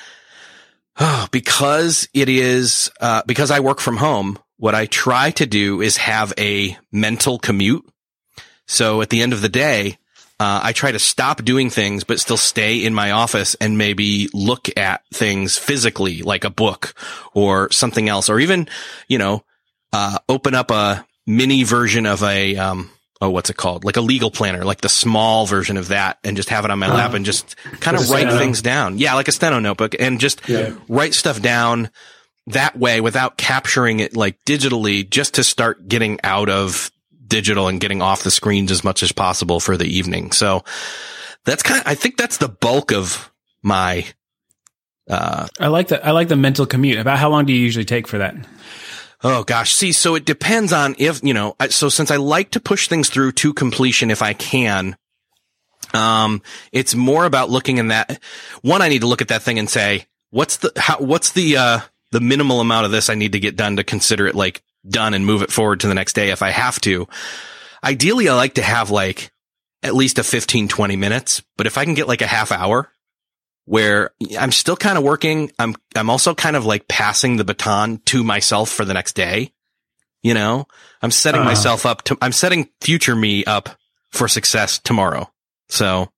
oh, 0.99 1.27
because 1.31 2.07
it 2.13 2.29
is, 2.29 2.91
uh, 3.01 3.23
because 3.25 3.51
I 3.51 3.59
work 3.59 3.79
from 3.79 3.97
home, 3.97 4.39
what 4.57 4.75
I 4.75 4.87
try 4.87 5.31
to 5.31 5.45
do 5.45 5.81
is 5.81 5.97
have 5.97 6.33
a 6.37 6.77
mental 6.91 7.37
commute. 7.37 7.85
So 8.65 9.01
at 9.01 9.09
the 9.09 9.21
end 9.21 9.33
of 9.33 9.41
the 9.41 9.49
day, 9.49 9.97
uh, 10.39 10.61
I 10.63 10.71
try 10.71 10.91
to 10.91 10.99
stop 10.99 11.43
doing 11.43 11.69
things, 11.69 12.03
but 12.03 12.19
still 12.19 12.37
stay 12.37 12.83
in 12.85 12.93
my 12.93 13.11
office 13.11 13.55
and 13.55 13.77
maybe 13.77 14.29
look 14.33 14.69
at 14.77 15.01
things 15.13 15.57
physically, 15.57 16.21
like 16.21 16.43
a 16.43 16.49
book 16.49 16.93
or 17.33 17.71
something 17.71 18.07
else, 18.07 18.29
or 18.29 18.39
even, 18.39 18.67
you 19.07 19.17
know, 19.17 19.43
uh, 19.93 20.19
open 20.29 20.53
up 20.53 20.69
a 20.69 21.05
mini 21.25 21.63
version 21.63 22.05
of 22.05 22.21
a, 22.23 22.55
um, 22.55 22.91
oh, 23.19 23.31
what's 23.31 23.49
it 23.49 23.57
called? 23.57 23.83
Like 23.83 23.97
a 23.97 24.01
legal 24.01 24.29
planner, 24.29 24.63
like 24.63 24.81
the 24.81 24.89
small 24.89 25.47
version 25.47 25.75
of 25.75 25.87
that 25.87 26.19
and 26.23 26.37
just 26.37 26.49
have 26.49 26.65
it 26.65 26.71
on 26.71 26.77
my 26.77 26.87
lap 26.87 27.13
and 27.15 27.25
just 27.25 27.55
kind 27.79 27.97
of 27.97 28.07
write 28.11 28.29
things 28.29 28.61
down. 28.61 28.99
Yeah. 28.99 29.15
Like 29.15 29.27
a 29.27 29.31
steno 29.31 29.59
notebook 29.59 29.95
and 29.99 30.19
just 30.19 30.47
Yeah. 30.47 30.75
write 30.87 31.15
stuff 31.15 31.41
down 31.41 31.89
that 32.45 32.77
way 32.77 33.01
without 33.01 33.35
capturing 33.37 33.99
it 33.99 34.15
like 34.15 34.37
digitally 34.45 35.09
just 35.09 35.33
to 35.33 35.43
start 35.43 35.87
getting 35.87 36.19
out 36.23 36.47
of 36.47 36.91
digital 37.27 37.67
and 37.67 37.79
getting 37.79 38.01
off 38.01 38.23
the 38.23 38.31
screens 38.31 38.71
as 38.71 38.83
much 38.83 39.03
as 39.03 39.11
possible 39.11 39.59
for 39.59 39.77
the 39.77 39.85
evening. 39.85 40.31
So 40.31 40.63
that's 41.45 41.63
kind 41.63 41.81
of, 41.81 41.87
I 41.87 41.95
think 41.95 42.17
that's 42.17 42.37
the 42.37 42.49
bulk 42.49 42.91
of 42.91 43.31
my, 43.61 44.05
uh, 45.09 45.47
I 45.59 45.67
like 45.67 45.87
the 45.87 46.05
I 46.05 46.11
like 46.11 46.27
the 46.27 46.35
mental 46.35 46.65
commute. 46.65 46.99
About 46.99 47.17
how 47.17 47.29
long 47.29 47.45
do 47.45 47.53
you 47.53 47.59
usually 47.59 47.85
take 47.85 48.07
for 48.07 48.17
that? 48.17 48.35
Oh 49.23 49.43
gosh. 49.43 49.73
See, 49.73 49.93
so 49.93 50.15
it 50.15 50.25
depends 50.25 50.73
on 50.73 50.95
if, 50.99 51.23
you 51.23 51.33
know, 51.33 51.55
so 51.69 51.89
since 51.89 52.11
I 52.11 52.17
like 52.17 52.51
to 52.51 52.59
push 52.59 52.87
things 52.87 53.09
through 53.09 53.31
to 53.33 53.53
completion 53.53 54.11
if 54.11 54.21
I 54.21 54.33
can, 54.33 54.97
um, 55.93 56.41
it's 56.71 56.93
more 56.93 57.25
about 57.25 57.49
looking 57.49 57.77
in 57.77 57.87
that 57.87 58.21
one, 58.61 58.81
I 58.81 58.89
need 58.89 59.01
to 59.01 59.07
look 59.07 59.21
at 59.21 59.29
that 59.29 59.41
thing 59.41 59.57
and 59.57 59.69
say, 59.69 60.05
what's 60.29 60.57
the, 60.57 60.71
how, 60.75 60.97
what's 60.97 61.31
the, 61.31 61.57
uh, 61.57 61.79
the 62.11 62.19
minimal 62.19 62.59
amount 62.59 62.85
of 62.85 62.91
this 62.91 63.09
I 63.09 63.15
need 63.15 63.31
to 63.31 63.39
get 63.39 63.55
done 63.55 63.77
to 63.77 63.83
consider 63.83 64.27
it 64.27 64.35
like 64.35 64.61
done 64.89 65.13
and 65.13 65.25
move 65.25 65.41
it 65.41 65.51
forward 65.51 65.79
to 65.81 65.87
the 65.87 65.93
next 65.95 66.13
day 66.13 66.29
if 66.31 66.41
I 66.41 66.49
have 66.51 66.79
to. 66.81 67.07
Ideally, 67.83 68.29
I 68.29 68.35
like 68.35 68.55
to 68.55 68.61
have 68.63 68.89
like 68.89 69.31
at 69.83 69.93
least 69.95 70.19
a 70.19 70.23
15, 70.23 70.67
20 70.67 70.95
minutes, 70.95 71.41
but 71.57 71.67
if 71.67 71.77
I 71.77 71.85
can 71.85 71.93
get 71.93 72.07
like 72.07 72.21
a 72.21 72.27
half 72.27 72.51
hour, 72.51 72.91
where 73.65 74.11
I'm 74.39 74.53
still 74.53 74.77
kind 74.77 74.97
of 74.97 75.03
working. 75.03 75.51
I'm, 75.59 75.75
I'm 75.93 76.09
also 76.09 76.33
kind 76.33 76.55
of 76.55 76.65
like 76.65 76.87
passing 76.87 77.35
the 77.35 77.43
baton 77.43 77.97
to 78.05 78.23
myself 78.23 78.69
for 78.69 78.85
the 78.85 78.93
next 78.93 79.13
day. 79.13 79.51
You 80.23 80.33
know, 80.33 80.67
I'm 81.01 81.11
setting 81.11 81.41
Uh-huh. 81.41 81.49
myself 81.49 81.85
up 81.85 82.01
to, 82.03 82.17
I'm 82.21 82.31
setting 82.31 82.69
future 82.79 83.15
me 83.15 83.43
up 83.43 83.77
for 84.09 84.29
success 84.29 84.79
tomorrow. 84.79 85.29
So, 85.67 86.09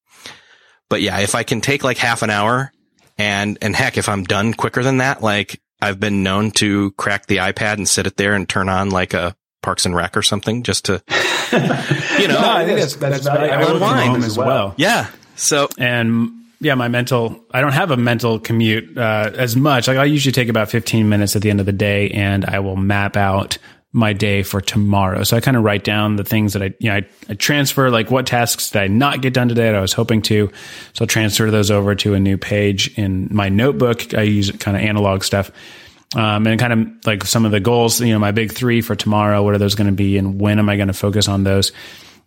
but 0.89 1.01
yeah, 1.01 1.19
if 1.21 1.33
I 1.33 1.41
can 1.41 1.59
take 1.59 1.83
like 1.83 1.97
half 1.97 2.21
an 2.21 2.29
hour 2.29 2.71
and, 3.17 3.57
and 3.63 3.75
heck, 3.75 3.97
if 3.97 4.07
I'm 4.09 4.23
done 4.25 4.53
quicker 4.53 4.83
than 4.83 4.97
that, 4.97 5.23
like 5.23 5.59
I've 5.81 5.99
been 5.99 6.23
known 6.23 6.51
to 6.51 6.91
crack 6.91 7.27
the 7.27 7.37
iPad 7.37 7.73
and 7.75 7.87
sit 7.87 8.05
it 8.07 8.17
there 8.17 8.33
and 8.33 8.47
turn 8.47 8.69
on 8.69 8.89
like 8.89 9.13
a 9.13 9.35
Parks 9.61 9.85
and 9.85 9.95
Rec 9.95 10.15
or 10.15 10.21
something 10.21 10.63
just 10.63 10.85
to, 10.85 11.01
you 11.51 11.57
know, 12.29 12.39
No, 12.41 12.49
I 12.51 12.65
think 12.65 12.79
that's 12.79 12.95
that's 12.95 13.25
valuable. 13.25 13.53
I 13.53 13.59
work 13.59 13.67
from 13.67 13.83
Unwind 13.83 14.07
home 14.09 14.17
as 14.19 14.25
as 14.25 14.37
well. 14.37 14.73
yeah. 14.77 15.07
So 15.35 15.67
and 15.77 16.31
yeah, 16.61 16.75
my 16.75 16.87
mental, 16.89 17.43
I 17.53 17.61
don't 17.61 17.71
have 17.73 17.91
a 17.91 17.97
mental 17.97 18.39
commute 18.39 18.97
uh, 18.97 19.31
as 19.33 19.55
much. 19.55 19.87
Like 19.87 19.97
I 19.97 20.03
usually 20.05 20.33
take 20.33 20.49
about 20.49 20.69
15 20.69 21.07
minutes 21.07 21.35
at 21.35 21.41
the 21.41 21.49
end 21.49 21.59
of 21.61 21.65
the 21.65 21.71
day 21.71 22.09
and 22.11 22.45
I 22.45 22.59
will 22.59 22.75
map 22.75 23.15
out 23.15 23.57
my 23.91 24.13
day 24.13 24.43
for 24.43 24.61
tomorrow. 24.61 25.23
So 25.23 25.35
I 25.35 25.39
kind 25.39 25.57
of 25.57 25.63
write 25.63 25.83
down 25.83 26.15
the 26.15 26.23
things 26.23 26.53
that 26.53 26.61
I, 26.61 26.73
you 26.79 26.89
know, 26.89 26.97
I, 26.97 27.07
I 27.27 27.33
transfer 27.33 27.89
like 27.89 28.11
what 28.11 28.27
tasks 28.27 28.69
did 28.69 28.81
I 28.81 28.87
not 28.87 29.21
get 29.21 29.33
done 29.33 29.49
today 29.49 29.65
that 29.65 29.75
I 29.75 29.81
was 29.81 29.93
hoping 29.93 30.21
to. 30.23 30.51
So 30.93 31.03
I'll 31.03 31.07
transfer 31.07 31.49
those 31.49 31.71
over 31.71 31.95
to 31.95 32.13
a 32.13 32.19
new 32.19 32.37
page 32.37 32.95
in 32.97 33.29
my 33.31 33.49
notebook. 33.49 34.13
I 34.13 34.21
use 34.21 34.51
kind 34.51 34.77
of 34.77 34.83
analog 34.83 35.23
stuff. 35.23 35.51
Um, 36.15 36.47
and 36.47 36.59
kind 36.59 36.73
of 36.73 37.05
like 37.05 37.23
some 37.23 37.45
of 37.45 37.51
the 37.51 37.59
goals, 37.59 38.01
you 38.01 38.13
know, 38.13 38.19
my 38.19 38.31
big 38.31 38.51
three 38.51 38.81
for 38.81 38.95
tomorrow, 38.95 39.43
what 39.43 39.53
are 39.53 39.59
those 39.59 39.75
going 39.75 39.89
to 39.89 39.93
be 39.95 40.17
and 40.17 40.39
when 40.39 40.57
am 40.57 40.69
I 40.69 40.75
going 40.75 40.87
to 40.87 40.93
focus 40.93 41.27
on 41.27 41.43
those? 41.43 41.71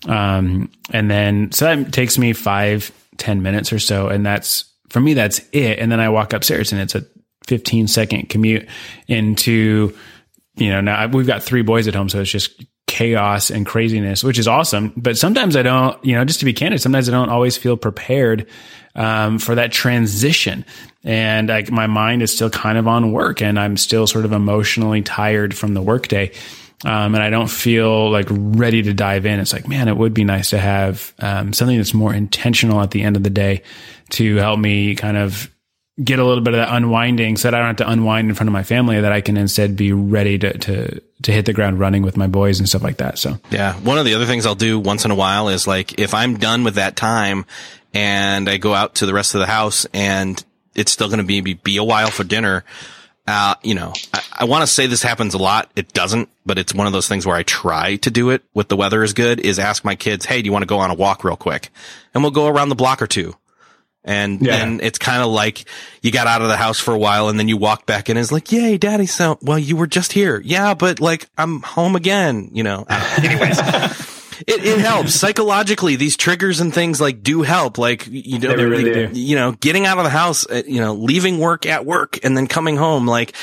Um, 0.08 0.70
and 0.90 1.10
then, 1.10 1.52
so 1.52 1.64
that 1.64 1.92
takes 1.92 2.18
me 2.18 2.32
five, 2.32 2.90
10 3.18 3.42
minutes 3.42 3.72
or 3.72 3.78
so. 3.78 4.08
And 4.08 4.26
that's, 4.26 4.64
for 4.88 5.00
me, 5.00 5.14
that's 5.14 5.40
it. 5.52 5.78
And 5.78 5.90
then 5.90 6.00
I 6.00 6.08
walk 6.08 6.32
upstairs 6.32 6.72
and 6.72 6.80
it's 6.80 6.94
a 6.94 7.04
15 7.46 7.88
second 7.88 8.28
commute 8.28 8.68
into, 9.06 9.96
you 10.56 10.70
know, 10.70 10.80
now 10.80 11.06
we've 11.06 11.26
got 11.26 11.42
three 11.42 11.62
boys 11.62 11.88
at 11.88 11.94
home. 11.94 12.08
So 12.08 12.20
it's 12.20 12.30
just 12.30 12.62
chaos 12.86 13.50
and 13.50 13.64
craziness, 13.64 14.22
which 14.22 14.38
is 14.38 14.46
awesome. 14.46 14.92
But 14.96 15.16
sometimes 15.16 15.56
I 15.56 15.62
don't, 15.62 16.02
you 16.04 16.14
know, 16.14 16.24
just 16.24 16.40
to 16.40 16.44
be 16.44 16.52
candid, 16.52 16.80
sometimes 16.80 17.08
I 17.08 17.12
don't 17.12 17.30
always 17.30 17.56
feel 17.56 17.76
prepared, 17.76 18.48
um, 18.94 19.38
for 19.38 19.54
that 19.54 19.72
transition. 19.72 20.66
And 21.02 21.48
like 21.48 21.70
my 21.70 21.86
mind 21.86 22.22
is 22.22 22.32
still 22.34 22.50
kind 22.50 22.76
of 22.76 22.86
on 22.86 23.12
work 23.12 23.40
and 23.40 23.58
I'm 23.58 23.76
still 23.76 24.06
sort 24.06 24.24
of 24.26 24.32
emotionally 24.32 25.02
tired 25.02 25.56
from 25.56 25.74
the 25.74 25.82
workday 25.82 26.32
um, 26.84 27.14
and 27.14 27.22
I 27.22 27.30
don't 27.30 27.50
feel 27.50 28.10
like 28.10 28.26
ready 28.28 28.82
to 28.82 28.94
dive 28.94 29.24
in. 29.24 29.38
It's 29.38 29.52
like, 29.52 29.68
man, 29.68 29.88
it 29.88 29.96
would 29.96 30.14
be 30.14 30.24
nice 30.24 30.50
to 30.50 30.58
have 30.58 31.14
um, 31.20 31.52
something 31.52 31.76
that's 31.76 31.94
more 31.94 32.12
intentional 32.12 32.80
at 32.80 32.90
the 32.90 33.02
end 33.02 33.16
of 33.16 33.22
the 33.22 33.30
day 33.30 33.62
to 34.10 34.36
help 34.36 34.58
me 34.58 34.94
kind 34.96 35.16
of 35.16 35.48
get 36.02 36.18
a 36.18 36.24
little 36.24 36.42
bit 36.42 36.54
of 36.54 36.58
that 36.58 36.74
unwinding 36.74 37.36
so 37.36 37.50
that 37.50 37.54
I 37.54 37.58
don't 37.58 37.66
have 37.68 37.76
to 37.86 37.90
unwind 37.90 38.28
in 38.28 38.34
front 38.34 38.48
of 38.48 38.52
my 38.52 38.62
family, 38.62 39.00
that 39.00 39.12
I 39.12 39.20
can 39.20 39.36
instead 39.36 39.76
be 39.76 39.92
ready 39.92 40.38
to, 40.38 40.56
to, 40.56 41.00
to 41.22 41.32
hit 41.32 41.44
the 41.44 41.52
ground 41.52 41.78
running 41.78 42.02
with 42.02 42.16
my 42.16 42.26
boys 42.26 42.58
and 42.58 42.68
stuff 42.68 42.82
like 42.82 42.96
that. 42.96 43.18
So 43.18 43.38
Yeah. 43.50 43.74
One 43.74 43.98
of 43.98 44.04
the 44.04 44.14
other 44.14 44.26
things 44.26 44.46
I'll 44.46 44.54
do 44.54 44.78
once 44.78 45.04
in 45.04 45.10
a 45.10 45.14
while 45.14 45.48
is 45.48 45.66
like, 45.66 45.98
if 45.98 46.14
I'm 46.14 46.38
done 46.38 46.64
with 46.64 46.76
that 46.76 46.96
time 46.96 47.44
and 47.92 48.48
I 48.48 48.56
go 48.56 48.72
out 48.72 48.96
to 48.96 49.06
the 49.06 49.12
rest 49.12 49.34
of 49.34 49.40
the 49.40 49.46
house 49.46 49.86
and 49.92 50.42
it's 50.74 50.92
still 50.92 51.08
going 51.08 51.18
to 51.18 51.24
be, 51.24 51.42
be, 51.42 51.54
be 51.54 51.76
a 51.76 51.84
while 51.84 52.10
for 52.10 52.24
dinner, 52.24 52.64
uh, 53.26 53.54
you 53.62 53.74
know, 53.74 53.92
I, 54.14 54.22
I 54.40 54.44
want 54.46 54.62
to 54.62 54.66
say 54.66 54.86
this 54.86 55.02
happens 55.02 55.34
a 55.34 55.38
lot. 55.38 55.70
It 55.76 55.92
doesn't, 55.92 56.30
but 56.46 56.58
it's 56.58 56.74
one 56.74 56.86
of 56.86 56.94
those 56.94 57.06
things 57.06 57.26
where 57.26 57.36
I 57.36 57.42
try 57.42 57.96
to 57.96 58.10
do 58.10 58.30
it 58.30 58.42
with 58.54 58.68
the 58.68 58.76
weather 58.76 59.02
is 59.02 59.12
good 59.12 59.40
is 59.40 59.58
ask 59.58 59.84
my 59.84 59.94
kids, 59.94 60.24
Hey, 60.24 60.40
do 60.40 60.46
you 60.46 60.52
want 60.52 60.62
to 60.62 60.66
go 60.66 60.78
on 60.78 60.90
a 60.90 60.94
walk 60.94 61.22
real 61.22 61.36
quick? 61.36 61.68
And 62.14 62.22
we'll 62.24 62.32
go 62.32 62.48
around 62.48 62.70
the 62.70 62.74
block 62.74 63.02
or 63.02 63.06
two. 63.06 63.36
And 64.04 64.40
Yeah. 64.42 64.58
then 64.58 64.80
it's 64.82 64.98
kind 64.98 65.22
of 65.22 65.28
like 65.30 65.64
you 66.02 66.10
got 66.10 66.26
out 66.26 66.42
of 66.42 66.48
the 66.48 66.56
house 66.56 66.80
for 66.80 66.92
a 66.92 66.98
while 66.98 67.28
and 67.28 67.38
then 67.38 67.46
you 67.48 67.56
walk 67.56 67.86
back 67.86 68.08
in 68.10 68.16
and 68.16 68.22
it's 68.24 68.32
like, 68.32 68.50
yay, 68.50 68.76
daddy. 68.78 69.06
So, 69.06 69.38
well, 69.42 69.58
you 69.58 69.76
were 69.76 69.86
just 69.86 70.12
here. 70.12 70.40
Yeah, 70.44 70.74
but 70.74 70.98
like 71.00 71.28
I'm 71.38 71.62
home 71.62 71.94
again, 71.94 72.50
you 72.52 72.64
know. 72.64 72.84
Anyways, 73.18 73.58
it, 74.48 74.64
it 74.64 74.78
helps 74.80 75.14
psychologically. 75.14 75.94
These 75.94 76.16
triggers 76.16 76.58
and 76.60 76.74
things 76.74 77.00
like 77.00 77.22
do 77.22 77.42
help. 77.42 77.78
Like, 77.78 78.08
you 78.10 78.40
know, 78.40 78.56
They 78.56 78.64
really 78.64 79.14
you 79.16 79.36
know, 79.36 79.52
getting 79.52 79.86
out 79.86 79.98
of 79.98 80.04
the 80.04 80.10
house, 80.10 80.46
uh, 80.50 80.62
you 80.66 80.80
know, 80.80 80.94
leaving 80.94 81.38
work 81.38 81.64
at 81.66 81.86
work 81.86 82.18
and 82.24 82.36
then 82.36 82.48
coming 82.48 82.76
home, 82.76 83.06
like 83.06 83.34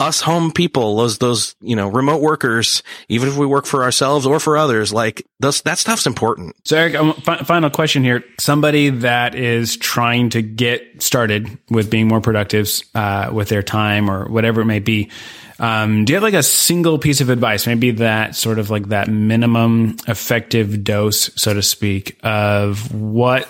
us 0.00 0.20
home 0.20 0.50
people, 0.50 0.96
those, 0.96 1.18
those, 1.18 1.54
you 1.60 1.76
know, 1.76 1.88
remote 1.88 2.20
workers, 2.20 2.82
even 3.08 3.28
if 3.28 3.36
we 3.36 3.46
work 3.46 3.66
for 3.66 3.84
ourselves 3.84 4.26
or 4.26 4.40
for 4.40 4.56
others, 4.56 4.92
like 4.92 5.24
those, 5.38 5.62
that 5.62 5.78
stuff's 5.78 6.06
important. 6.06 6.56
So, 6.64 6.76
Erik, 6.76 6.94
um, 6.96 7.14
fi- 7.14 7.38
final 7.38 7.70
question 7.70 8.02
here. 8.02 8.24
Somebody 8.40 8.90
that 8.90 9.34
is 9.34 9.76
trying 9.76 10.30
to 10.30 10.42
get 10.42 11.02
started 11.02 11.56
with 11.70 11.90
being 11.90 12.08
more 12.08 12.20
productive 12.20 12.68
uh, 12.94 13.30
with 13.32 13.48
their 13.48 13.62
time 13.62 14.10
or 14.10 14.28
whatever 14.28 14.62
it 14.62 14.66
may 14.66 14.80
be, 14.80 15.10
um, 15.58 16.04
do 16.04 16.12
you 16.12 16.16
have 16.16 16.24
like 16.24 16.34
a 16.34 16.42
single 16.42 16.98
piece 16.98 17.20
of 17.20 17.30
advice? 17.30 17.68
Maybe 17.68 17.92
that 17.92 18.34
sort 18.34 18.58
of 18.58 18.70
like 18.70 18.88
that 18.88 19.06
minimum 19.08 19.96
effective 20.08 20.82
dose, 20.82 21.30
so 21.36 21.54
to 21.54 21.62
speak, 21.62 22.18
of 22.24 22.92
what, 22.92 23.48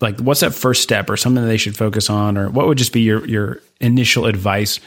like, 0.00 0.20
what's 0.20 0.40
that 0.40 0.54
first 0.54 0.82
step 0.82 1.10
or 1.10 1.16
something 1.16 1.42
that 1.42 1.48
they 1.48 1.56
should 1.56 1.76
focus 1.76 2.08
on, 2.08 2.38
or 2.38 2.48
what 2.48 2.66
would 2.66 2.78
just 2.78 2.92
be 2.92 3.00
your 3.00 3.26
your 3.26 3.60
initial 3.80 4.26
advice 4.26 4.80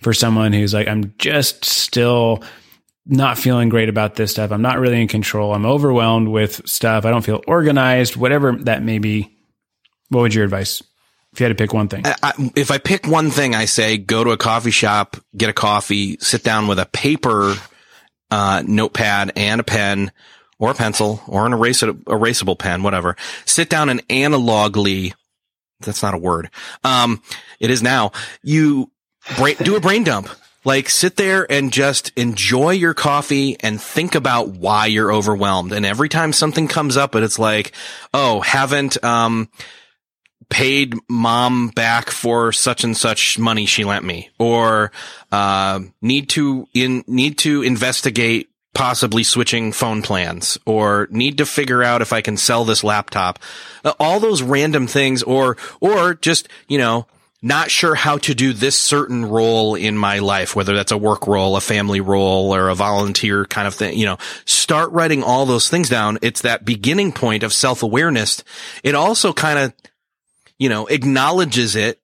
for 0.00 0.12
someone 0.12 0.52
who's 0.52 0.74
like, 0.74 0.88
I'm 0.88 1.14
just 1.18 1.64
still 1.64 2.42
not 3.06 3.38
feeling 3.38 3.68
great 3.68 3.88
about 3.88 4.16
this 4.16 4.32
stuff. 4.32 4.50
I'm 4.50 4.62
not 4.62 4.78
really 4.78 5.00
in 5.00 5.08
control. 5.08 5.54
I'm 5.54 5.64
overwhelmed 5.64 6.28
with 6.28 6.68
stuff. 6.68 7.04
I 7.04 7.10
don't 7.10 7.24
feel 7.24 7.42
organized, 7.46 8.16
whatever 8.16 8.52
that 8.62 8.82
may 8.82 8.98
be. 8.98 9.32
What 10.08 10.22
would 10.22 10.34
your 10.34 10.44
advice 10.44 10.82
if 11.32 11.40
you 11.40 11.44
had 11.44 11.56
to 11.56 11.62
pick 11.62 11.72
one 11.72 11.88
thing? 11.88 12.02
I, 12.04 12.32
if 12.56 12.70
I 12.70 12.78
pick 12.78 13.06
one 13.06 13.30
thing, 13.30 13.54
I 13.54 13.66
say 13.66 13.98
go 13.98 14.24
to 14.24 14.30
a 14.30 14.36
coffee 14.36 14.70
shop, 14.70 15.16
get 15.36 15.50
a 15.50 15.52
coffee, 15.52 16.16
sit 16.20 16.42
down 16.42 16.66
with 16.66 16.78
a 16.78 16.86
paper, 16.86 17.54
uh, 18.30 18.62
notepad 18.66 19.32
and 19.36 19.60
a 19.60 19.64
pen 19.64 20.10
or 20.58 20.70
a 20.70 20.74
pencil 20.74 21.22
or 21.26 21.46
an 21.46 21.52
erasable, 21.52 22.02
erasable 22.04 22.58
pen, 22.58 22.82
whatever. 22.82 23.16
Sit 23.44 23.68
down 23.68 23.88
and 23.88 24.06
analogly, 24.08 25.12
that's 25.80 26.02
not 26.02 26.14
a 26.14 26.18
word. 26.18 26.50
Um, 26.84 27.22
it 27.60 27.70
is 27.70 27.82
now. 27.82 28.12
You 28.42 28.90
do 29.36 29.76
a 29.76 29.80
brain 29.80 30.04
dump. 30.04 30.28
Like 30.64 30.90
sit 30.90 31.14
there 31.14 31.46
and 31.50 31.72
just 31.72 32.10
enjoy 32.16 32.70
your 32.70 32.92
coffee 32.92 33.56
and 33.60 33.80
think 33.80 34.16
about 34.16 34.48
why 34.48 34.86
you're 34.86 35.12
overwhelmed. 35.12 35.70
And 35.70 35.86
every 35.86 36.08
time 36.08 36.32
something 36.32 36.66
comes 36.66 36.96
up 36.96 37.14
and 37.14 37.24
it's 37.24 37.38
like, 37.38 37.70
oh, 38.12 38.40
haven't, 38.40 39.02
um, 39.04 39.48
paid 40.48 40.94
mom 41.08 41.68
back 41.68 42.10
for 42.10 42.50
such 42.50 42.82
and 42.82 42.96
such 42.96 43.38
money 43.38 43.64
she 43.66 43.84
lent 43.84 44.04
me 44.04 44.30
or, 44.40 44.90
uh, 45.30 45.80
need 46.02 46.30
to 46.30 46.66
in, 46.74 47.04
need 47.06 47.38
to 47.38 47.62
investigate 47.62 48.48
possibly 48.76 49.24
switching 49.24 49.72
phone 49.72 50.02
plans 50.02 50.58
or 50.66 51.08
need 51.10 51.38
to 51.38 51.46
figure 51.46 51.82
out 51.82 52.02
if 52.02 52.12
I 52.12 52.20
can 52.20 52.36
sell 52.36 52.66
this 52.66 52.84
laptop. 52.84 53.38
Uh, 53.82 53.94
all 53.98 54.20
those 54.20 54.42
random 54.42 54.86
things 54.86 55.22
or, 55.22 55.56
or 55.80 56.12
just, 56.14 56.46
you 56.68 56.76
know, 56.76 57.06
not 57.40 57.70
sure 57.70 57.94
how 57.94 58.18
to 58.18 58.34
do 58.34 58.52
this 58.52 58.80
certain 58.80 59.24
role 59.24 59.76
in 59.76 59.96
my 59.96 60.18
life, 60.18 60.54
whether 60.54 60.74
that's 60.74 60.92
a 60.92 60.98
work 60.98 61.26
role, 61.26 61.56
a 61.56 61.60
family 61.62 62.02
role, 62.02 62.54
or 62.54 62.68
a 62.68 62.74
volunteer 62.74 63.46
kind 63.46 63.66
of 63.66 63.74
thing, 63.74 63.98
you 63.98 64.04
know, 64.04 64.18
start 64.44 64.92
writing 64.92 65.22
all 65.22 65.46
those 65.46 65.70
things 65.70 65.88
down. 65.88 66.18
It's 66.20 66.42
that 66.42 66.66
beginning 66.66 67.12
point 67.12 67.42
of 67.42 67.54
self 67.54 67.82
awareness. 67.82 68.44
It 68.84 68.94
also 68.94 69.32
kind 69.32 69.58
of, 69.58 69.72
you 70.58 70.68
know, 70.68 70.86
acknowledges 70.86 71.76
it. 71.76 71.98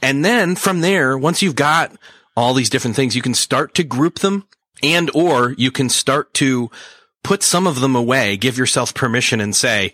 And 0.00 0.24
then 0.24 0.56
from 0.56 0.80
there, 0.80 1.18
once 1.18 1.42
you've 1.42 1.56
got 1.56 1.94
all 2.34 2.54
these 2.54 2.70
different 2.70 2.96
things, 2.96 3.14
you 3.14 3.22
can 3.22 3.34
start 3.34 3.74
to 3.74 3.84
group 3.84 4.20
them 4.20 4.46
and 4.82 5.10
or 5.14 5.54
you 5.58 5.70
can 5.70 5.88
start 5.88 6.34
to 6.34 6.70
put 7.22 7.42
some 7.42 7.66
of 7.66 7.80
them 7.80 7.96
away, 7.96 8.36
give 8.36 8.58
yourself 8.58 8.94
permission 8.94 9.40
and 9.40 9.54
say, 9.54 9.92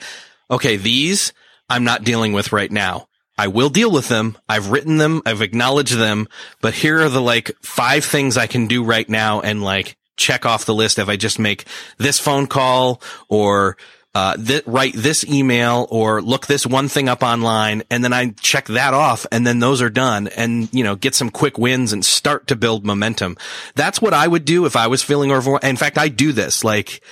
okay, 0.51 0.77
these 0.77 1.33
I'm 1.69 1.85
not 1.85 2.05
dealing 2.05 2.33
with 2.33 2.53
right 2.53 2.71
now. 2.71 3.09
I 3.39 3.49
will 3.49 3.71
deal 3.71 3.91
with 3.91 4.09
them. 4.09 4.37
I've 4.49 4.71
written 4.71 4.99
them. 4.99 5.23
I've 5.25 5.41
acknowledged 5.41 5.97
them, 5.97 6.29
but 6.61 6.75
here 6.75 7.01
are 7.01 7.09
the 7.09 7.23
like 7.23 7.51
five 7.63 8.05
things 8.05 8.37
I 8.37 8.47
can 8.47 8.67
do 8.67 8.85
right 8.85 9.09
now 9.09 9.41
and 9.41 9.63
like 9.63 9.97
check 10.17 10.45
off 10.45 10.67
the 10.67 10.75
list 10.75 10.99
if 10.99 11.09
I 11.09 11.17
just 11.17 11.39
make 11.39 11.65
this 11.97 12.21
phone 12.21 12.47
call 12.47 13.01
or 13.29 13.79
uh, 14.15 14.37
th- 14.37 14.67
write 14.67 14.93
this 14.95 15.25
email 15.25 15.87
or 15.91 16.21
look 16.21 16.47
this 16.47 16.67
one 16.67 16.89
thing 16.89 17.09
up 17.09 17.23
online 17.23 17.83
and 17.91 18.05
then 18.05 18.13
I 18.13 18.31
check 18.41 18.67
that 18.67 18.93
off 18.93 19.27
and 19.33 19.47
then 19.47 19.59
those 19.59 19.81
are 19.81 19.89
done 19.89 20.29
and, 20.29 20.69
you 20.73 20.85
know, 20.85 20.97
get 20.97 21.15
some 21.15 21.31
quick 21.31 21.57
wins 21.57 21.93
and 21.93 22.05
start 22.05 22.47
to 22.49 22.57
build 22.57 22.85
momentum. 22.85 23.39
That's 23.75 24.03
what 24.03 24.13
I 24.13 24.29
would 24.29 24.45
do 24.45 24.67
if 24.67 24.77
I 24.77 24.87
was 24.87 25.03
feeling 25.03 25.33
overwhelmed. 25.33 25.65
In 25.65 25.77
fact, 25.77 25.97
I 25.97 26.09
do 26.09 26.33
this 26.33 26.63
like, 26.63 27.03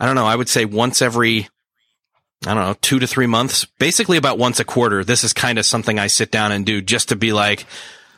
I 0.00 0.06
don't 0.06 0.14
know, 0.14 0.26
I 0.26 0.36
would 0.36 0.48
say 0.48 0.64
once 0.64 1.02
every, 1.02 1.48
I 2.46 2.54
don't 2.54 2.64
know, 2.64 2.76
two 2.80 3.00
to 3.00 3.06
three 3.06 3.26
months, 3.26 3.66
basically 3.78 4.16
about 4.16 4.38
once 4.38 4.58
a 4.58 4.64
quarter. 4.64 5.04
This 5.04 5.24
is 5.24 5.34
kind 5.34 5.58
of 5.58 5.66
something 5.66 5.98
I 5.98 6.06
sit 6.06 6.30
down 6.30 6.52
and 6.52 6.64
do 6.64 6.80
just 6.80 7.10
to 7.10 7.16
be 7.16 7.34
like, 7.34 7.66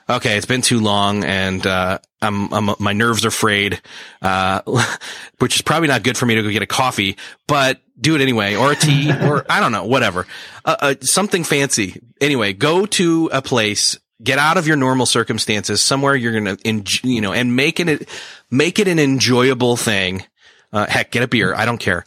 okay, 0.09 0.37
it's 0.37 0.47
been 0.47 0.63
too 0.63 0.81
long 0.81 1.25
and, 1.25 1.67
uh, 1.67 1.99
I'm, 2.21 2.53
I'm, 2.53 2.75
my 2.79 2.93
nerves 2.93 3.25
are 3.25 3.31
frayed, 3.31 3.81
uh, 4.23 4.63
which 5.39 5.57
is 5.57 5.63
probably 5.63 5.89
not 5.89 6.03
good 6.03 6.17
for 6.17 6.27
me 6.27 6.35
to 6.35 6.43
go 6.43 6.51
get 6.51 6.63
a 6.63 6.67
coffee, 6.67 7.17
but 7.47 7.81
do 8.01 8.15
it 8.15 8.21
anyway, 8.21 8.57
or 8.57 8.73
a 8.73 8.77
tea, 8.77 9.11
or 9.23 9.45
I 9.49 9.61
don't 9.61 9.73
know, 9.73 9.85
whatever, 9.85 10.27
uh, 10.65 10.77
uh, 10.81 10.95
something 11.01 11.45
fancy. 11.45 12.01
Anyway, 12.21 12.53
go 12.53 12.87
to 12.87 13.31
a 13.33 13.43
place, 13.43 13.99
get 14.23 14.39
out 14.39 14.57
of 14.57 14.67
your 14.67 14.77
normal 14.77 15.07
circumstances, 15.07 15.83
somewhere 15.83 16.17
you're 16.17 16.33
going 16.33 16.57
to, 16.57 16.69
enjoy, 16.69 17.09
you 17.09 17.21
know, 17.21 17.33
and 17.33 17.55
make 17.55 17.79
it, 17.79 18.09
make 18.51 18.79
it 18.79 18.89
an 18.89 18.99
enjoyable 18.99 19.77
thing. 19.77 20.25
Uh, 20.71 20.87
heck, 20.87 21.11
get 21.11 21.23
a 21.23 21.29
beer. 21.29 21.55
I 21.55 21.65
don't 21.65 21.79
care. 21.79 22.05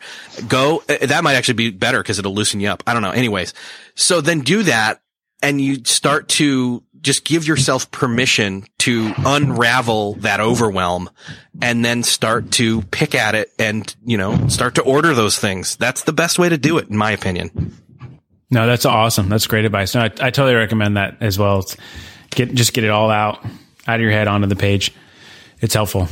Go. 0.48 0.84
Uh, 0.88 1.08
that 1.08 1.24
might 1.24 1.34
actually 1.34 1.56
be 1.56 1.72
better 1.72 2.00
because 2.00 2.20
it'll 2.20 2.36
loosen 2.36 2.60
you 2.60 2.70
up. 2.70 2.84
I 2.86 2.94
don't 2.94 3.02
know. 3.02 3.10
Anyways. 3.10 3.56
So 3.96 4.22
then 4.22 4.42
do 4.42 4.62
that 4.62 5.02
and 5.42 5.60
you 5.60 5.84
start 5.84 6.28
to 6.30 6.84
just 7.02 7.26
give 7.26 7.48
yourself 7.48 7.90
permission 7.92 8.66
to 8.80 9.14
unravel 9.26 10.14
that 10.16 10.40
overwhelm 10.40 11.10
and 11.62 11.84
then 11.84 12.04
start 12.04 12.52
to 12.52 12.82
pick 12.84 13.16
at 13.16 13.36
it 13.36 13.52
and, 13.58 13.96
you 14.06 14.18
know, 14.18 14.48
start 14.48 14.76
to 14.76 14.84
order 14.84 15.14
those 15.14 15.38
things. 15.38 15.76
That's 15.76 16.04
the 16.04 16.14
best 16.14 16.38
way 16.38 16.50
to 16.50 16.58
do 16.58 16.78
it, 16.78 16.90
in 16.90 16.98
my 16.98 17.12
opinion. 17.12 17.76
No, 18.52 18.68
that's 18.68 18.86
awesome. 18.86 19.30
That's 19.30 19.48
great 19.48 19.66
advice. 19.66 19.96
No, 19.96 20.02
I, 20.02 20.06
I 20.06 20.30
totally 20.30 20.56
recommend 20.56 20.98
that 20.98 21.18
as 21.22 21.40
well. 21.40 21.60
It's 21.60 21.78
get, 22.30 22.54
just 22.54 22.74
get 22.74 22.84
it 22.84 22.90
all 22.90 23.10
out, 23.10 23.44
out 23.88 23.96
of 23.96 24.02
your 24.02 24.12
head 24.12 24.28
onto 24.28 24.48
the 24.48 24.56
page. 24.56 24.94
It's 25.60 25.74
helpful. 25.74 26.08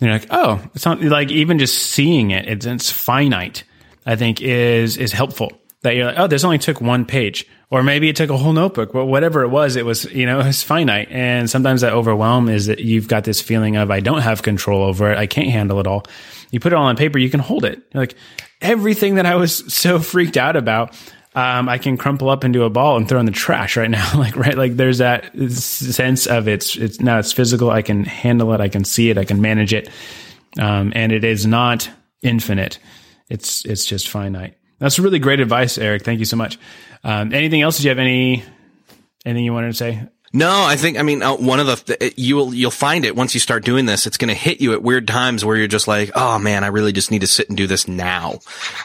You're 0.00 0.10
like, 0.10 0.26
oh, 0.30 0.62
it's 0.74 0.86
not 0.86 1.02
like 1.02 1.30
even 1.30 1.58
just 1.58 1.76
seeing 1.76 2.30
it, 2.30 2.48
it's, 2.48 2.64
it's 2.64 2.90
finite, 2.90 3.64
I 4.06 4.16
think 4.16 4.40
is, 4.40 4.96
is 4.96 5.12
helpful 5.12 5.59
that 5.82 5.96
you're 5.96 6.06
like, 6.06 6.18
oh, 6.18 6.26
this 6.26 6.44
only 6.44 6.58
took 6.58 6.80
one 6.80 7.04
page 7.04 7.46
or 7.70 7.84
maybe 7.84 8.08
it 8.08 8.16
took 8.16 8.30
a 8.30 8.36
whole 8.36 8.52
notebook. 8.52 8.92
Well, 8.92 9.06
whatever 9.06 9.42
it 9.42 9.48
was, 9.48 9.76
it 9.76 9.86
was, 9.86 10.04
you 10.06 10.26
know, 10.26 10.40
it 10.40 10.46
was 10.46 10.62
finite. 10.62 11.08
And 11.10 11.48
sometimes 11.48 11.80
that 11.82 11.92
overwhelm 11.92 12.48
is 12.48 12.66
that 12.66 12.80
you've 12.80 13.08
got 13.08 13.24
this 13.24 13.40
feeling 13.40 13.76
of, 13.76 13.90
I 13.90 14.00
don't 14.00 14.20
have 14.20 14.42
control 14.42 14.82
over 14.82 15.10
it. 15.10 15.18
I 15.18 15.26
can't 15.26 15.50
handle 15.50 15.80
it 15.80 15.86
all. 15.86 16.04
You 16.50 16.60
put 16.60 16.72
it 16.72 16.76
all 16.76 16.86
on 16.86 16.96
paper, 16.96 17.18
you 17.18 17.30
can 17.30 17.40
hold 17.40 17.64
it. 17.64 17.80
You're 17.92 18.02
like 18.02 18.16
everything 18.60 19.14
that 19.14 19.26
I 19.26 19.36
was 19.36 19.72
so 19.72 20.00
freaked 20.00 20.36
out 20.36 20.56
about, 20.56 20.94
um, 21.36 21.68
I 21.68 21.78
can 21.78 21.96
crumple 21.96 22.28
up 22.28 22.42
into 22.42 22.64
a 22.64 22.70
ball 22.70 22.96
and 22.96 23.08
throw 23.08 23.20
in 23.20 23.26
the 23.26 23.32
trash 23.32 23.76
right 23.76 23.88
now. 23.88 24.10
like, 24.18 24.34
right. 24.34 24.58
Like 24.58 24.76
there's 24.76 24.98
that 24.98 25.32
sense 25.52 26.26
of 26.26 26.48
it's, 26.48 26.74
it's 26.76 27.00
now 27.00 27.20
it's 27.20 27.32
physical. 27.32 27.70
I 27.70 27.82
can 27.82 28.04
handle 28.04 28.52
it. 28.52 28.60
I 28.60 28.68
can 28.68 28.84
see 28.84 29.10
it. 29.10 29.18
I 29.18 29.24
can 29.24 29.40
manage 29.40 29.72
it. 29.72 29.88
Um, 30.58 30.92
and 30.96 31.12
it 31.12 31.22
is 31.22 31.46
not 31.46 31.88
infinite. 32.20 32.80
It's, 33.28 33.64
it's 33.64 33.86
just 33.86 34.08
finite. 34.08 34.56
That's 34.80 34.98
really 34.98 35.18
great 35.18 35.40
advice, 35.40 35.78
Erik. 35.78 36.04
Thank 36.04 36.18
you 36.18 36.24
so 36.24 36.36
much. 36.36 36.58
Um, 37.04 37.32
anything 37.32 37.60
else? 37.60 37.76
Did 37.76 37.84
you 37.84 37.90
have 37.90 37.98
any 37.98 38.42
anything 39.24 39.44
you 39.44 39.52
wanted 39.52 39.68
to 39.68 39.74
say? 39.74 40.08
No, 40.32 40.64
I 40.64 40.76
think 40.76 40.98
I 40.98 41.02
mean 41.02 41.22
uh, 41.22 41.36
one 41.36 41.60
of 41.60 41.66
the 41.66 42.12
you 42.16 42.36
will 42.36 42.54
you'll 42.54 42.70
find 42.70 43.04
it 43.04 43.14
once 43.14 43.34
you 43.34 43.40
start 43.40 43.64
doing 43.64 43.86
this. 43.86 44.06
It's 44.06 44.16
going 44.16 44.28
to 44.28 44.34
hit 44.34 44.60
you 44.60 44.72
at 44.72 44.82
weird 44.82 45.06
times 45.06 45.44
where 45.44 45.56
you're 45.56 45.66
just 45.66 45.86
like, 45.86 46.10
oh 46.14 46.38
man, 46.38 46.64
I 46.64 46.68
really 46.68 46.92
just 46.92 47.10
need 47.10 47.20
to 47.20 47.26
sit 47.26 47.48
and 47.48 47.56
do 47.56 47.66
this 47.66 47.86
now. 47.86 48.38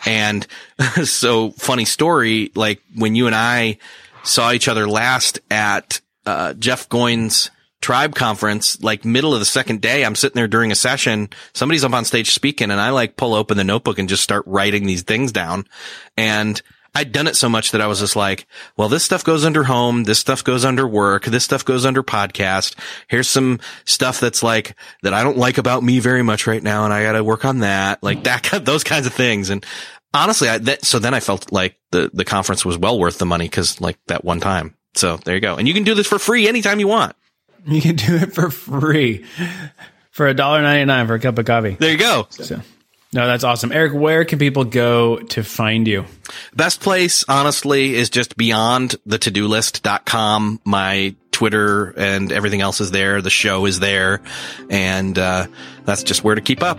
And 0.06 0.46
so, 1.04 1.52
funny 1.52 1.86
story, 1.86 2.52
like 2.56 2.82
when 2.96 3.16
you 3.16 3.28
and 3.28 3.36
I 3.36 3.78
saw 4.24 4.52
each 4.52 4.68
other 4.68 4.88
last 4.88 5.40
at 5.50 6.02
uh, 6.26 6.54
Jeff 6.54 6.90
Goins 6.90 7.52
tribe 7.86 8.16
conference, 8.16 8.82
like 8.82 9.06
middle 9.06 9.36
of 9.36 9.40
the 9.40 9.46
second 9.46 9.80
day, 9.80 10.04
I'm 10.04 10.16
sitting 10.16 10.34
there 10.34 10.48
during 10.48 10.72
a 10.72 10.76
session. 10.76 11.30
Somebody's 11.54 11.84
up 11.84 11.94
on 11.94 12.04
stage 12.04 12.32
speaking 12.32 12.72
and 12.72 12.82
I 12.82 12.90
like 12.90 13.16
pull 13.16 13.36
open 13.36 13.58
the 13.58 13.64
notebook 13.64 14.00
and 14.00 14.10
just 14.10 14.24
start 14.24 14.44
writing 14.48 14.88
these 14.88 15.04
things 15.04 15.32
down. 15.32 15.68
And 16.18 16.60
I'd 16.96 17.12
done 17.12 17.28
it 17.28 17.36
so 17.36 17.48
much 17.48 17.74
that 17.74 17.82
I 17.82 17.86
was 17.86 18.00
just 18.00 18.16
like, 18.16 18.48
well, 18.76 18.90
this 18.90 19.04
stuff 19.04 19.24
goes 19.24 19.46
under 19.46 19.66
home. 19.66 20.06
This 20.06 20.18
stuff 20.18 20.44
goes 20.44 20.66
under 20.66 20.88
work. 20.88 21.26
This 21.26 21.44
stuff 21.44 21.64
goes 21.64 21.86
under 21.86 22.02
podcast. 22.02 22.76
Here's 23.08 23.30
some 23.30 23.60
stuff 23.84 24.20
that's 24.20 24.42
like, 24.42 24.76
that 25.04 25.14
I 25.14 25.22
don't 25.22 25.38
like 25.38 25.60
about 25.60 25.84
me 25.84 26.00
very 26.00 26.24
much 26.24 26.48
right 26.48 26.64
now. 26.64 26.86
And 26.86 26.94
I 26.94 27.04
got 27.04 27.12
to 27.12 27.24
work 27.24 27.46
on 27.46 27.60
that, 27.60 28.02
like 28.02 28.24
that, 28.24 28.62
those 28.66 28.84
kinds 28.84 29.06
of 29.06 29.14
things. 29.14 29.52
And 29.52 29.64
honestly, 30.12 30.50
I, 30.50 30.58
that, 30.58 30.86
so 30.86 30.98
then 30.98 31.14
I 31.14 31.20
felt 31.20 31.52
like 31.52 31.78
the, 31.92 32.10
the 32.12 32.26
conference 32.26 32.66
was 32.66 32.80
well 32.80 32.98
worth 32.98 33.20
the 33.20 33.28
money 33.28 33.46
because 33.46 33.80
like 33.80 34.00
that 34.08 34.26
one 34.26 34.40
time. 34.40 34.76
So 34.96 35.18
there 35.18 35.36
you 35.36 35.42
go. 35.42 35.56
And 35.58 35.68
you 35.68 35.76
can 35.76 35.84
do 35.84 35.94
this 35.94 36.08
for 36.08 36.18
free 36.18 36.48
anytime 36.48 36.80
you 36.80 36.88
want. 36.88 37.16
You 37.66 37.82
can 37.82 37.96
do 37.96 38.16
it 38.16 38.34
for 38.34 38.50
free 38.50 39.26
for 40.12 40.28
a 40.28 40.34
dollar 40.34 40.62
ninety 40.62 40.86
nine 40.86 41.08
for 41.08 41.16
a 41.16 41.20
cup 41.20 41.38
of 41.38 41.46
coffee. 41.46 41.76
There 41.80 41.92
you 41.92 41.98
go. 41.98 42.28
So, 42.30 42.62
no, 43.14 43.28
that's 43.28 43.44
awesome. 43.44 43.72
Erik, 43.72 43.94
where 43.94 44.26
can 44.26 44.40
people 44.40 44.66
go 44.66 45.18
to 45.18 45.44
find 45.44 45.88
you? 45.88 46.06
Best 46.54 46.82
place, 46.82 47.24
honestly, 47.30 47.96
is 47.96 48.10
just 48.10 48.36
beyond 48.36 48.96
the 49.06 49.18
to 49.20 49.32
do 49.32 49.48
list.com. 49.48 50.60
My 50.66 51.16
Twitter 51.32 51.92
and 51.98 52.32
everything 52.32 52.62
else 52.62 52.82
is 52.82 52.92
there. 52.92 53.22
The 53.22 53.30
show 53.30 53.66
is 53.66 53.80
there. 53.80 54.22
And, 54.70 55.18
uh, 55.18 55.48
that's 55.86 56.04
just 56.04 56.24
where 56.26 56.36
to 56.36 56.42
keep 56.42 56.62
up. 56.62 56.78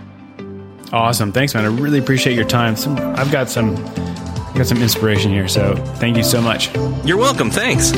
Awesome. 0.93 1.31
Thanks, 1.31 1.55
man. 1.55 1.65
I 1.65 1.69
really 1.69 1.99
appreciate 1.99 2.35
your 2.35 2.47
time. 2.47 2.75
Some, 2.75 2.97
I've 2.97 3.31
got 3.31 3.49
some, 3.49 3.75
I've 3.75 4.55
got 4.55 4.67
some 4.67 4.81
inspiration 4.81 5.31
here. 5.31 5.47
So 5.47 5.75
thank 5.95 6.17
you 6.17 6.23
so 6.23 6.39
much. 6.39 6.73
You're 7.03 7.17
welcome. 7.17 7.49
Thanks. 7.49 7.91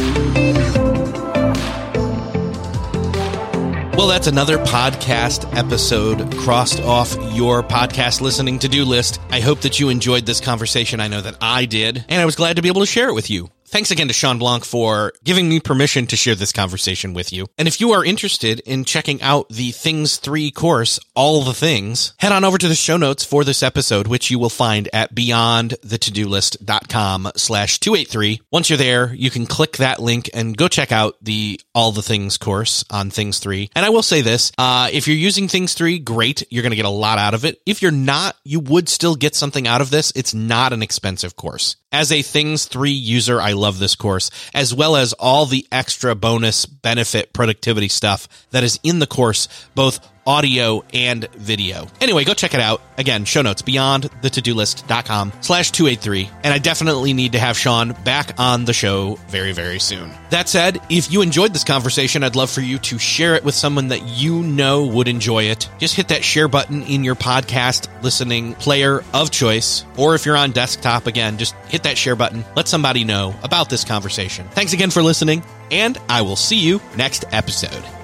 Well, 4.00 4.08
that's 4.08 4.28
another 4.28 4.58
podcast 4.60 5.54
episode 5.58 6.34
crossed 6.38 6.80
off 6.84 7.14
your 7.36 7.62
podcast 7.62 8.22
listening 8.22 8.58
to 8.60 8.70
do 8.70 8.86
list. 8.86 9.20
I 9.30 9.41
hope 9.41 9.60
that 9.64 9.78
you 9.78 9.89
enjoyed 9.89 10.26
this 10.26 10.39
conversation. 10.39 11.02
I 11.02 11.10
know 11.10 11.20
that 11.20 11.36
I 11.41 11.66
did, 11.66 12.06
and 12.08 12.22
I 12.22 12.24
was 12.24 12.38
glad 12.38 12.56
to 12.56 12.62
be 12.62 12.70
able 12.70 12.80
to 12.80 12.88
share 12.88 13.10
it 13.10 13.14
with 13.14 13.30
you. 13.30 13.50
Thanks 13.72 13.92
again 13.92 14.08
to 14.08 14.16
Shawn 14.16 14.40
Blanc 14.40 14.66
for 14.66 15.14
giving 15.24 15.48
me 15.48 15.60
permission 15.60 16.08
to 16.08 16.16
share 16.16 16.34
this 16.34 16.52
conversation 16.52 17.14
with 17.14 17.32
you. 17.32 17.46
And 17.56 17.68
if 17.68 17.80
you 17.80 17.92
are 17.92 18.04
interested 18.04 18.62
in 18.62 18.84
checking 18.84 19.22
out 19.22 19.48
the 19.50 19.70
Things 19.70 20.18
3 20.18 20.50
course, 20.50 21.00
All 21.14 21.44
the 21.44 21.54
Things, 21.54 22.14
head 22.18 22.32
on 22.32 22.44
over 22.44 22.58
to 22.58 22.68
the 22.68 22.74
show 22.74 22.98
notes 22.98 23.24
for 23.24 23.44
this 23.44 23.62
episode, 23.62 24.08
which 24.08 24.32
you 24.32 24.40
will 24.40 24.50
find 24.50 24.90
at 24.92 25.14
beyondthetodolist.com 25.14 27.32
slash 27.36 27.80
283. 27.80 28.42
Once 28.52 28.72
you're 28.72 28.78
there, 28.78 29.14
you 29.14 29.30
can 29.30 29.46
click 29.46 29.78
that 29.78 30.02
link 30.02 30.32
and 30.34 30.58
go 30.58 30.68
check 30.68 30.92
out 30.92 31.18
the 31.22 31.62
All 31.76 31.92
the 31.92 32.02
Things 32.02 32.40
course 32.40 32.84
on 32.90 33.12
Things 33.12 33.38
3. 33.38 33.70
And 33.76 33.86
I 33.86 33.90
will 33.90 34.02
say 34.02 34.22
this, 34.22 34.52
uh, 34.58 34.90
if 34.92 35.08
you're 35.08 35.16
using 35.16 35.48
Things 35.48 35.76
3, 35.76 36.00
great. 36.00 36.42
You're 36.50 36.64
going 36.64 36.72
to 36.72 36.76
get 36.76 36.86
a 36.86 36.90
lot 36.90 37.20
out 37.20 37.36
of 37.36 37.46
it. 37.46 37.62
If 37.68 37.84
you're 37.84 37.92
not, 37.92 38.36
you 38.44 38.62
would 38.62 38.90
still 38.90 39.16
get 39.16 39.36
something 39.36 39.68
out 39.68 39.82
of 39.82 39.92
this. 39.92 40.12
It's 40.16 40.34
not 40.34 40.74
an 40.74 40.82
expensive 40.82 41.36
course. 41.36 41.76
As 41.92 42.12
a 42.12 42.22
Things 42.22 42.66
3 42.66 42.92
user, 42.92 43.42
I 43.42 43.54
love 43.54 43.80
this 43.80 43.96
course, 43.96 44.30
as 44.54 44.76
well 44.76 44.96
as 44.96 45.14
all 45.14 45.48
the 45.48 45.66
extra 45.72 46.14
bonus 46.14 46.68
benefit 46.68 47.34
productivity 47.34 47.88
stuff 47.88 48.28
that 48.52 48.64
is 48.64 48.80
in 48.84 49.00
the 49.00 49.08
course, 49.08 49.48
both 49.74 50.00
audio 50.30 50.84
and 50.94 51.28
video. 51.32 51.88
Anyway, 52.00 52.24
go 52.24 52.36
check 52.36 52.54
it 52.54 52.60
out. 52.60 52.84
Again, 53.00 53.26
show 53.26 53.42
notes 53.42 53.64
beyond 53.64 54.12
the 54.22 54.30
to-do 54.30 54.54
list.com 54.54 55.34
slash 55.42 55.72
283. 55.72 56.30
And 56.44 56.54
I 56.54 56.60
definitely 56.60 57.14
need 57.14 57.32
to 57.32 57.40
have 57.40 57.58
Shawn 57.58 57.94
back 58.04 58.40
on 58.40 58.66
the 58.66 58.74
show 58.74 59.16
very, 59.28 59.54
very 59.54 59.80
soon. 59.80 60.12
That 60.30 60.48
said, 60.48 60.80
if 60.88 61.12
you 61.12 61.24
enjoyed 61.24 61.52
this 61.52 61.64
conversation, 61.64 62.24
I'd 62.24 62.36
love 62.36 62.52
for 62.52 62.62
you 62.62 62.78
to 62.78 63.00
share 63.00 63.34
it 63.34 63.44
with 63.44 63.56
someone 63.56 63.88
that 63.88 64.04
you 64.04 64.44
know 64.44 64.86
would 64.86 65.08
enjoy 65.08 65.46
it. 65.46 65.68
Just 65.80 65.96
hit 65.96 66.10
that 66.10 66.24
share 66.24 66.48
button 66.48 66.84
in 66.84 67.04
your 67.04 67.16
podcast 67.16 67.90
listening 68.04 68.54
player 68.54 69.04
of 69.16 69.32
choice. 69.32 69.84
Or 69.98 70.14
if 70.14 70.28
you're 70.28 70.38
on 70.38 70.52
desktop, 70.52 71.08
again, 71.08 71.40
just 71.40 71.56
hit 71.70 71.82
that 71.84 71.98
share 71.98 72.16
button. 72.16 72.46
Let 72.56 72.68
somebody 72.68 73.04
know 73.04 73.34
about 73.42 73.72
this 73.72 73.84
conversation. 73.84 74.48
Thanks 74.50 74.74
again 74.74 74.92
for 74.92 75.02
listening, 75.02 75.44
and 75.72 75.98
I 76.08 76.22
will 76.22 76.36
see 76.36 76.60
you 76.60 76.80
next 76.96 77.26
episode. 77.32 77.99